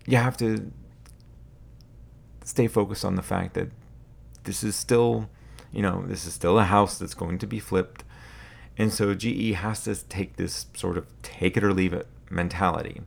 You 0.06 0.18
have 0.18 0.38
to 0.38 0.72
stay 2.44 2.68
focused 2.68 3.04
on 3.04 3.16
the 3.16 3.22
fact 3.22 3.54
that 3.56 3.70
this 4.44 4.64
is 4.64 4.76
still, 4.76 5.30
you 5.72 5.82
know, 5.82 6.04
this 6.06 6.26
is 6.26 6.34
still 6.34 6.60
a 6.60 6.64
house 6.64 6.98
that's 6.98 7.14
going 7.14 7.38
to 7.40 7.48
be 7.48 7.60
flipped. 7.60 8.04
And 8.78 8.94
so 8.94 9.14
GE 9.14 9.56
has 9.56 9.84
to 9.84 9.96
take 9.96 10.36
this 10.36 10.68
sort 10.74 10.98
of 10.98 11.08
take 11.24 11.58
it 11.58 11.64
or 11.64 11.74
leave 11.74 11.94
it 11.94 12.08
mentality. 12.30 13.02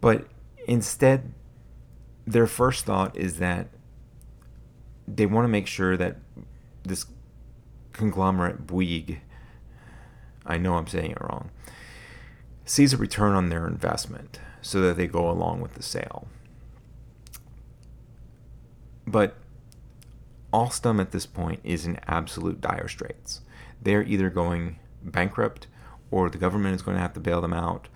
But 0.00 0.26
instead, 0.66 1.32
their 2.26 2.46
first 2.46 2.84
thought 2.84 3.16
is 3.16 3.38
that 3.38 3.68
they 5.16 5.26
want 5.26 5.44
to 5.44 5.48
make 5.48 5.66
sure 5.66 5.96
that 5.96 6.16
this 6.84 7.06
conglomerate 7.92 8.66
Bouygues 8.66 9.18
I 10.48 10.56
know 10.56 10.74
I'm 10.74 10.86
saying 10.86 11.10
it 11.10 11.20
wrong, 11.20 11.50
sees 12.64 12.94
a 12.94 12.96
return 12.96 13.34
on 13.34 13.50
their 13.50 13.66
investment 13.66 14.40
so 14.62 14.80
that 14.80 14.96
they 14.96 15.06
go 15.06 15.30
along 15.30 15.60
with 15.60 15.74
the 15.74 15.82
sale. 15.82 16.26
But 19.06 19.36
Alstom 20.52 21.00
at 21.00 21.12
this 21.12 21.26
point 21.26 21.60
is 21.62 21.86
in 21.86 22.00
absolute 22.06 22.60
dire 22.60 22.88
straits. 22.88 23.42
They're 23.80 24.02
either 24.02 24.30
going 24.30 24.78
bankrupt 25.02 25.66
or 26.10 26.30
the 26.30 26.38
government 26.38 26.74
is 26.74 26.82
going 26.82 26.96
to 26.96 27.02
have 27.02 27.12
to 27.12 27.20
bail 27.20 27.42
them 27.42 27.52
out. 27.52 27.88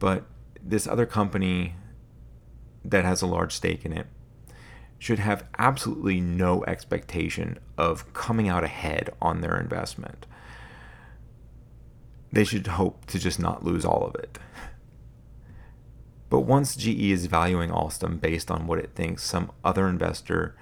But 0.00 0.24
this 0.60 0.86
other 0.86 1.06
company 1.06 1.74
that 2.84 3.04
has 3.04 3.22
a 3.22 3.26
large 3.26 3.52
stake 3.52 3.84
in 3.84 3.92
it 3.92 4.06
should 5.00 5.18
have 5.18 5.44
absolutely 5.58 6.20
no 6.20 6.64
expectation 6.66 7.58
of 7.76 8.12
coming 8.12 8.48
out 8.48 8.62
ahead 8.62 9.10
on 9.20 9.40
their 9.40 9.58
investment 9.58 10.26
they 12.32 12.44
should 12.44 12.66
hope 12.66 13.06
to 13.06 13.18
just 13.18 13.40
not 13.40 13.64
lose 13.64 13.84
all 13.84 14.04
of 14.06 14.14
it. 14.14 14.38
But 16.28 16.40
once 16.40 16.76
GE 16.76 17.10
is 17.10 17.26
valuing 17.26 17.70
Alstom 17.70 18.20
based 18.20 18.50
on 18.50 18.66
what 18.66 18.78
it 18.78 18.94
thinks 18.94 19.24
some 19.24 19.50
other 19.64 19.88
investor 19.88 20.56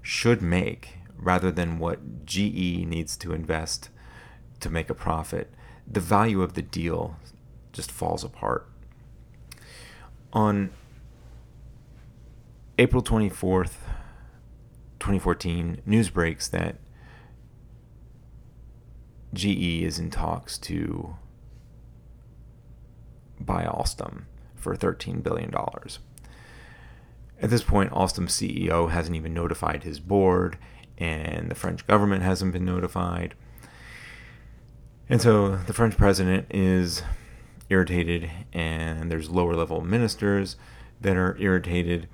should 0.00 0.40
make 0.40 0.98
rather 1.16 1.50
than 1.50 1.78
what 1.78 2.24
GE 2.24 2.86
needs 2.86 3.18
to 3.18 3.34
invest 3.34 3.90
to 4.60 4.70
make 4.70 4.88
a 4.88 4.94
profit, 4.94 5.52
the 5.86 6.00
value 6.00 6.40
of 6.40 6.54
the 6.54 6.62
deal 6.62 7.16
just 7.72 7.90
falls 7.90 8.24
apart. 8.24 8.66
On 10.32 10.70
April 12.80 13.02
24th, 13.02 13.74
2014, 15.00 15.82
news 15.84 16.08
breaks 16.08 16.48
that 16.48 16.76
GE 19.34 19.82
is 19.82 19.98
in 19.98 20.08
talks 20.08 20.56
to 20.56 21.14
buy 23.38 23.64
Alstom 23.64 24.22
for 24.54 24.74
$13 24.74 25.22
billion. 25.22 25.52
At 27.42 27.50
this 27.50 27.62
point, 27.62 27.92
Alstom's 27.92 28.32
CEO 28.32 28.90
hasn't 28.90 29.14
even 29.14 29.34
notified 29.34 29.84
his 29.84 30.00
board, 30.00 30.56
and 30.96 31.50
the 31.50 31.54
French 31.54 31.86
government 31.86 32.22
hasn't 32.22 32.54
been 32.54 32.64
notified. 32.64 33.34
And 35.06 35.20
so 35.20 35.56
the 35.56 35.74
French 35.74 35.98
president 35.98 36.46
is 36.48 37.02
irritated, 37.68 38.30
and 38.54 39.10
there's 39.10 39.28
lower 39.28 39.52
level 39.54 39.82
ministers 39.82 40.56
that 40.98 41.18
are 41.18 41.36
irritated. 41.38 42.08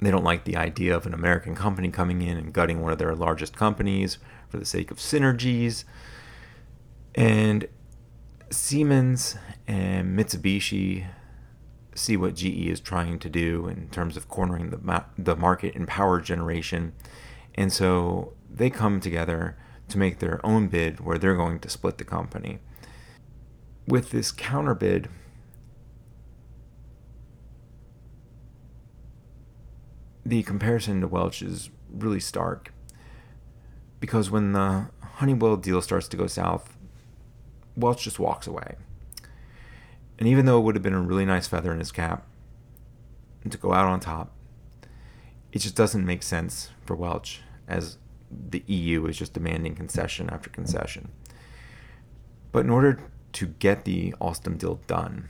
They 0.00 0.10
don't 0.10 0.24
like 0.24 0.44
the 0.44 0.56
idea 0.56 0.94
of 0.94 1.06
an 1.06 1.14
American 1.14 1.54
company 1.54 1.90
coming 1.90 2.22
in 2.22 2.36
and 2.36 2.52
gutting 2.52 2.82
one 2.82 2.92
of 2.92 2.98
their 2.98 3.14
largest 3.14 3.56
companies 3.56 4.18
for 4.48 4.58
the 4.58 4.64
sake 4.64 4.90
of 4.90 4.98
synergies. 4.98 5.84
And 7.14 7.68
Siemens 8.50 9.36
and 9.66 10.18
Mitsubishi 10.18 11.06
see 11.94 12.16
what 12.16 12.34
GE 12.34 12.68
is 12.68 12.80
trying 12.80 13.18
to 13.18 13.30
do 13.30 13.66
in 13.68 13.88
terms 13.88 14.16
of 14.16 14.28
cornering 14.28 14.70
the, 14.70 14.78
ma- 14.78 15.04
the 15.16 15.34
market 15.34 15.74
in 15.74 15.86
power 15.86 16.20
generation. 16.20 16.92
And 17.54 17.72
so 17.72 18.34
they 18.50 18.70
come 18.70 19.00
together 19.00 19.56
to 19.88 19.98
make 19.98 20.18
their 20.18 20.44
own 20.44 20.68
bid 20.68 21.00
where 21.00 21.18
they're 21.18 21.36
going 21.36 21.60
to 21.60 21.68
split 21.70 21.98
the 21.98 22.04
company. 22.04 22.58
With 23.86 24.10
this 24.10 24.30
counter 24.30 24.74
bid, 24.74 25.08
the 30.26 30.42
comparison 30.42 31.00
to 31.00 31.06
Welch 31.06 31.40
is 31.40 31.70
really 31.92 32.18
stark 32.18 32.72
because 34.00 34.28
when 34.28 34.52
the 34.52 34.88
Honeywell 35.14 35.56
deal 35.56 35.80
starts 35.80 36.08
to 36.08 36.16
go 36.16 36.26
south, 36.26 36.76
Welch 37.76 38.02
just 38.02 38.18
walks 38.18 38.46
away. 38.46 38.74
And 40.18 40.26
even 40.26 40.44
though 40.44 40.58
it 40.58 40.62
would 40.62 40.74
have 40.74 40.82
been 40.82 40.94
a 40.94 41.00
really 41.00 41.24
nice 41.24 41.46
feather 41.46 41.72
in 41.72 41.78
his 41.78 41.92
cap 41.92 42.26
to 43.48 43.56
go 43.56 43.72
out 43.72 43.86
on 43.86 44.00
top, 44.00 44.32
it 45.52 45.60
just 45.60 45.76
doesn't 45.76 46.04
make 46.04 46.24
sense 46.24 46.70
for 46.84 46.96
Welch 46.96 47.42
as 47.68 47.98
the 48.28 48.64
EU 48.66 49.06
is 49.06 49.16
just 49.16 49.32
demanding 49.32 49.76
concession 49.76 50.28
after 50.30 50.50
concession. 50.50 51.12
But 52.50 52.64
in 52.64 52.70
order 52.70 52.98
to 53.34 53.46
get 53.46 53.84
the 53.84 54.12
Alstom 54.20 54.58
deal 54.58 54.80
done, 54.88 55.28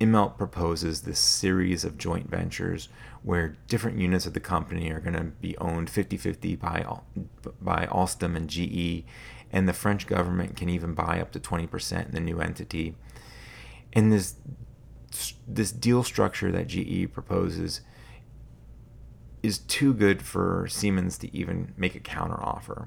Immelt 0.00 0.36
proposes 0.36 1.02
this 1.02 1.18
series 1.18 1.84
of 1.84 1.96
joint 1.96 2.28
ventures 2.28 2.88
where 3.26 3.56
different 3.66 3.98
units 3.98 4.24
of 4.24 4.34
the 4.34 4.40
company 4.40 4.88
are 4.88 5.00
going 5.00 5.16
to 5.16 5.24
be 5.24 5.58
owned 5.58 5.88
50-50 5.90 6.60
by 6.60 6.86
by 7.60 7.84
Alstom 7.86 8.36
and 8.36 8.48
GE 8.48 9.04
and 9.50 9.68
the 9.68 9.72
French 9.72 10.06
government 10.06 10.54
can 10.56 10.68
even 10.68 10.94
buy 10.94 11.20
up 11.20 11.32
to 11.32 11.40
20% 11.40 12.06
in 12.06 12.12
the 12.12 12.20
new 12.20 12.40
entity. 12.40 12.94
And 13.92 14.12
this 14.12 14.36
this 15.48 15.72
deal 15.72 16.04
structure 16.04 16.52
that 16.52 16.68
GE 16.68 17.12
proposes 17.12 17.80
is 19.42 19.58
too 19.58 19.92
good 19.92 20.22
for 20.22 20.68
Siemens 20.68 21.18
to 21.18 21.36
even 21.36 21.74
make 21.76 21.96
a 21.96 22.00
counteroffer. 22.00 22.86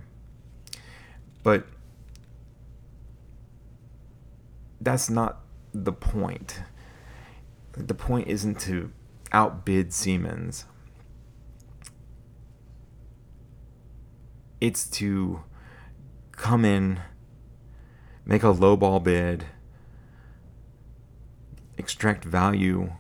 But 1.44 1.68
that's 4.80 5.10
not 5.10 5.42
the 5.74 5.92
point 5.92 6.62
the 7.74 7.94
point 7.94 8.28
isn't 8.28 8.60
to 8.62 8.92
outbid 9.32 9.94
Siemens. 9.94 10.66
It's 14.62 14.88
to 14.90 15.44
come 16.32 16.66
in, 16.66 17.00
make 18.26 18.44
a 18.44 18.54
lowball 18.54 19.04
bid, 19.04 19.46
extract 21.78 22.26
value 22.26 22.94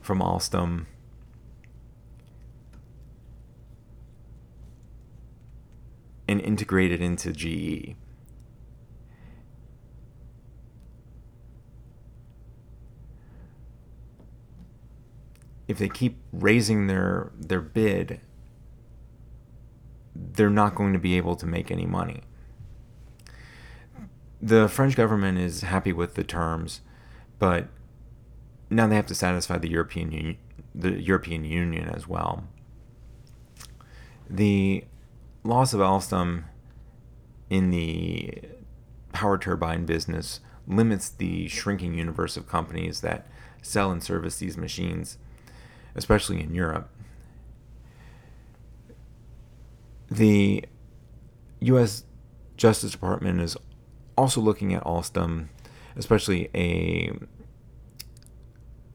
from 0.00 0.20
Alstom. 0.20 0.86
And 6.26 6.40
integrate 6.40 6.90
it 6.90 7.02
into 7.02 7.32
GE. 7.32 7.96
If 15.68 15.78
they 15.78 15.88
keep 15.88 16.18
raising 16.32 16.86
their 16.86 17.30
their 17.38 17.60
bid, 17.60 18.20
they're 20.14 20.50
not 20.50 20.74
going 20.74 20.92
to 20.92 20.98
be 20.98 21.16
able 21.16 21.36
to 21.36 21.46
make 21.46 21.70
any 21.70 21.86
money. 21.86 22.22
The 24.40 24.68
French 24.68 24.94
government 24.94 25.38
is 25.38 25.62
happy 25.62 25.92
with 25.92 26.14
the 26.14 26.24
terms, 26.24 26.82
but 27.38 27.68
now 28.68 28.86
they 28.86 28.96
have 28.96 29.06
to 29.06 29.14
satisfy 29.14 29.58
the 29.58 29.70
European 29.70 30.12
Union, 30.12 30.36
the 30.74 31.00
European 31.00 31.44
Union 31.44 31.88
as 31.88 32.06
well. 32.06 32.44
The 34.28 34.84
loss 35.44 35.72
of 35.72 35.80
Alstom 35.80 36.44
in 37.50 37.70
the 37.70 38.42
power 39.12 39.38
turbine 39.38 39.86
business 39.86 40.40
limits 40.66 41.08
the 41.08 41.46
shrinking 41.48 41.94
universe 41.94 42.36
of 42.36 42.48
companies 42.48 43.00
that 43.00 43.26
sell 43.62 43.90
and 43.90 44.02
service 44.02 44.38
these 44.38 44.56
machines, 44.56 45.18
especially 45.94 46.40
in 46.40 46.54
Europe. 46.54 46.88
The 50.10 50.64
U.S. 51.60 52.04
Justice 52.56 52.92
Department 52.92 53.40
is 53.40 53.56
also 54.16 54.40
looking 54.40 54.74
at 54.74 54.84
Alstom, 54.84 55.48
especially 55.96 56.50
a 56.54 57.12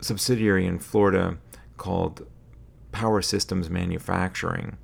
subsidiary 0.01 0.65
in 0.65 0.79
Florida 0.79 1.37
called 1.77 2.25
Power 2.91 3.21
Systems 3.21 3.69
Manufacturing. 3.69 4.77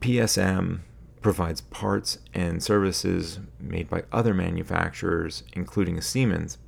PSM 0.00 0.80
provides 1.20 1.60
parts 1.60 2.18
and 2.32 2.62
services 2.62 3.40
made 3.58 3.90
by 3.90 4.04
other 4.10 4.32
manufacturers, 4.32 5.42
including 5.52 6.00
Siemens. 6.00 6.58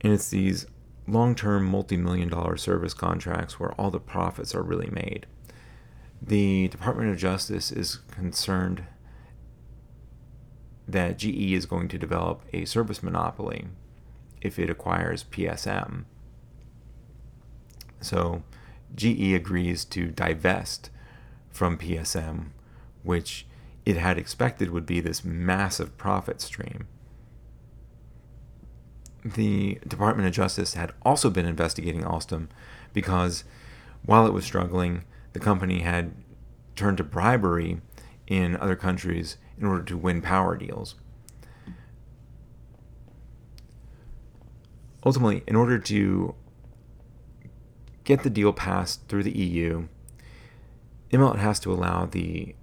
And 0.00 0.12
it's 0.12 0.28
these 0.30 0.66
long 1.06 1.34
term, 1.34 1.64
multi 1.64 1.96
million 1.96 2.28
dollar 2.28 2.56
service 2.56 2.94
contracts 2.94 3.58
where 3.58 3.72
all 3.72 3.90
the 3.90 4.00
profits 4.00 4.54
are 4.54 4.62
really 4.62 4.90
made. 4.90 5.26
The 6.20 6.68
Department 6.68 7.10
of 7.10 7.18
Justice 7.18 7.70
is 7.70 7.96
concerned 8.10 8.84
that 10.88 11.18
GE 11.18 11.52
is 11.52 11.66
going 11.66 11.88
to 11.88 11.98
develop 11.98 12.42
a 12.52 12.64
service 12.64 13.02
monopoly 13.02 13.66
if 14.40 14.58
it 14.58 14.70
acquires 14.70 15.24
PSM. 15.24 16.04
So 18.00 18.42
GE 18.94 19.34
agrees 19.34 19.84
to 19.86 20.06
divest 20.08 20.90
from 21.50 21.76
PSM 21.78 22.50
which 23.06 23.46
it 23.84 23.96
had 23.96 24.18
expected 24.18 24.70
would 24.70 24.84
be 24.84 25.00
this 25.00 25.24
massive 25.24 25.96
profit 25.96 26.40
stream. 26.40 26.88
The 29.34 29.80
Department 29.86 30.28
of 30.28 30.34
Justice 30.34 30.74
had 30.74 30.92
also 31.02 31.30
been 31.30 31.46
investigating 31.46 32.02
Alstom 32.02 32.48
because 32.92 33.42
while 34.04 34.24
it 34.24 34.32
was 34.32 34.44
struggling, 34.44 35.02
the 35.32 35.40
company 35.40 35.80
had 35.80 36.12
turned 36.76 36.98
to 36.98 37.04
bribery 37.04 37.80
in 38.28 38.56
other 38.56 38.76
countries 38.76 39.36
in 39.58 39.66
order 39.66 39.82
to 39.82 39.96
win 39.96 40.22
power 40.22 40.56
deals. 40.56 40.94
Ultimately, 45.04 45.42
in 45.48 45.56
order 45.56 45.78
to 45.80 46.34
get 48.04 48.22
the 48.22 48.30
deal 48.30 48.52
passed 48.52 49.08
through 49.08 49.24
the 49.24 49.36
EU, 49.36 49.88
Immelt 51.10 51.38
has 51.38 51.58
to 51.60 51.72
allow 51.72 52.06
the 52.06 52.54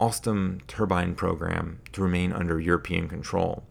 Alstom 0.00 0.64
turbine 0.68 1.16
program 1.16 1.80
to 1.92 2.02
remain 2.02 2.32
under 2.32 2.60
European 2.60 3.08
control. 3.08 3.64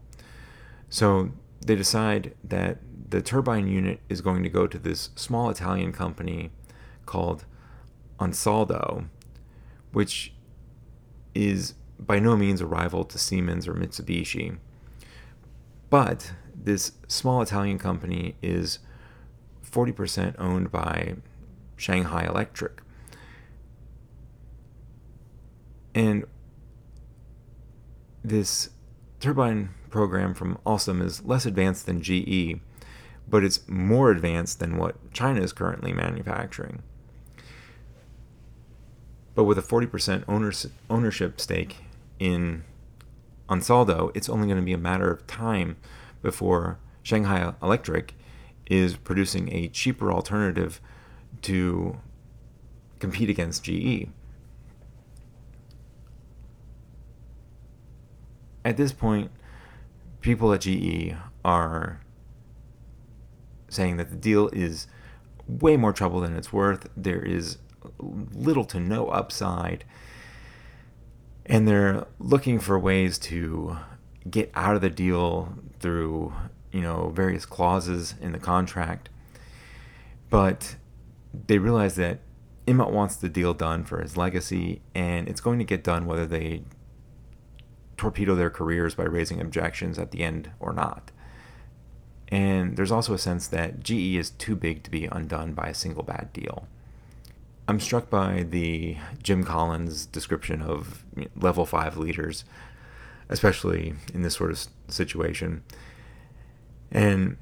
So 0.89 1.31
they 1.65 1.75
decide 1.75 2.35
that 2.43 2.79
the 3.09 3.21
turbine 3.21 3.67
unit 3.67 3.99
is 4.09 4.21
going 4.21 4.43
to 4.43 4.49
go 4.49 4.67
to 4.67 4.77
this 4.77 5.09
small 5.15 5.49
Italian 5.49 5.91
company 5.91 6.51
called 7.05 7.45
Ansaldo, 8.19 9.07
which 9.91 10.33
is 11.35 11.75
by 11.99 12.19
no 12.19 12.35
means 12.35 12.61
a 12.61 12.65
rival 12.65 13.03
to 13.05 13.17
Siemens 13.17 13.67
or 13.67 13.73
Mitsubishi. 13.73 14.57
But 15.89 16.33
this 16.55 16.93
small 17.07 17.41
Italian 17.41 17.77
company 17.77 18.35
is 18.41 18.79
40% 19.69 20.35
owned 20.39 20.71
by 20.71 21.15
Shanghai 21.77 22.25
Electric, 22.25 22.81
And 25.95 26.25
this 28.23 28.69
turbine 29.19 29.69
program 29.93 30.33
from 30.33 30.57
Alstom 30.65 31.01
is 31.01 31.23
less 31.23 31.45
advanced 31.45 31.85
than 31.85 32.01
GE, 32.01 32.59
but 33.29 33.43
it's 33.43 33.61
more 33.69 34.09
advanced 34.09 34.59
than 34.59 34.77
what 34.77 34.95
China 35.13 35.39
is 35.39 35.53
currently 35.53 35.93
manufacturing. 35.93 36.81
But 39.35 39.43
with 39.43 39.57
a 39.57 39.61
40% 39.61 40.73
ownership 40.89 41.39
stake 41.39 41.75
in 42.19 42.63
Ansaldo, 43.47 44.11
it's 44.15 44.29
only 44.29 44.47
going 44.47 44.59
to 44.59 44.65
be 44.65 44.73
a 44.73 44.79
matter 44.79 45.11
of 45.11 45.27
time 45.27 45.77
before 46.23 46.79
Shanghai 47.03 47.53
Electric 47.61 48.15
is 48.65 48.97
producing 48.97 49.53
a 49.53 49.67
cheaper 49.67 50.11
alternative 50.11 50.81
to 51.43 51.99
compete 52.99 53.29
against 53.29 53.63
GE. 53.63 54.07
at 58.65 58.77
this 58.77 58.91
point, 58.91 59.31
people 60.23 60.51
at 60.53 60.61
GE 60.61 61.15
are 61.45 62.01
saying 63.69 63.97
that 63.97 64.09
the 64.09 64.15
deal 64.15 64.49
is 64.49 64.87
way 65.47 65.77
more 65.77 65.93
trouble 65.93 66.21
than 66.21 66.35
it's 66.35 66.51
worth. 66.51 66.89
There 66.97 67.21
is 67.21 67.57
little 67.99 68.65
to 68.65 68.79
no 68.79 69.09
upside. 69.09 69.83
And 71.45 71.67
they're 71.67 72.07
looking 72.19 72.59
for 72.59 72.79
ways 72.79 73.19
to 73.19 73.77
get 74.29 74.49
out 74.55 74.75
of 74.75 74.81
the 74.81 74.89
deal 74.89 75.53
through, 75.79 76.33
you 76.71 76.81
know, 76.81 77.09
various 77.09 77.45
clauses 77.45 78.15
in 78.21 78.31
the 78.31 78.39
contract. 78.39 79.09
But 80.29 80.77
they 81.47 81.57
realize 81.57 81.95
that 81.95 82.21
Immelt 82.65 82.91
wants 82.91 83.17
the 83.17 83.27
deal 83.27 83.53
done 83.53 83.83
for 83.83 83.99
his 84.01 84.15
legacy, 84.15 84.81
and 84.95 85.27
it's 85.27 85.41
going 85.41 85.59
to 85.59 85.65
get 85.65 85.83
done 85.83 86.05
whether 86.05 86.25
they 86.25 86.63
torpedo 87.97 88.35
their 88.35 88.49
careers 88.49 88.95
by 88.95 89.03
raising 89.03 89.39
objections 89.39 89.99
at 89.99 90.11
the 90.11 90.21
end 90.21 90.51
or 90.59 90.73
not. 90.73 91.11
And 92.29 92.77
there's 92.77 92.91
also 92.91 93.13
a 93.13 93.19
sense 93.19 93.47
that 93.47 93.83
GE 93.83 94.15
is 94.15 94.31
too 94.31 94.55
big 94.55 94.83
to 94.83 94.91
be 94.91 95.05
undone 95.05 95.53
by 95.53 95.67
a 95.67 95.73
single 95.73 96.03
bad 96.03 96.33
deal. 96.33 96.67
I'm 97.67 97.79
struck 97.79 98.09
by 98.09 98.43
the 98.49 98.97
Jim 99.21 99.43
Collins 99.43 100.05
description 100.05 100.61
of 100.61 101.05
level 101.35 101.65
five 101.65 101.95
leaders, 101.95 102.43
especially 103.29 103.93
in 104.13 104.21
this 104.21 104.35
sort 104.35 104.51
of 104.51 104.67
situation. 104.87 105.63
And 106.91 107.37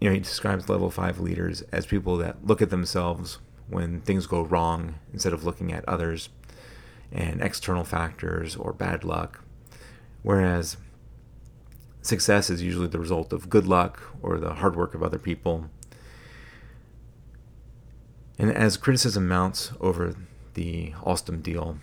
you 0.00 0.08
know, 0.08 0.14
he 0.14 0.20
describes 0.20 0.68
level 0.68 0.90
five 0.90 1.18
leaders 1.18 1.62
as 1.72 1.86
people 1.86 2.18
that 2.18 2.46
look 2.46 2.60
at 2.60 2.70
themselves 2.70 3.38
when 3.68 4.00
things 4.02 4.26
go 4.26 4.42
wrong 4.42 4.96
instead 5.12 5.32
of 5.32 5.44
looking 5.44 5.72
at 5.72 5.88
others 5.88 6.28
and 7.14 7.40
external 7.40 7.84
factors 7.84 8.56
or 8.56 8.72
bad 8.72 9.04
luck. 9.04 9.42
Whereas 10.22 10.76
success 12.02 12.50
is 12.50 12.62
usually 12.62 12.88
the 12.88 12.98
result 12.98 13.32
of 13.32 13.48
good 13.48 13.66
luck 13.66 14.02
or 14.20 14.38
the 14.38 14.54
hard 14.54 14.76
work 14.76 14.94
of 14.94 15.02
other 15.02 15.18
people. 15.18 15.70
And 18.38 18.50
as 18.50 18.76
criticism 18.76 19.28
mounts 19.28 19.72
over 19.80 20.14
the 20.54 20.90
Alstom 21.02 21.42
deal, 21.42 21.78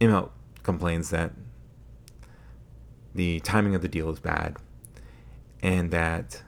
Immelt 0.00 0.30
complains 0.62 1.10
that 1.10 1.32
the 3.14 3.40
timing 3.40 3.74
of 3.74 3.82
the 3.82 3.88
deal 3.88 4.08
is 4.10 4.20
bad 4.20 4.56
and 5.62 5.90
that 5.90 6.42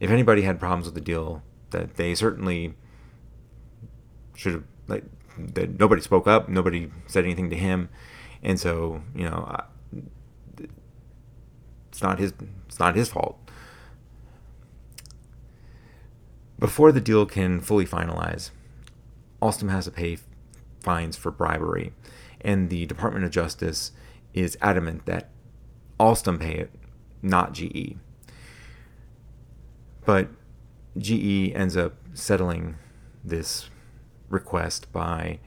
if 0.00 0.10
anybody 0.10 0.42
had 0.42 0.58
problems 0.58 0.86
with 0.86 0.94
the 0.94 1.00
deal, 1.00 1.42
that 1.70 1.96
they 1.96 2.14
certainly 2.14 2.74
should 4.34 4.54
have 4.54 4.64
like 4.88 5.04
that 5.54 5.78
nobody 5.78 6.02
spoke 6.02 6.26
up, 6.26 6.48
nobody 6.48 6.90
said 7.06 7.24
anything 7.24 7.50
to 7.50 7.56
him, 7.56 7.88
and 8.42 8.58
so 8.58 9.02
you 9.14 9.24
know, 9.24 9.56
it's 11.88 12.02
not 12.02 12.18
his 12.18 12.32
it's 12.66 12.78
not 12.78 12.96
his 12.96 13.08
fault. 13.08 13.38
Before 16.58 16.92
the 16.92 17.00
deal 17.00 17.24
can 17.24 17.60
fully 17.60 17.86
finalize, 17.86 18.50
Alstom 19.40 19.70
has 19.70 19.86
to 19.86 19.90
pay 19.90 20.18
fines 20.80 21.16
for 21.16 21.30
bribery, 21.30 21.92
and 22.40 22.70
the 22.70 22.86
Department 22.86 23.24
of 23.24 23.30
Justice 23.30 23.92
is 24.34 24.58
adamant 24.60 25.06
that 25.06 25.30
Alstom 25.98 26.38
pay 26.38 26.54
it, 26.54 26.70
not 27.22 27.52
GE. 27.52 27.96
But 30.04 30.28
GE 30.98 31.52
ends 31.54 31.76
up 31.76 31.94
settling 32.14 32.76
this 33.24 33.70
request 34.30 34.90
by 34.92 35.38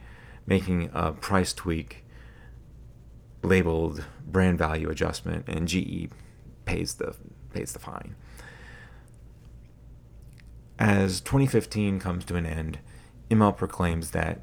making 0.46 0.90
a 0.92 1.10
price 1.10 1.52
tweak 1.52 2.04
labeled 3.42 4.04
brand 4.26 4.58
value 4.58 4.88
adjustment, 4.88 5.48
and 5.48 5.66
GE 5.68 6.10
pays 6.64 6.94
the 6.94 7.16
pays 7.52 7.72
the 7.72 7.78
fine. 7.78 8.14
As 10.78 11.20
2015 11.20 12.00
comes 12.00 12.24
to 12.26 12.36
an 12.36 12.46
end, 12.46 12.78
Immelt 13.30 13.56
proclaims 13.56 14.10
that 14.10 14.40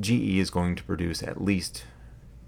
GE 0.00 0.38
is 0.38 0.50
going 0.50 0.74
to 0.76 0.82
produce 0.84 1.22
at 1.22 1.42
least 1.42 1.84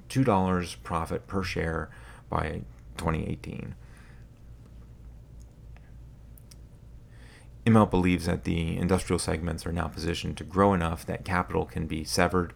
$2 0.09 0.77
profit 0.83 1.27
per 1.27 1.43
share 1.43 1.91
by 2.31 2.63
2018. 2.97 3.75
Immelt 7.67 7.91
believes 7.91 8.27
that 8.27 8.45
the 8.45 8.77
industrial 8.77 9.19
segments 9.19 9.65
are 9.67 9.73
now 9.73 9.87
positioned 9.87 10.37
to 10.39 10.45
grow 10.45 10.75
enough 10.75 11.07
that 11.07 11.25
capital 11.25 11.65
can 11.65 11.87
be 11.87 12.05
severed 12.05 12.53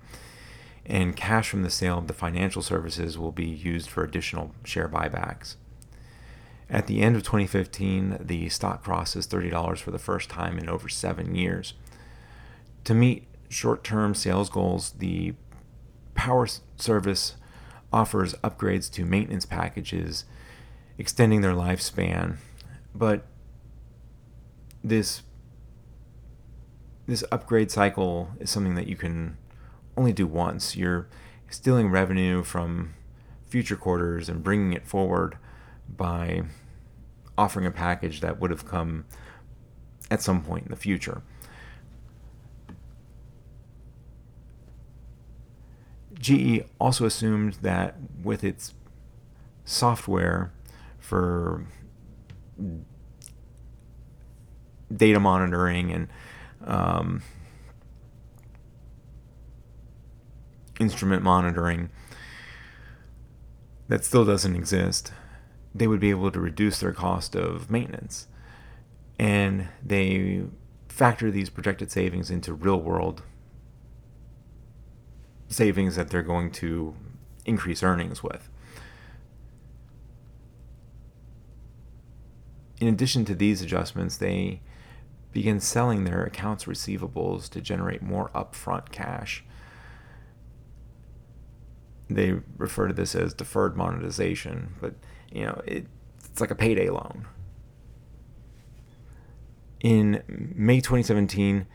and 0.87 1.17
cash 1.17 1.51
from 1.51 1.63
the 1.63 1.71
sale 1.71 1.99
of 1.99 2.07
the 2.07 2.15
financial 2.15 2.63
services 2.63 3.19
will 3.19 3.33
be 3.33 3.47
used 3.47 3.89
for 3.91 4.05
additional 4.05 4.55
share 4.63 4.89
buybacks. 4.89 5.57
At 6.71 6.87
the 6.87 7.01
end 7.01 7.17
of 7.17 7.23
2015, 7.23 8.19
the 8.21 8.49
stock 8.49 8.83
crosses 8.85 9.27
$30 9.27 9.79
for 9.79 9.91
the 9.91 9.99
first 9.99 10.31
time 10.31 10.59
in 10.59 10.69
over 10.69 10.89
seven 10.89 11.35
years. 11.35 11.75
To 12.85 12.95
meet 12.95 13.27
short 13.49 13.83
term 13.83 14.15
sales 14.15 14.49
goals, 14.49 14.93
the 14.99 15.35
Power 16.15 16.47
Service 16.77 17.37
offers 17.93 18.35
upgrades 18.35 18.91
to 18.93 19.05
maintenance 19.05 19.45
packages, 19.45 20.25
extending 20.99 21.41
their 21.41 21.53
lifespan. 21.53 22.37
But 22.95 23.27
this 24.89 25.23
this 27.07 27.25
upgrade 27.31 27.71
cycle 27.71 28.31
is 28.41 28.51
something 28.51 28.75
that 28.75 28.89
you 28.89 28.97
can 28.97 29.37
only 29.97 30.13
do 30.13 30.27
once. 30.27 30.77
You're 30.77 31.09
stealing 31.49 31.89
revenue 31.89 32.43
from 32.43 32.95
future 33.47 33.77
quarters 33.77 34.29
and 34.29 34.43
bringing 34.43 34.73
it 34.73 34.87
forward 34.87 35.39
by 35.89 36.43
offering 37.39 37.65
a 37.65 37.71
package 37.71 38.21
that 38.21 38.41
would 38.41 38.51
have 38.51 38.67
come 38.67 39.05
at 40.11 40.21
some 40.21 40.43
point 40.43 40.65
in 40.65 40.71
the 40.71 40.77
future. 40.77 41.23
GE 46.19 46.65
also 46.81 47.05
assumed 47.05 47.55
that 47.63 47.97
with 48.23 48.43
its 48.43 48.75
software 49.65 50.53
for 50.99 51.67
data 54.95 55.21
monitoring 55.21 55.93
and 55.93 56.09
um, 56.65 57.23
instrument 60.79 61.23
monitoring 61.23 61.91
that 63.89 64.05
still 64.05 64.25
doesn't 64.25 64.57
exist, 64.57 65.13
they 65.75 65.87
would 65.87 66.01
be 66.01 66.11
able 66.11 66.31
to 66.31 66.41
reduce 66.41 66.81
their 66.81 66.93
cost 66.93 67.35
of 67.35 67.71
maintenance. 67.71 68.27
And 69.19 69.69
they 69.85 70.45
factor 70.89 71.31
these 71.31 71.51
projected 71.51 71.91
savings 71.91 72.31
into 72.31 72.53
real 72.53 72.81
world 72.81 73.23
savings 75.49 75.97
that 75.97 76.11
they're 76.11 76.23
going 76.23 76.51
to 76.51 76.95
increase 77.45 77.83
earnings 77.83 78.23
with. 78.23 78.49
In 82.81 82.89
addition 82.89 83.25
to 83.27 83.35
these 83.35 83.63
adjustments, 83.63 84.17
they 84.17 84.61
begin 85.37 85.61
selling 85.61 86.05
their 86.05 86.25
accounts 86.25 86.65
receivables 86.65 87.51
to 87.51 87.61
generate 87.61 88.01
more 88.01 88.31
upfront 88.35 88.91
cash. 88.91 89.45
They 92.09 92.37
refer 92.57 92.89
to 92.89 92.95
this 92.95 93.15
as 93.15 93.35
deferred 93.35 93.77
monetization, 93.77 94.77
but 94.81 94.95
you 95.31 95.45
know, 95.45 95.61
it, 95.67 95.89
it's 96.25 96.41
like 96.41 96.51
a 96.51 96.55
payday 96.55 96.89
loan. 96.89 97.27
In 99.81 100.23
May 100.27 100.81
2017, 100.81 101.67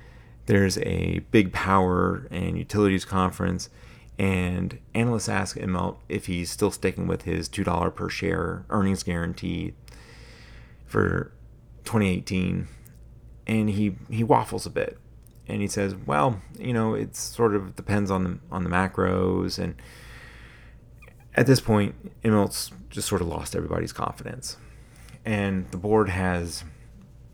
there's 0.48 0.80
a 0.80 1.20
big 1.30 1.54
power 1.54 2.28
and 2.32 2.58
utilities 2.58 3.06
conference, 3.06 3.70
and 4.18 4.80
analysts 4.96 5.30
ask 5.30 5.56
Immelt 5.56 5.98
if 6.10 6.26
he's 6.26 6.50
still 6.50 6.72
sticking 6.72 7.06
with 7.06 7.24
his 7.24 7.48
$2 7.48 7.94
per 7.94 8.10
share 8.10 8.66
earnings 8.72 9.04
guarantee 9.04 9.76
for 10.88 11.32
2018. 11.86 12.68
And 13.52 13.70
he, 13.70 13.96
he 14.10 14.24
waffles 14.24 14.66
a 14.66 14.70
bit. 14.70 14.98
And 15.48 15.62
he 15.62 15.68
says, 15.68 15.96
well, 15.96 16.42
you 16.58 16.74
know, 16.74 16.94
it 16.94 17.16
sort 17.16 17.56
of 17.56 17.76
depends 17.76 18.10
on 18.10 18.24
the, 18.24 18.40
on 18.52 18.64
the 18.64 18.70
macros 18.70 19.60
and 19.60 19.76
at 21.34 21.48
this 21.48 21.62
point, 21.62 21.96
Immelt's 22.24 22.72
just 22.90 23.08
sort 23.08 23.22
of 23.22 23.28
lost 23.28 23.56
everybody's 23.56 23.94
confidence. 23.94 24.58
And 25.24 25.70
the 25.72 25.78
board 25.78 26.10
has 26.10 26.64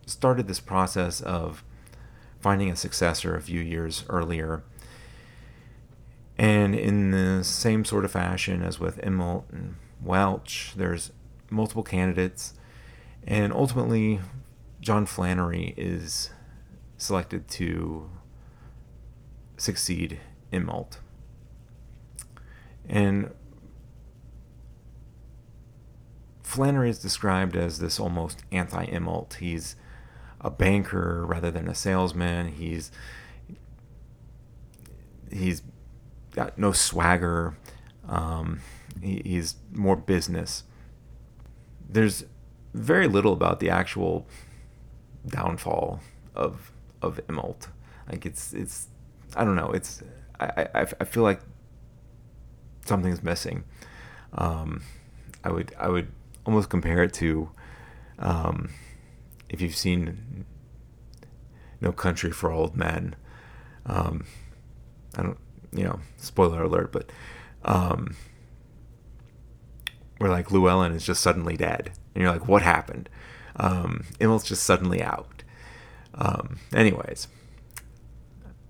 started 0.05 0.47
this 0.47 0.59
process 0.59 1.19
of 1.21 1.63
finding 2.39 2.69
a 2.69 2.75
successor 2.75 3.35
a 3.35 3.41
few 3.41 3.59
years 3.59 4.03
earlier. 4.09 4.63
And 6.37 6.75
in 6.75 7.11
the 7.11 7.43
same 7.43 7.85
sort 7.85 8.05
of 8.05 8.11
fashion 8.11 8.61
as 8.61 8.79
with 8.79 8.99
Immelt 9.01 9.51
and 9.51 9.75
Welch, 10.01 10.73
there's 10.75 11.11
multiple 11.49 11.83
candidates. 11.83 12.53
And 13.25 13.51
ultimately, 13.51 14.19
John 14.87 15.05
Flannery 15.05 15.73
is 15.75 16.29
selected 16.95 17.49
to 17.49 18.09
succeed 19.57 20.21
Immelt. 20.53 20.99
And 22.87 23.31
Flannery 26.41 26.89
is 26.89 26.99
described 26.99 27.57
as 27.57 27.79
this 27.79 27.99
almost 27.99 28.45
anti 28.49 28.85
Immelt. 28.85 29.33
He's 29.33 29.75
a 30.39 30.49
banker 30.49 31.25
rather 31.25 31.51
than 31.51 31.67
a 31.67 31.75
salesman. 31.75 32.53
He's 32.53 32.89
he's 35.29 35.63
got 36.31 36.57
no 36.57 36.71
swagger. 36.71 37.57
Um, 38.07 38.61
he, 39.01 39.21
he's 39.25 39.55
more 39.73 39.97
business. 39.97 40.63
There's 41.89 42.23
very 42.73 43.09
little 43.09 43.33
about 43.33 43.59
the 43.59 43.69
actual 43.69 44.25
downfall 45.27 46.01
of 46.35 46.71
of 47.01 47.19
Immelt. 47.27 47.67
Like 48.09 48.25
it's 48.25 48.53
it's 48.53 48.87
I 49.35 49.43
don't 49.43 49.55
know. 49.55 49.71
It's 49.71 50.03
I 50.39 50.67
I, 50.73 50.81
I 50.99 51.05
feel 51.05 51.23
like 51.23 51.41
something's 52.85 53.21
missing. 53.23 53.63
Um, 54.33 54.81
I 55.43 55.51
would 55.51 55.73
I 55.79 55.89
would 55.89 56.11
almost 56.45 56.69
compare 56.69 57.03
it 57.03 57.13
to 57.13 57.51
um, 58.19 58.69
if 59.49 59.61
you've 59.61 59.75
seen 59.75 60.45
No 61.81 61.91
Country 61.91 62.31
for 62.31 62.51
Old 62.51 62.75
Men. 62.75 63.15
Um, 63.85 64.25
I 65.17 65.23
don't, 65.23 65.37
you 65.71 65.83
know, 65.83 65.99
spoiler 66.17 66.63
alert, 66.63 66.91
but 66.91 67.11
um, 67.63 68.15
where 70.17 70.29
like 70.29 70.51
Llewellyn 70.51 70.91
is 70.91 71.05
just 71.05 71.21
suddenly 71.21 71.55
dead, 71.55 71.91
and 72.13 72.21
you're 72.21 72.31
like, 72.31 72.47
what 72.47 72.61
happened? 72.61 73.09
Um, 73.57 74.05
Immelt's 74.19 74.45
just 74.45 74.63
suddenly 74.63 75.01
out. 75.01 75.43
Um, 76.13 76.59
anyways, 76.73 77.27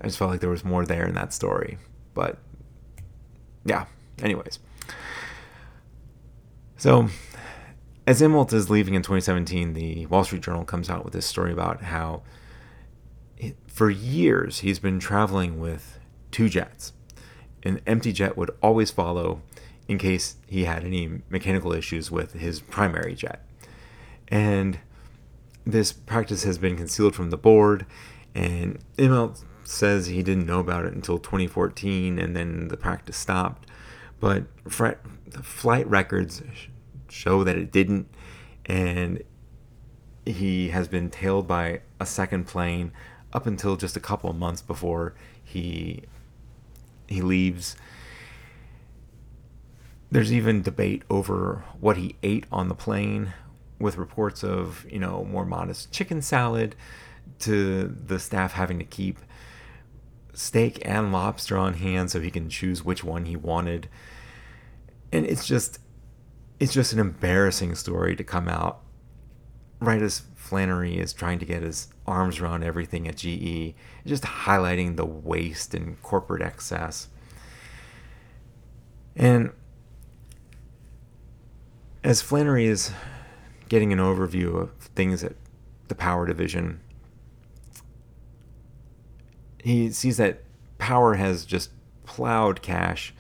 I 0.02 0.06
just 0.06 0.18
felt 0.18 0.32
like 0.32 0.42
there 0.42 0.50
was 0.50 0.66
more 0.66 0.86
there 0.86 1.06
in 1.06 1.16
that 1.16 1.34
story, 1.34 1.78
but 2.14 2.38
yeah. 3.66 3.86
Anyways, 4.22 4.60
so 6.78 7.10
as 8.08 8.22
Immelt 8.22 8.54
is 8.54 8.70
leaving 8.70 8.94
in 8.94 9.02
2017, 9.02 9.74
the 9.74 10.06
Wall 10.08 10.24
Street 10.24 10.42
Journal 10.42 10.64
comes 10.64 10.90
out 10.90 11.04
with 11.04 11.14
this 11.14 11.26
story 11.26 11.52
about 11.52 11.84
how 11.84 12.24
it, 13.38 13.58
for 13.68 13.90
years 13.90 14.60
he's 14.60 14.80
been 14.80 15.00
traveling 15.00 15.60
with 15.60 16.00
two 16.32 16.50
jets. 16.50 16.94
An 17.64 17.82
empty 17.86 18.14
jet 18.14 18.38
would 18.38 18.52
always 18.62 18.92
follow 18.92 19.42
in 19.88 19.98
case 19.98 20.38
he 20.48 20.64
had 20.64 20.84
any 20.84 21.22
mechanical 21.30 21.74
issues 21.74 22.10
with 22.10 22.34
his 22.34 22.60
primary 22.62 23.16
jet. 23.16 23.47
And 24.30 24.80
this 25.66 25.92
practice 25.92 26.44
has 26.44 26.58
been 26.58 26.78
concealed 26.78 27.16
from 27.16 27.30
the 27.30 27.38
board, 27.38 27.86
and 28.36 28.80
Immelt 28.98 29.44
says 29.64 30.08
he 30.08 30.24
didn't 30.24 30.46
know 30.46 30.60
about 30.60 30.86
it 30.86 30.94
until 30.94 31.18
2014, 31.18 32.18
and 32.20 32.36
then 32.36 32.70
the 32.70 32.78
practice 32.78 33.18
stopped. 33.18 33.70
But 34.20 34.46
the 34.64 35.44
flight 35.44 35.88
records 35.88 36.42
show 37.10 37.44
that 37.44 37.58
it 37.58 37.72
didn't. 37.72 38.08
And 38.66 39.24
he 40.26 40.70
has 40.70 40.88
been 40.88 41.10
tailed 41.10 41.48
by 41.48 41.82
a 42.00 42.06
second 42.06 42.48
plane 42.48 42.92
up 43.34 43.46
until 43.46 43.76
just 43.76 43.96
a 43.96 44.00
couple 44.00 44.30
of 44.30 44.36
months 44.36 44.62
before 44.62 45.14
he 45.44 46.04
he 47.08 47.22
leaves. 47.22 47.76
There's 50.12 50.32
even 50.32 50.62
debate 50.62 51.04
over 51.10 51.64
what 51.80 51.98
he 51.98 52.16
ate 52.24 52.46
on 52.52 52.68
the 52.70 52.76
plane, 52.76 53.34
with 53.80 53.98
reports 53.98 54.44
of 54.44 54.86
you 54.90 55.00
know 55.00 55.24
more 55.26 55.46
modest 55.46 55.92
chicken 55.92 56.22
salad, 56.22 56.76
to 57.40 57.88
the 57.88 58.20
staff 58.20 58.54
having 58.54 58.80
to 58.80 58.86
keep 58.86 59.20
steak 60.34 60.80
and 60.86 61.12
lobster 61.12 61.58
on 61.58 61.74
hand 61.74 62.12
so 62.12 62.22
he 62.22 62.30
can 62.30 62.50
choose 62.50 62.84
which 62.84 63.04
one 63.04 63.26
he 63.26 63.36
wanted. 63.36 63.90
And 65.12 65.26
it's 65.26 65.48
just 65.48 65.80
it's 66.60 66.74
just 66.74 66.94
an 66.94 67.00
embarrassing 67.00 67.76
story 67.76 68.16
to 68.16 68.24
come 68.24 68.48
out 68.48 68.82
right 69.80 70.02
as 70.02 70.24
Flannery 70.36 70.98
is 70.98 71.14
trying 71.14 71.40
to 71.40 71.46
get 71.46 71.62
his 71.62 71.90
arms 72.06 72.40
around 72.40 72.64
everything 72.64 73.08
at 73.08 73.18
GE, 73.18 73.76
just 74.06 74.24
highlighting 74.24 74.96
the 74.96 75.06
waste 75.06 75.74
and 75.74 76.02
corporate 76.02 76.42
excess. 76.42 77.10
And 79.16 79.52
as 82.04 82.22
Flannery 82.22 82.66
is 82.66 82.92
getting 83.70 83.92
an 83.92 84.00
overview 84.00 84.62
of 84.62 84.72
things 84.96 85.24
at 85.24 85.34
the 85.88 85.96
power 85.96 86.26
division, 86.26 86.82
he 89.64 89.92
sees 89.92 90.18
that 90.18 90.44
power 90.78 91.16
has 91.16 91.46
just 91.46 91.72
plowed 92.06 92.62
cash 92.62 93.14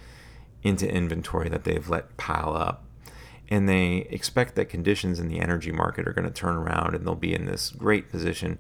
into 0.64 0.89
inventory 0.89 1.50
that 1.50 1.64
they've 1.64 1.89
let 1.89 2.16
pile 2.18 2.56
up. 2.56 2.84
And 3.50 3.68
they 3.68 4.08
expect 4.10 4.56
that 4.56 4.66
conditions 4.66 5.20
in 5.20 5.30
the 5.30 5.39
energy 5.39 5.72
market 5.72 6.08
are 6.08 6.14
going 6.14 6.28
to 6.28 6.34
turn 6.34 6.56
around 6.56 6.95
and 6.95 7.06
they'll 7.06 7.16
be 7.16 7.34
in 7.34 7.45
this 7.45 7.70
great 7.70 8.10
position 8.10 8.60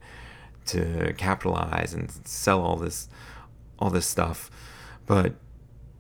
to 0.67 1.13
capitalize 1.17 1.93
and 1.93 2.11
sell 2.25 2.61
all 2.61 2.77
this 2.77 3.09
all 3.79 3.89
this 3.89 4.05
stuff. 4.05 4.49
But 5.05 5.35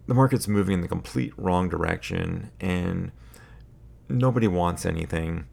the 0.07 0.13
market's 0.13 0.47
moving 0.47 0.75
in 0.75 0.81
the 0.81 0.87
complete 0.87 1.33
wrong 1.37 1.69
direction 1.69 2.51
and 2.59 3.11
nobody 4.09 4.47
wants 4.47 4.85
anything 4.85 5.45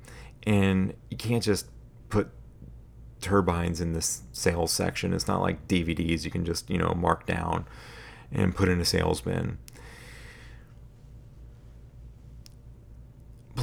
and 0.47 0.95
you 1.11 1.17
can't 1.17 1.43
just 1.43 1.67
put 2.09 2.29
turbines 3.21 3.81
in 3.81 3.93
this 3.93 4.23
sales 4.33 4.73
section. 4.73 5.13
It's 5.13 5.27
not 5.27 5.41
like 5.41 5.67
DVDs 5.69 6.25
you 6.25 6.31
can 6.31 6.45
just 6.45 6.71
you 6.71 6.79
know 6.79 6.95
mark 6.95 7.27
down 7.27 7.67
and 8.33 8.55
put 8.55 8.69
in 8.69 8.81
a 8.81 8.85
sales 8.85 9.21
bin 9.21 9.59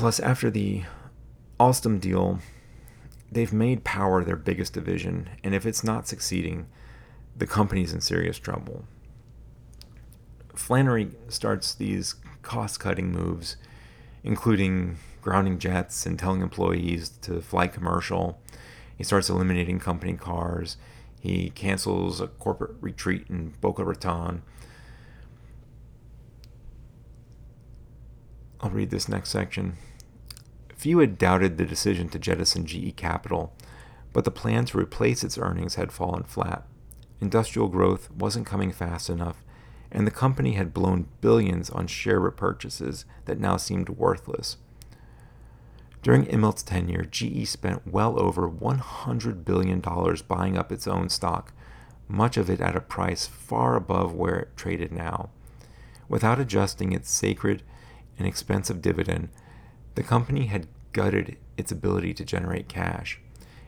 Plus, 0.02 0.20
after 0.20 0.50
the 0.50 0.84
Alstom 1.60 2.00
deal, 2.00 2.40
they've 3.32 3.54
made 3.54 3.84
power 3.84 4.24
their 4.24 4.36
biggest 4.36 4.74
division, 4.74 5.30
and 5.44 5.54
if 5.54 5.66
it's 5.66 5.84
not 5.84 6.08
succeeding, 6.08 6.68
the 7.38 7.46
company's 7.46 7.94
in 7.94 8.02
serious 8.02 8.40
trouble. 8.40 8.86
Flannery 10.56 11.12
starts 11.28 11.76
these 11.76 12.16
cost 12.42 12.80
cutting 12.80 13.12
moves, 13.12 13.58
including 14.24 14.98
grounding 15.22 15.60
jets 15.60 16.06
and 16.06 16.18
telling 16.18 16.42
employees 16.42 17.10
to 17.10 17.42
fly 17.42 17.68
commercial. 17.68 18.40
He 18.98 19.04
starts 19.04 19.30
eliminating 19.30 19.80
company 19.80 20.14
cars. 20.14 20.78
He 21.20 21.52
cancels 21.52 22.20
a 22.20 22.28
corporate 22.28 22.76
retreat 22.82 23.26
in 23.30 23.54
Boca 23.62 23.84
Raton. 23.84 24.42
I'll 28.60 28.70
read 28.70 28.92
this 28.92 29.10
next 29.10 29.30
section. 29.30 29.78
Few 30.76 31.00
had 31.00 31.18
doubted 31.18 31.58
the 31.58 31.66
decision 31.66 32.10
to 32.10 32.20
jettison 32.20 32.66
GE 32.66 32.96
Capital, 32.96 33.54
but 34.14 34.24
the 34.24 34.32
plan 34.32 34.66
to 34.66 34.80
replace 34.80 35.24
its 35.24 35.38
earnings 35.38 35.76
had 35.76 35.92
fallen 35.92 36.24
flat. 36.24 36.66
Industrial 37.20 37.68
growth 37.68 38.10
wasn't 38.12 38.48
coming 38.48 38.72
fast 38.72 39.10
enough, 39.10 39.44
and 39.92 40.08
the 40.08 40.12
company 40.12 40.54
had 40.54 40.74
blown 40.74 41.08
billions 41.22 41.70
on 41.70 41.86
share 41.86 42.20
repurchases 42.20 43.06
that 43.26 43.40
now 43.40 43.58
seemed 43.58 43.90
worthless. 43.90 44.58
During 46.02 46.26
Immelt's 46.26 46.64
tenure, 46.64 47.06
GE 47.06 47.48
spent 47.48 47.88
well 47.88 48.20
over 48.20 48.50
$100 48.50 49.46
billion 49.46 49.82
buying 50.28 50.58
up 50.58 50.72
its 50.72 50.88
own 50.88 51.10
stock, 51.10 51.54
much 52.08 52.38
of 52.38 52.50
it 52.50 52.60
at 52.60 52.76
a 52.76 52.82
price 52.82 53.28
far 53.28 53.76
above 53.76 54.14
where 54.16 54.40
it 54.40 54.58
traded 54.58 54.92
now. 54.92 55.30
Without 56.10 56.40
adjusting 56.40 56.92
its 56.92 57.12
sacred 57.12 57.62
and 58.18 58.28
expensive 58.28 58.82
dividend, 58.82 59.30
the 59.94 60.04
company 60.04 60.48
had 60.48 60.68
gutted 60.92 61.38
its 61.56 61.72
ability 61.72 62.14
to 62.16 62.26
generate 62.26 62.68
cash. 62.68 63.20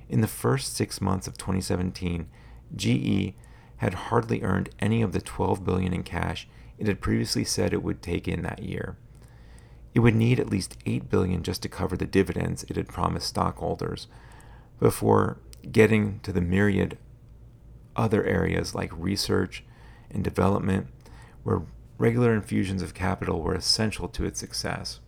In 0.09 0.21
the 0.21 0.27
first 0.27 0.75
six 0.75 0.99
months 0.99 1.27
of 1.27 1.38
2017, 1.38 2.27
GE 2.75 3.34
had 3.77 3.93
hardly 3.93 4.41
earned 4.41 4.69
any 4.79 5.01
of 5.01 5.11
the 5.11 5.21
12 5.21 5.63
billion 5.63 5.93
in 5.93 6.03
cash 6.03 6.47
it 6.79 6.88
had 6.88 7.01
previously 7.01 7.43
said 7.43 7.71
it 7.71 7.84
would 7.84 8.01
take 8.01 8.27
in 8.27 8.41
that 8.41 8.63
year. 8.63 8.97
It 9.93 9.99
would 9.99 10.15
need 10.15 10.39
at 10.39 10.49
least 10.49 10.77
8 10.85 11.09
billion 11.09 11.43
just 11.43 11.61
to 11.63 11.69
cover 11.69 11.95
the 11.95 12.05
dividends 12.05 12.63
it 12.63 12.75
had 12.75 12.87
promised 12.87 13.27
stockholders 13.27 14.07
before 14.79 15.37
getting 15.71 16.19
to 16.21 16.31
the 16.31 16.41
myriad 16.41 16.97
other 17.95 18.23
areas 18.23 18.73
like 18.73 18.91
research 18.97 19.63
and 20.09 20.23
development 20.23 20.87
where 21.43 21.61
regular 21.97 22.33
infusions 22.33 22.81
of 22.81 22.93
capital 22.93 23.41
were 23.41 23.53
essential 23.53 24.07
to 24.09 24.25
its 24.25 24.39
success. 24.39 24.99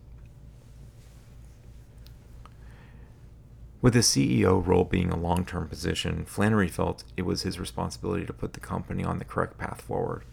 With 3.82 3.92
the 3.92 4.00
CEO 4.00 4.66
role 4.66 4.84
being 4.84 5.10
a 5.10 5.16
long 5.16 5.44
term 5.44 5.68
position, 5.68 6.24
Flannery 6.24 6.68
felt 6.68 7.04
it 7.16 7.22
was 7.22 7.42
his 7.42 7.60
responsibility 7.60 8.24
to 8.26 8.32
put 8.32 8.52
the 8.52 8.60
company 8.60 9.04
on 9.04 9.18
the 9.18 9.24
correct 9.24 9.58
path 9.58 9.80
forward. 9.80 10.24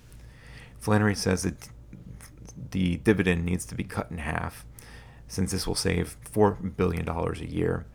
Flannery 0.79 1.15
says 1.15 1.43
that 1.43 1.69
the 2.71 2.97
dividend 2.97 3.45
needs 3.45 3.65
to 3.67 3.75
be 3.75 3.83
cut 3.83 4.11
in 4.11 4.19
half, 4.19 4.65
since 5.27 5.51
this 5.51 5.67
will 5.67 5.75
save 5.75 6.17
$4 6.31 6.75
billion 6.75 7.07
a 7.07 7.33
year. 7.45 7.85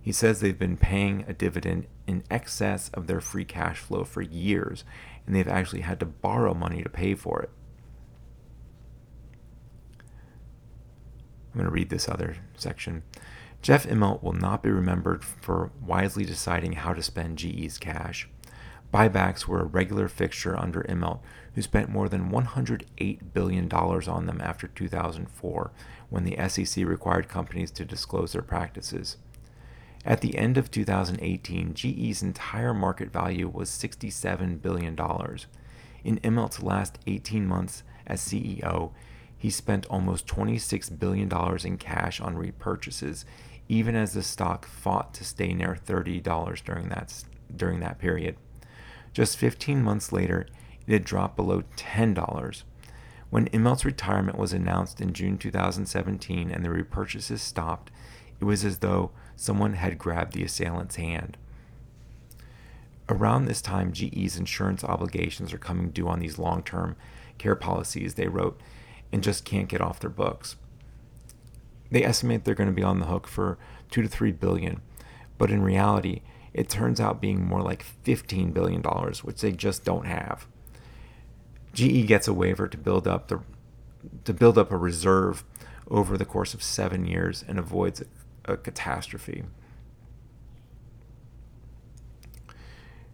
He 0.00 0.12
says 0.12 0.40
they've 0.40 0.58
been 0.58 0.76
paying 0.76 1.24
a 1.28 1.34
dividend 1.34 1.86
in 2.06 2.24
excess 2.30 2.88
of 2.94 3.06
their 3.06 3.20
free 3.20 3.44
cash 3.44 3.78
flow 3.78 4.04
for 4.04 4.22
years, 4.22 4.84
and 5.26 5.34
they've 5.34 5.46
actually 5.46 5.82
had 5.82 6.00
to 6.00 6.06
borrow 6.06 6.54
money 6.54 6.82
to 6.82 6.88
pay 6.88 7.14
for 7.14 7.42
it. 7.42 7.50
I'm 11.52 11.60
going 11.60 11.66
to 11.66 11.70
read 11.70 11.90
this 11.90 12.08
other 12.08 12.36
section. 12.56 13.02
Jeff 13.60 13.86
Immelt 13.86 14.22
will 14.22 14.32
not 14.32 14.62
be 14.62 14.70
remembered 14.70 15.24
for 15.24 15.72
wisely 15.84 16.24
deciding 16.24 16.72
how 16.72 16.92
to 16.92 17.02
spend 17.02 17.38
GE's 17.38 17.78
cash. 17.78 18.28
Buybacks 18.92 19.46
were 19.46 19.60
a 19.60 19.66
regular 19.66 20.08
fixture 20.08 20.58
under 20.58 20.82
Immelt, 20.84 21.20
who 21.58 21.62
spent 21.62 21.90
more 21.90 22.08
than 22.08 22.30
$108 22.30 23.18
billion 23.34 23.68
on 23.72 24.26
them 24.26 24.40
after 24.40 24.68
2004, 24.68 25.72
when 26.08 26.22
the 26.22 26.48
SEC 26.48 26.86
required 26.86 27.28
companies 27.28 27.72
to 27.72 27.84
disclose 27.84 28.30
their 28.30 28.42
practices. 28.42 29.16
At 30.04 30.20
the 30.20 30.38
end 30.38 30.56
of 30.56 30.70
2018, 30.70 31.74
GE's 31.74 32.22
entire 32.22 32.72
market 32.72 33.12
value 33.12 33.48
was 33.48 33.70
$67 33.70 34.62
billion. 34.62 34.96
In 36.04 36.20
Immelt's 36.20 36.62
last 36.62 37.00
18 37.08 37.44
months 37.44 37.82
as 38.06 38.20
CEO, 38.20 38.92
he 39.36 39.50
spent 39.50 39.84
almost 39.86 40.28
$26 40.28 40.96
billion 40.96 41.28
in 41.64 41.76
cash 41.76 42.20
on 42.20 42.36
repurchases, 42.36 43.24
even 43.68 43.96
as 43.96 44.12
the 44.12 44.22
stock 44.22 44.64
fought 44.64 45.12
to 45.14 45.24
stay 45.24 45.52
near 45.52 45.76
$30 45.84 46.62
during 46.62 46.88
that, 46.90 47.24
during 47.56 47.80
that 47.80 47.98
period. 47.98 48.36
Just 49.12 49.36
15 49.36 49.82
months 49.82 50.12
later, 50.12 50.46
it 50.88 50.92
had 50.92 51.04
dropped 51.04 51.36
below 51.36 51.62
$10. 51.76 52.62
When 53.28 53.46
Immelt's 53.48 53.84
retirement 53.84 54.38
was 54.38 54.54
announced 54.54 55.02
in 55.02 55.12
June 55.12 55.36
2017 55.36 56.50
and 56.50 56.64
the 56.64 56.70
repurchases 56.70 57.40
stopped, 57.40 57.90
it 58.40 58.44
was 58.44 58.64
as 58.64 58.78
though 58.78 59.10
someone 59.36 59.74
had 59.74 59.98
grabbed 59.98 60.32
the 60.32 60.44
assailant's 60.44 60.96
hand. 60.96 61.36
Around 63.10 63.44
this 63.44 63.60
time, 63.60 63.92
GE's 63.92 64.38
insurance 64.38 64.82
obligations 64.82 65.52
are 65.52 65.58
coming 65.58 65.90
due 65.90 66.08
on 66.08 66.20
these 66.20 66.38
long 66.38 66.62
term 66.62 66.96
care 67.36 67.54
policies, 67.54 68.14
they 68.14 68.28
wrote 68.28 68.58
and 69.12 69.22
just 69.22 69.44
can't 69.44 69.68
get 69.68 69.82
off 69.82 70.00
their 70.00 70.10
books. 70.10 70.56
They 71.90 72.04
estimate 72.04 72.44
they're 72.44 72.54
going 72.54 72.68
to 72.68 72.74
be 72.74 72.82
on 72.82 72.98
the 73.00 73.06
hook 73.06 73.26
for 73.26 73.58
2 73.90 74.02
to 74.02 74.08
3 74.08 74.32
billion, 74.32 74.80
but 75.36 75.50
in 75.50 75.62
reality, 75.62 76.22
it 76.54 76.68
turns 76.70 76.98
out 76.98 77.20
being 77.20 77.46
more 77.46 77.62
like 77.62 77.82
15 77.82 78.52
billion 78.52 78.80
dollars, 78.80 79.22
which 79.22 79.40
they 79.42 79.52
just 79.52 79.84
don't 79.84 80.06
have. 80.06 80.46
GE 81.78 82.06
gets 82.08 82.26
a 82.26 82.34
waiver 82.34 82.66
to 82.66 82.76
build 82.76 83.06
up 83.06 83.28
the 83.28 83.40
to 84.24 84.32
build 84.32 84.58
up 84.58 84.72
a 84.72 84.76
reserve 84.76 85.44
over 85.88 86.18
the 86.18 86.24
course 86.24 86.54
of 86.54 86.62
7 86.62 87.06
years 87.06 87.44
and 87.46 87.58
avoids 87.58 88.02
a, 88.46 88.52
a 88.52 88.56
catastrophe. 88.56 89.44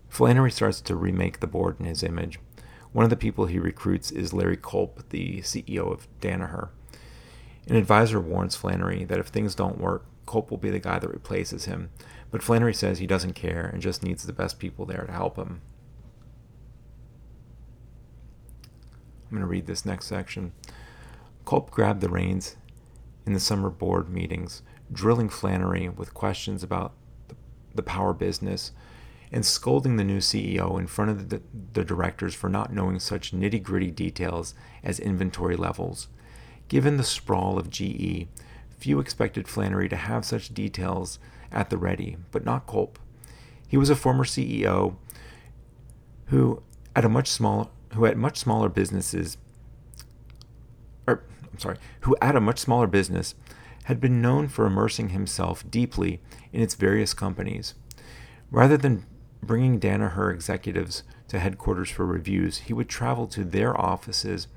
Flannery 0.09 0.51
starts 0.51 0.81
to 0.81 0.97
remake 0.97 1.41
the 1.41 1.47
board 1.47 1.77
in 1.79 1.87
his 1.87 2.03
image. 2.03 2.39
One 2.93 3.05
of 3.05 3.11
the 3.11 3.17
people 3.17 3.47
he 3.47 3.59
recruits 3.59 4.11
is 4.11 4.33
Larry 4.33 4.57
Culp, 4.57 5.09
the 5.11 5.41
CEO 5.41 5.93
of 5.93 6.09
Danaher. 6.21 6.69
An 7.67 7.77
advisor 7.77 8.21
warns 8.21 8.57
Flannery 8.57 9.05
that 9.05 9.19
if 9.19 9.27
things 9.27 9.55
don't 9.55 9.81
work, 9.81 10.07
Culp 10.27 10.51
will 10.51 10.59
be 10.59 10.71
the 10.71 10.79
guy 10.79 10.99
that 10.99 11.11
replaces 11.11 11.67
him, 11.67 11.91
but 12.31 12.43
Flannery 12.43 12.75
says 12.75 12.99
he 12.99 13.07
doesn't 13.07 13.35
care 13.35 13.67
and 13.67 13.83
just 13.83 14.03
needs 14.03 14.25
the 14.25 14.33
best 14.33 14.59
people 14.59 14.87
there 14.87 15.05
to 15.05 15.13
help 15.13 15.37
him. 15.37 15.61
I'm 19.25 19.31
going 19.31 19.41
to 19.41 19.47
read 19.47 19.67
this 19.67 19.85
next 19.85 20.07
section. 20.07 20.53
Culp 21.45 21.71
grabbed 21.71 22.01
the 22.01 22.09
reins 22.09 22.57
in 23.27 23.33
the 23.33 23.41
summer 23.41 23.71
board 23.71 24.09
meetings, 24.09 24.63
drilling 24.93 25.29
Flannery 25.29 25.89
with 25.89 26.15
questions 26.15 26.63
about 26.63 26.93
the 27.75 27.83
power 27.83 28.13
business 28.13 28.73
and 29.33 29.45
scolding 29.45 29.97
the 29.97 30.05
new 30.05 30.19
CEO 30.19 30.79
in 30.79 30.87
front 30.87 31.11
of 31.11 31.29
the, 31.29 31.43
the 31.73 31.85
directors 31.85 32.35
for 32.35 32.49
not 32.49 32.73
knowing 32.73 33.01
such 33.01 33.33
nitty 33.33 33.63
gritty 33.63 33.91
details 33.91 34.55
as 34.83 35.01
inventory 35.01 35.57
levels. 35.57 36.09
Given 36.69 36.97
the 36.97 37.05
sprawl 37.05 37.59
of 37.59 37.69
GE, 37.69 38.29
few 38.79 39.01
expected 39.01 39.49
Flannery 39.49 39.89
to 39.89 39.97
have 39.97 40.25
such 40.25 40.55
details 40.55 41.19
at 41.51 41.71
the 41.71 41.77
ready, 41.77 42.17
but 42.31 42.45
not 42.45 42.67
Culp. 42.67 42.99
He 43.67 43.77
was 43.77 43.91
a 43.91 43.97
former 43.97 44.25
CEO 44.25 44.97
who, 46.27 46.63
at 46.95 47.05
a 47.05 47.09
much 47.09 47.29
smaller, 47.29 47.67
who 47.95 48.07
at 48.07 48.17
much 48.17 48.39
smaller 48.39 48.69
businesses, 48.69 49.37
or 51.07 51.25
I'm 51.53 51.59
sorry, 51.59 51.79
who 52.01 52.17
at 52.21 52.37
a 52.37 52.41
much 52.41 52.59
smaller 52.59 52.87
business 52.87 53.35
had 53.85 54.01
been 54.01 54.23
known 54.23 54.49
for 54.49 54.67
immersing 54.67 55.11
himself 55.11 55.69
deeply 55.71 56.21
in 56.53 56.61
its 56.61 56.75
various 56.75 57.15
companies. 57.15 57.75
Rather 58.51 58.77
than 58.77 59.05
bringing 59.43 59.79
Danaher 59.79 60.33
executives 60.33 61.03
to 61.29 61.39
headquarters 61.39 61.91
for 61.91 62.07
reviews, 62.07 62.59
he 62.59 62.73
would 62.73 62.89
travel 62.89 63.27
to 63.29 63.45
their 63.45 63.79
offices 63.79 64.49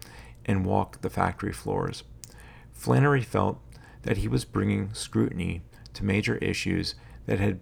and 0.46 0.66
walk 0.66 1.02
the 1.02 1.10
factory 1.10 1.52
floors. 1.52 2.04
Flannery 2.72 3.22
felt 3.22 3.60
that 4.04 4.18
he 4.18 4.28
was 4.28 4.46
bringing 4.46 4.94
scrutiny 4.94 5.62
to 5.94 6.06
major 6.06 6.38
issues 6.38 6.96
that 7.26 7.40
had 7.40 7.60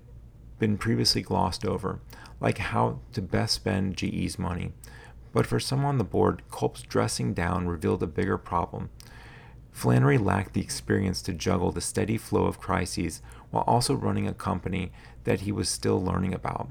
been 0.59 0.77
previously 0.77 1.21
glossed 1.21 1.65
over, 1.65 1.99
like 2.39 2.59
how 2.59 2.99
to 3.13 3.21
best 3.21 3.55
spend 3.55 3.97
GE's 3.97 4.37
money. 4.37 4.71
But 5.35 5.45
for 5.45 5.59
some 5.59 5.83
on 5.83 5.97
the 5.97 6.05
board, 6.05 6.43
Culp's 6.49 6.81
dressing 6.81 7.33
down 7.33 7.67
revealed 7.67 8.01
a 8.01 8.07
bigger 8.07 8.37
problem. 8.37 8.89
Flannery 9.69 10.17
lacked 10.17 10.53
the 10.53 10.61
experience 10.61 11.21
to 11.23 11.33
juggle 11.33 11.73
the 11.73 11.81
steady 11.81 12.17
flow 12.17 12.45
of 12.45 12.61
crises 12.61 13.21
while 13.51 13.65
also 13.67 13.95
running 13.95 14.29
a 14.29 14.33
company 14.33 14.93
that 15.25 15.41
he 15.41 15.51
was 15.51 15.67
still 15.67 16.01
learning 16.01 16.33
about. 16.33 16.69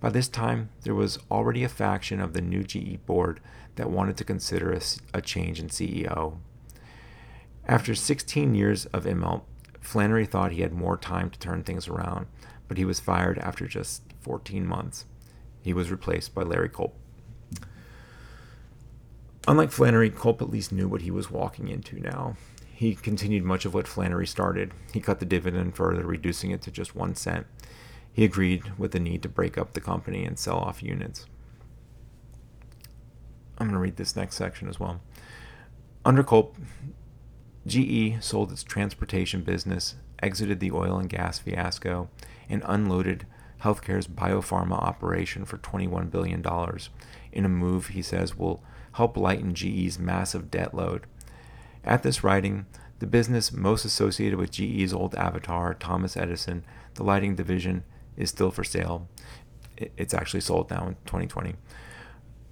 By 0.00 0.10
this 0.10 0.26
time, 0.26 0.70
there 0.82 0.94
was 0.94 1.20
already 1.30 1.62
a 1.62 1.68
faction 1.68 2.20
of 2.20 2.32
the 2.32 2.40
new 2.40 2.64
GE 2.64 3.06
board 3.06 3.38
that 3.76 3.90
wanted 3.90 4.16
to 4.16 4.24
consider 4.24 4.72
a, 4.72 4.80
a 5.14 5.22
change 5.22 5.60
in 5.60 5.68
CEO. 5.68 6.38
After 7.64 7.94
16 7.94 8.56
years 8.56 8.86
of 8.86 9.04
Immelt, 9.04 9.42
Flannery 9.80 10.26
thought 10.26 10.50
he 10.50 10.62
had 10.62 10.72
more 10.72 10.96
time 10.96 11.30
to 11.30 11.38
turn 11.38 11.62
things 11.62 11.86
around, 11.86 12.26
but 12.66 12.76
he 12.76 12.84
was 12.84 12.98
fired 12.98 13.38
after 13.38 13.68
just 13.68 14.02
14 14.20 14.66
months. 14.66 15.04
He 15.62 15.72
was 15.72 15.92
replaced 15.92 16.34
by 16.34 16.42
Larry 16.42 16.70
Culp. 16.70 16.96
Unlike 19.50 19.72
Flannery, 19.72 20.10
Culp 20.10 20.40
at 20.40 20.48
least 20.48 20.70
knew 20.70 20.86
what 20.86 21.02
he 21.02 21.10
was 21.10 21.28
walking 21.28 21.66
into 21.66 21.98
now. 21.98 22.36
He 22.72 22.94
continued 22.94 23.42
much 23.42 23.64
of 23.64 23.74
what 23.74 23.88
Flannery 23.88 24.24
started. 24.24 24.72
He 24.92 25.00
cut 25.00 25.18
the 25.18 25.26
dividend 25.26 25.74
further, 25.74 26.06
reducing 26.06 26.52
it 26.52 26.62
to 26.62 26.70
just 26.70 26.94
one 26.94 27.16
cent. 27.16 27.48
He 28.12 28.22
agreed 28.22 28.78
with 28.78 28.92
the 28.92 29.00
need 29.00 29.24
to 29.24 29.28
break 29.28 29.58
up 29.58 29.72
the 29.72 29.80
company 29.80 30.24
and 30.24 30.38
sell 30.38 30.58
off 30.58 30.84
units. 30.84 31.26
I'm 33.58 33.66
going 33.66 33.72
to 33.72 33.80
read 33.80 33.96
this 33.96 34.14
next 34.14 34.36
section 34.36 34.68
as 34.68 34.78
well. 34.78 35.00
Under 36.04 36.22
Culp, 36.22 36.56
GE 37.66 38.22
sold 38.22 38.52
its 38.52 38.62
transportation 38.62 39.42
business, 39.42 39.96
exited 40.22 40.60
the 40.60 40.70
oil 40.70 40.96
and 40.96 41.08
gas 41.08 41.40
fiasco, 41.40 42.08
and 42.48 42.62
unloaded 42.66 43.26
healthcare's 43.64 44.06
biopharma 44.06 44.74
operation 44.74 45.44
for 45.44 45.58
$21 45.58 46.08
billion 46.08 46.40
in 47.32 47.44
a 47.44 47.48
move 47.48 47.88
he 47.88 48.00
says 48.00 48.38
will 48.38 48.62
help 48.92 49.16
lighten 49.16 49.54
GE's 49.54 49.98
massive 49.98 50.50
debt 50.50 50.74
load. 50.74 51.06
At 51.84 52.02
this 52.02 52.22
writing, 52.22 52.66
the 52.98 53.06
business 53.06 53.52
most 53.52 53.84
associated 53.84 54.38
with 54.38 54.50
GE's 54.50 54.92
old 54.92 55.14
avatar, 55.14 55.74
Thomas 55.74 56.16
Edison, 56.16 56.64
the 56.94 57.02
lighting 57.02 57.34
division, 57.34 57.84
is 58.16 58.30
still 58.30 58.50
for 58.50 58.64
sale. 58.64 59.08
It's 59.76 60.12
actually 60.12 60.40
sold 60.40 60.70
now 60.70 60.88
in 60.88 60.94
2020. 61.06 61.54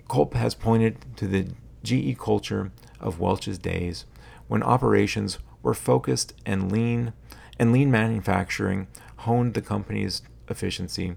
Culp 0.09 0.35
has 0.35 0.55
pointed 0.55 1.05
to 1.17 1.27
the 1.27 1.49
GE 1.83 2.19
culture 2.19 2.73
of 2.99 3.21
Welch's 3.21 3.59
days 3.59 4.07
when 4.47 4.63
operations 4.63 5.39
were 5.63 5.75
focused 5.75 6.33
and 6.47 6.73
lean 6.73 7.13
and 7.59 7.73
lean 7.73 7.91
manufacturing 7.91 8.87
honed 9.19 9.55
the 9.55 9.61
company's 9.61 10.23
efficiency. 10.49 11.17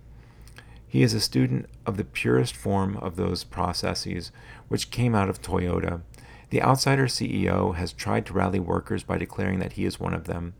He 0.91 1.03
is 1.03 1.13
a 1.13 1.21
student 1.21 1.67
of 1.85 1.95
the 1.95 2.03
purest 2.03 2.53
form 2.53 2.97
of 2.97 3.15
those 3.15 3.45
processes 3.45 4.29
which 4.67 4.91
came 4.91 5.15
out 5.15 5.29
of 5.29 5.41
Toyota. 5.41 6.01
The 6.49 6.61
outsider 6.61 7.05
CEO 7.05 7.75
has 7.75 7.93
tried 7.93 8.25
to 8.25 8.33
rally 8.33 8.59
workers 8.59 9.01
by 9.01 9.17
declaring 9.17 9.59
that 9.59 9.73
he 9.73 9.85
is 9.85 10.01
one 10.01 10.13
of 10.13 10.25
them. 10.25 10.53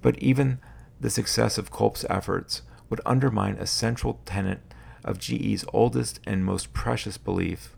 But 0.00 0.18
even 0.18 0.60
the 0.98 1.10
success 1.10 1.58
of 1.58 1.70
Culp's 1.70 2.06
efforts 2.08 2.62
would 2.88 3.02
undermine 3.04 3.56
a 3.56 3.66
central 3.66 4.18
tenet 4.24 4.60
of 5.04 5.18
GE's 5.18 5.66
oldest 5.74 6.20
and 6.26 6.42
most 6.42 6.72
precious 6.72 7.18
belief 7.18 7.76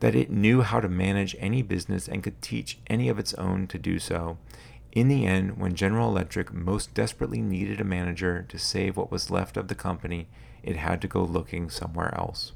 that 0.00 0.14
it 0.14 0.30
knew 0.30 0.60
how 0.60 0.80
to 0.80 0.88
manage 0.90 1.34
any 1.38 1.62
business 1.62 2.08
and 2.08 2.22
could 2.22 2.42
teach 2.42 2.78
any 2.88 3.08
of 3.08 3.18
its 3.18 3.32
own 3.34 3.66
to 3.68 3.78
do 3.78 3.98
so. 3.98 4.36
In 4.92 5.08
the 5.08 5.24
end, 5.24 5.56
when 5.56 5.74
General 5.74 6.10
Electric 6.10 6.52
most 6.52 6.92
desperately 6.92 7.40
needed 7.40 7.80
a 7.80 7.84
manager 7.84 8.44
to 8.50 8.58
save 8.58 8.98
what 8.98 9.10
was 9.10 9.30
left 9.30 9.56
of 9.56 9.68
the 9.68 9.74
company, 9.74 10.28
it 10.62 10.76
had 10.76 11.00
to 11.02 11.08
go 11.08 11.22
looking 11.22 11.70
somewhere 11.70 12.14
else. 12.14 12.52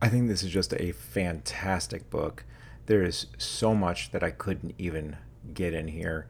I 0.00 0.08
think 0.08 0.28
this 0.28 0.42
is 0.42 0.50
just 0.50 0.74
a 0.74 0.92
fantastic 0.92 2.10
book. 2.10 2.44
There 2.86 3.02
is 3.02 3.26
so 3.38 3.74
much 3.74 4.10
that 4.12 4.22
I 4.22 4.30
couldn't 4.30 4.74
even 4.78 5.16
get 5.54 5.74
in 5.74 5.88
here 5.88 6.28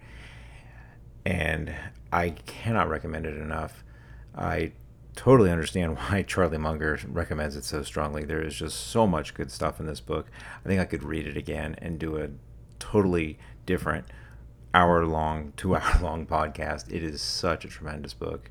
and 1.26 1.74
I 2.12 2.30
cannot 2.30 2.88
recommend 2.88 3.26
it 3.26 3.36
enough. 3.36 3.82
I 4.34 4.72
totally 5.16 5.50
understand 5.50 5.96
why 5.96 6.22
Charlie 6.22 6.56
Munger 6.56 7.00
recommends 7.08 7.56
it 7.56 7.64
so 7.64 7.82
strongly. 7.82 8.24
There 8.24 8.42
is 8.42 8.54
just 8.54 8.88
so 8.88 9.06
much 9.06 9.34
good 9.34 9.50
stuff 9.50 9.80
in 9.80 9.86
this 9.86 10.00
book. 10.00 10.30
I 10.64 10.68
think 10.68 10.80
I 10.80 10.84
could 10.84 11.02
read 11.02 11.26
it 11.26 11.36
again 11.36 11.74
and 11.78 11.98
do 11.98 12.16
a 12.16 12.28
totally 12.78 13.38
different 13.66 14.06
hour 14.72 15.04
long, 15.04 15.52
two 15.56 15.74
hour 15.74 15.98
long 16.00 16.26
podcast. 16.28 16.92
It 16.92 17.02
is 17.02 17.20
such 17.20 17.64
a 17.64 17.68
tremendous 17.68 18.14
book. 18.14 18.50